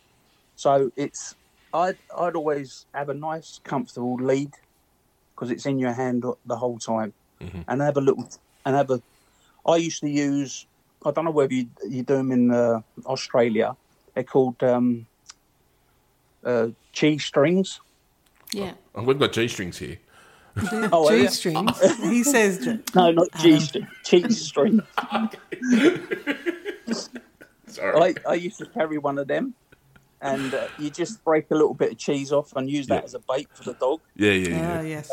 So 0.56 0.90
it's 0.96 1.34
I'd 1.74 1.96
I'd 2.16 2.36
always 2.36 2.86
have 2.94 3.08
a 3.08 3.14
nice, 3.14 3.60
comfortable 3.64 4.16
lead 4.16 4.52
because 5.34 5.50
it's 5.50 5.66
in 5.66 5.78
your 5.78 5.92
hand 5.92 6.24
the 6.46 6.56
whole 6.56 6.78
time, 6.78 7.12
and 7.68 7.80
have 7.80 7.96
a 7.96 8.00
little 8.00 8.28
and 8.64 8.76
have 8.76 8.90
a. 8.90 9.02
I 9.66 9.76
used 9.76 10.00
to 10.02 10.08
use. 10.10 10.66
I 11.05 11.11
don't 11.11 11.24
know 11.24 11.30
whether 11.30 11.53
you, 11.53 11.66
you 11.88 12.03
do 12.03 12.16
them 12.16 12.30
in 12.32 12.50
uh, 12.50 12.80
Australia. 13.07 13.76
They're 14.14 14.24
called 14.24 14.62
um, 14.62 15.07
uh, 16.44 16.68
cheese 16.92 17.24
strings. 17.24 17.80
Yeah. 18.53 18.72
Oh, 18.94 19.03
we've 19.03 19.18
got 19.18 19.32
G 19.32 19.48
strings 19.48 19.78
here. 19.78 19.98
Oh, 20.92 21.09
G 21.11 21.26
strings. 21.28 21.80
He 22.00 22.22
says 22.22 22.66
No, 22.94 23.11
not 23.11 23.28
cheese 23.40 23.64
string. 23.68 23.86
Cheese 24.05 24.40
string. 24.46 24.80
Sorry. 27.66 28.14
I, 28.26 28.30
I 28.30 28.34
used 28.34 28.59
to 28.59 28.66
carry 28.66 28.98
one 28.98 29.18
of 29.18 29.28
them, 29.28 29.55
and 30.20 30.53
uh, 30.53 30.68
you 30.78 30.90
just 30.90 31.24
break 31.24 31.50
a 31.50 31.55
little 31.55 31.72
bit 31.72 31.92
of 31.92 31.98
cheese 31.98 32.30
off 32.32 32.53
and 32.55 32.68
use 32.70 32.86
that 32.88 32.96
Yeah. 33.00 33.05
as 33.05 33.14
a 33.14 33.20
bait 33.20 33.48
for 33.55 33.64
the 33.64 33.72
dog. 33.74 34.00
yeah, 34.14 34.32
yeah, 34.32 34.48
yeah. 34.48 34.78
Ah, 34.78 34.82
yes. 34.82 35.11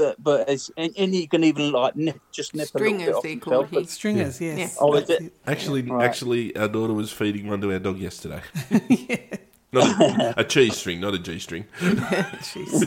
That, 0.00 0.16
but 0.18 0.48
it's 0.48 0.70
and, 0.76 0.92
and 0.96 1.14
you 1.14 1.28
can 1.28 1.44
even 1.44 1.72
like 1.72 1.94
nip, 1.94 2.18
just 2.32 2.54
nip 2.54 2.64
a 2.64 2.68
Stringers, 2.68 3.06
little 3.06 3.22
bit 3.22 3.28
they 3.28 3.34
off 3.36 3.40
call 3.42 3.52
yourself, 3.52 3.72
it. 3.72 3.74
but- 3.84 3.88
Stringers, 3.90 4.40
yes. 4.40 4.76
Oh, 4.80 4.94
is 4.96 5.10
it? 5.10 5.32
Actually, 5.46 5.82
Right. 5.82 6.04
actually, 6.04 6.56
our 6.56 6.68
daughter 6.68 6.92
was 6.94 7.12
feeding 7.12 7.46
one 7.48 7.60
to 7.60 7.72
our 7.72 7.78
dog 7.78 7.98
yesterday. 7.98 8.40
yeah. 8.88 9.16
Not 9.72 10.00
a, 10.00 10.40
a 10.40 10.44
cheese 10.44 10.76
string, 10.76 10.98
not 11.00 11.14
a 11.14 11.18
G 11.20 11.38
string. 11.38 11.64
Jeez. 11.78 12.86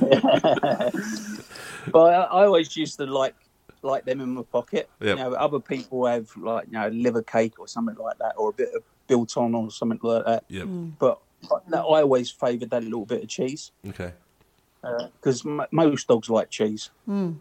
But 1.91 2.13
I, 2.13 2.21
I 2.23 2.45
always 2.45 2.75
used 2.75 2.97
to 2.97 3.05
like 3.05 3.35
like 3.83 4.03
them 4.05 4.19
in 4.21 4.29
my 4.31 4.43
pocket. 4.43 4.89
Yep. 4.99 5.17
You 5.17 5.23
know, 5.23 5.33
other 5.33 5.59
people 5.59 6.05
have 6.05 6.29
like 6.35 6.65
you 6.67 6.73
know 6.73 6.89
liver 6.89 7.21
cake 7.23 7.59
or 7.59 7.67
something 7.69 7.95
like 7.95 8.17
that, 8.19 8.33
or 8.37 8.49
a 8.49 8.53
bit 8.53 8.69
of 8.75 8.83
biltong 9.07 9.55
or 9.55 9.71
something 9.71 9.99
like 10.03 10.25
that. 10.25 10.43
Yep. 10.49 10.67
Mm. 10.67 10.91
But 10.99 11.19
I 11.71 11.77
I 11.77 12.01
always 12.01 12.29
favoured 12.31 12.69
that 12.71 12.83
little 12.83 13.05
bit 13.05 13.23
of 13.23 13.29
cheese 13.29 13.71
Okay. 13.87 14.11
Uh, 14.83 15.07
because 15.15 15.45
m- 15.45 15.65
most 15.71 16.09
dogs 16.09 16.29
like 16.29 16.49
cheese, 16.49 16.89
hmm. 17.05 17.31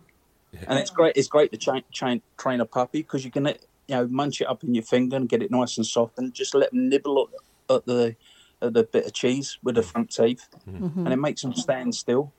and 0.69 0.79
it's 0.79 0.91
great. 0.91 1.17
It's 1.17 1.27
great 1.27 1.51
to 1.51 1.59
train, 1.59 1.83
train, 1.93 2.23
train 2.39 2.61
a 2.61 2.65
puppy 2.65 3.03
because 3.03 3.25
you 3.25 3.33
can 3.33 3.47
you 3.47 3.55
know 3.89 4.07
munch 4.07 4.41
it 4.41 4.47
up 4.47 4.63
in 4.63 4.75
your 4.75 4.85
finger 4.85 5.17
and 5.17 5.29
get 5.29 5.43
it 5.43 5.51
nice 5.51 5.77
and 5.77 5.85
soft, 5.85 6.19
and 6.19 6.33
just 6.33 6.55
let 6.55 6.71
them 6.71 6.89
nibble 6.89 7.29
at, 7.69 7.75
at 7.75 7.87
the 7.87 8.15
at 8.61 8.75
the 8.75 8.85
bit 8.85 9.07
of 9.07 9.13
cheese 9.13 9.59
with 9.61 9.75
the 9.75 9.83
front 9.83 10.13
teeth, 10.13 10.47
hmm. 10.65 10.85
mm-hmm. 10.85 11.01
and 11.01 11.13
it 11.13 11.17
makes 11.17 11.43
them 11.43 11.53
stand 11.53 11.97
still. 11.97 12.33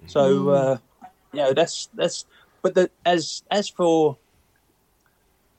Hmm. 0.00 0.06
So 0.08 0.48
uh, 0.48 0.78
you 1.34 1.40
know 1.40 1.52
that's 1.52 1.90
that's. 1.92 2.24
But 2.62 2.74
the, 2.74 2.90
as 3.04 3.42
as 3.50 3.68
for 3.68 4.16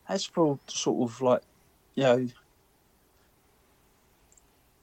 as 0.10 0.26
for 0.26 0.58
sort 0.66 1.12
of 1.12 1.22
like 1.22 1.42
you 1.94 2.04
know. 2.04 2.28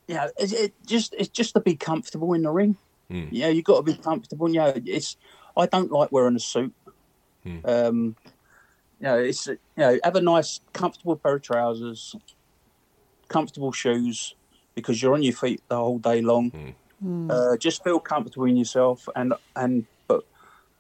Yeah, 0.06 0.28
it, 0.38 0.52
it 0.52 0.72
just 0.86 1.12
it's 1.18 1.28
just 1.28 1.54
to 1.54 1.60
be 1.60 1.74
comfortable 1.74 2.34
in 2.34 2.42
the 2.42 2.50
ring. 2.50 2.76
Mm. 3.10 3.28
Yeah, 3.30 3.48
you 3.48 3.62
got 3.62 3.76
to 3.76 3.82
be 3.82 3.94
comfortable. 3.94 4.48
You 4.48 4.56
know, 4.56 4.72
it's 4.84 5.16
I 5.56 5.66
don't 5.66 5.92
like 5.92 6.10
wearing 6.12 6.36
a 6.36 6.40
suit. 6.40 6.74
Mm. 7.44 7.68
Um, 7.68 8.16
you 9.00 9.06
know, 9.06 9.18
it's 9.18 9.46
you 9.46 9.58
know, 9.76 9.98
have 10.02 10.16
a 10.16 10.20
nice, 10.20 10.60
comfortable 10.72 11.16
pair 11.16 11.36
of 11.36 11.42
trousers, 11.42 12.16
comfortable 13.28 13.72
shoes, 13.72 14.34
because 14.74 15.02
you're 15.02 15.14
on 15.14 15.22
your 15.22 15.34
feet 15.34 15.62
the 15.68 15.76
whole 15.76 15.98
day 15.98 16.22
long. 16.22 16.74
Uh, 17.30 17.56
just 17.58 17.84
feel 17.84 18.00
comfortable 18.00 18.46
in 18.46 18.56
yourself, 18.56 19.08
and 19.14 19.34
and 19.56 19.84
but 20.08 20.24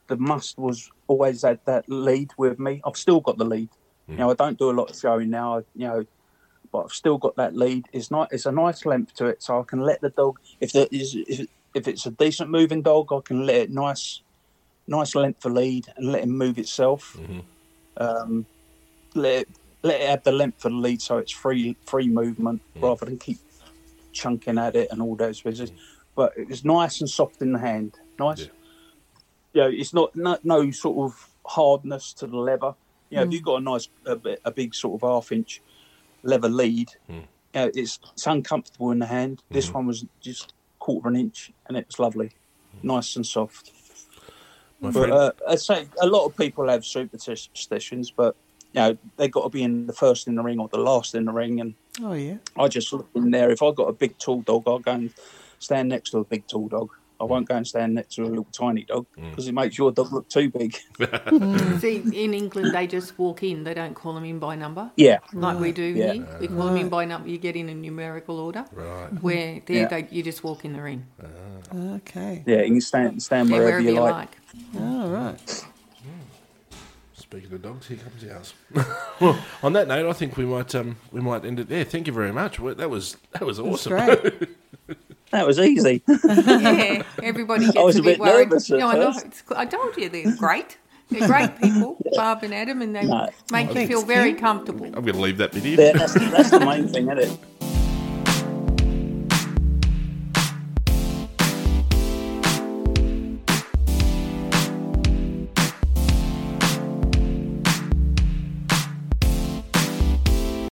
the 0.06 0.16
must 0.16 0.58
was 0.58 0.90
always 1.06 1.42
had 1.42 1.58
that 1.66 1.84
lead 1.88 2.30
with 2.38 2.58
me. 2.58 2.80
I've 2.84 2.96
still 2.96 3.20
got 3.20 3.36
the 3.36 3.44
lead. 3.44 3.68
You 4.08 4.16
know, 4.16 4.30
I 4.30 4.34
don't 4.34 4.58
do 4.58 4.70
a 4.70 4.72
lot 4.72 4.90
of 4.90 4.96
showing 4.96 5.30
now. 5.30 5.58
You 5.74 5.86
know, 5.88 6.06
but 6.72 6.84
I've 6.84 6.92
still 6.92 7.18
got 7.18 7.36
that 7.36 7.54
lead. 7.54 7.86
It's 7.92 8.10
not. 8.10 8.32
It's 8.32 8.46
a 8.46 8.52
nice 8.52 8.86
length 8.86 9.14
to 9.14 9.26
it, 9.26 9.42
so 9.42 9.60
I 9.60 9.64
can 9.64 9.80
let 9.80 10.00
the 10.00 10.10
dog. 10.10 10.38
If 10.60 10.72
there 10.72 10.86
is, 10.90 11.14
if, 11.14 11.46
if 11.74 11.88
it's 11.88 12.06
a 12.06 12.10
decent 12.10 12.50
moving 12.50 12.82
dog, 12.82 13.12
I 13.12 13.20
can 13.24 13.44
let 13.44 13.56
it 13.56 13.70
nice, 13.70 14.22
nice 14.86 15.14
length 15.14 15.42
for 15.42 15.50
lead 15.50 15.86
and 15.96 16.12
let 16.12 16.22
him 16.22 16.36
move 16.36 16.58
itself. 16.58 17.16
Mm-hmm. 17.18 17.40
Um, 17.96 18.46
let 19.14 19.42
it, 19.42 19.48
let 19.82 20.00
it 20.00 20.08
have 20.08 20.22
the 20.22 20.32
length 20.32 20.62
for 20.62 20.70
the 20.70 20.76
lead, 20.76 21.02
so 21.02 21.18
it's 21.18 21.32
free 21.32 21.76
free 21.84 22.08
movement 22.08 22.62
rather 22.76 23.04
than 23.06 23.18
keep 23.18 23.38
chunking 24.12 24.58
at 24.58 24.76
it 24.76 24.88
and 24.90 25.02
all 25.02 25.16
those 25.16 25.40
business. 25.40 25.70
Mm-hmm. 25.70 25.80
But 26.14 26.32
it 26.36 26.48
was 26.48 26.64
nice 26.64 27.00
and 27.00 27.10
soft 27.10 27.42
in 27.42 27.52
the 27.52 27.58
hand. 27.58 27.98
Nice. 28.18 28.40
Yeah. 28.40 28.46
You 29.52 29.60
know, 29.60 29.68
it's 29.68 29.92
not 29.92 30.14
no, 30.16 30.38
no 30.42 30.70
sort 30.70 31.10
of 31.10 31.28
hardness 31.44 32.12
to 32.14 32.26
the 32.26 32.36
leather. 32.36 32.74
You 33.10 33.16
know, 33.16 33.22
if 33.24 33.28
mm. 33.28 33.32
you've 33.32 33.42
got 33.42 33.56
a 33.56 33.60
nice, 33.60 33.88
a, 34.06 34.16
bit- 34.16 34.40
a 34.44 34.50
big 34.50 34.74
sort 34.74 35.00
of 35.00 35.08
half 35.08 35.30
inch 35.30 35.60
leather 36.22 36.48
lead, 36.48 36.88
mm. 37.10 37.14
you 37.14 37.22
know, 37.54 37.70
it's, 37.74 37.98
it's 38.12 38.26
uncomfortable 38.26 38.90
in 38.90 38.98
the 38.98 39.06
hand. 39.06 39.42
This 39.50 39.66
mm-hmm. 39.66 39.74
one 39.74 39.86
was 39.86 40.04
just 40.20 40.54
quarter 40.84 41.08
of 41.08 41.14
an 41.14 41.18
inch 41.18 41.50
and 41.66 41.78
it 41.78 41.86
was 41.86 41.98
lovely. 41.98 42.30
Nice 42.82 43.16
and 43.16 43.24
soft. 43.24 43.72
My 44.82 44.90
But 44.90 44.98
friend, 44.98 45.12
uh, 45.14 45.32
I'd 45.48 45.60
say 45.60 45.86
a 46.02 46.06
lot 46.06 46.26
of 46.26 46.36
people 46.36 46.68
have 46.68 46.84
superstitions, 46.84 48.10
but 48.10 48.36
you 48.74 48.80
know 48.80 48.98
they 49.16 49.28
got 49.28 49.44
to 49.44 49.48
be 49.48 49.62
in 49.62 49.86
the 49.86 49.94
first 49.94 50.28
in 50.28 50.34
the 50.34 50.42
ring 50.42 50.58
or 50.60 50.68
the 50.68 50.76
last 50.76 51.14
in 51.14 51.24
the 51.24 51.32
ring. 51.32 51.60
And 51.60 51.74
Oh 52.02 52.12
yeah. 52.12 52.36
I 52.58 52.68
just 52.68 52.92
look 52.92 53.08
in 53.14 53.30
there. 53.30 53.50
If 53.50 53.62
I 53.62 53.70
got 53.72 53.88
a 53.88 53.94
big 53.94 54.18
tall 54.18 54.42
dog, 54.42 54.64
I'll 54.66 54.78
go 54.78 54.92
and 54.92 55.10
stand 55.58 55.88
next 55.88 56.10
to 56.10 56.18
a 56.18 56.24
big 56.24 56.46
tall 56.46 56.68
dog. 56.68 56.90
I 57.20 57.24
won't 57.24 57.48
go 57.48 57.54
and 57.56 57.66
stand 57.66 57.94
next 57.94 58.16
to 58.16 58.24
a 58.24 58.26
little 58.26 58.46
tiny 58.52 58.84
dog 58.84 59.06
mm. 59.16 59.30
because 59.30 59.46
it 59.48 59.52
makes 59.52 59.78
your 59.78 59.92
dog 59.92 60.12
look 60.12 60.28
too 60.28 60.50
big. 60.50 60.76
Mm. 60.98 61.56
Mm. 61.58 61.80
See, 61.80 62.24
in 62.24 62.34
England, 62.34 62.74
they 62.74 62.86
just 62.86 63.18
walk 63.18 63.42
in. 63.42 63.64
They 63.64 63.74
don't 63.74 63.94
call 63.94 64.14
them 64.14 64.24
in 64.24 64.38
by 64.38 64.54
number. 64.56 64.90
yeah, 64.96 65.18
Like 65.32 65.58
we 65.58 65.72
do 65.72 65.82
Yeah. 65.82 66.12
here. 66.12 66.26
We 66.40 66.48
call 66.48 66.66
them 66.66 66.76
in 66.76 66.88
by 66.88 67.04
number. 67.04 67.28
You 67.28 67.38
get 67.38 67.56
in 67.56 67.68
a 67.68 67.74
numerical 67.74 68.38
order. 68.40 68.64
right. 68.72 69.08
Where 69.22 69.60
there 69.66 69.76
Yeah. 69.76 69.88
they, 69.88 70.08
you 70.10 70.22
just 70.22 70.44
walk 70.44 70.64
in 70.64 70.72
the 70.72 70.82
ring. 70.82 71.06
Ah. 71.22 71.94
Okay. 71.96 72.42
yeah. 72.46 72.62
You 72.62 72.72
can 72.72 72.80
stand 72.80 73.22
stand 73.22 73.48
Yeah, 73.48 73.56
wherever, 73.58 73.78
wherever 73.82 73.88
you 73.88 73.94
you 73.96 74.00
like. 74.00 74.36
like. 74.74 74.82
All 74.82 75.08
right. 75.08 75.64
Hmm. 76.02 76.76
Speaking 77.14 77.52
of 77.52 77.62
dogs, 77.62 77.86
here 77.88 77.98
comes 77.98 78.24
ours. 78.32 78.54
well, 79.20 79.38
on 79.62 79.72
that 79.72 79.88
note, 79.88 80.08
I 80.08 80.12
think 80.12 80.36
we 80.36 80.44
might 80.44 80.74
um, 80.74 80.96
we 81.12 81.20
might 81.20 81.44
end 81.44 81.58
it 81.60 81.68
there. 81.68 81.84
Thank 81.84 82.06
you 82.06 82.12
very 82.12 82.32
much. 82.32 82.58
That 82.58 82.90
was 82.90 83.16
that 83.32 83.42
was 83.44 83.56
That's 83.58 83.68
awesome. 83.86 83.92
great. 83.92 84.48
That 85.34 85.46
was 85.48 85.58
easy. 85.58 86.00
yeah, 86.24 87.02
everybody 87.20 87.64
gets 87.64 87.76
was 87.76 87.96
a 87.96 87.98
a 87.98 88.02
bit, 88.02 88.18
bit 88.18 88.20
worried. 88.20 88.48
nervous 88.50 88.70
at 88.70 88.78
no, 88.78 88.88
I 88.88 88.94
know. 88.94 89.12
It's, 89.16 89.42
I 89.54 89.66
told 89.66 89.96
you 89.96 90.08
they're 90.08 90.36
great. 90.36 90.78
They're 91.10 91.26
great 91.26 91.60
people, 91.60 91.96
Barb 92.14 92.44
and 92.44 92.54
Adam, 92.54 92.80
and 92.82 92.94
they 92.94 93.04
No. 93.04 93.28
make 93.50 93.74
you 93.74 93.86
feel 93.88 94.02
very 94.02 94.34
comfortable. 94.34 94.86
I'm 94.86 94.92
going 95.04 95.16
to 95.16 95.20
leave 95.20 95.38
that 95.38 95.50
bit 95.52 95.66
in. 95.66 95.78
Yeah, 95.78 95.92
that's, 95.92 96.14
that's 96.14 96.50
the 96.50 96.60
main 96.60 96.86
thing, 96.86 97.10
isn't 97.10 97.18
it? 97.18 97.38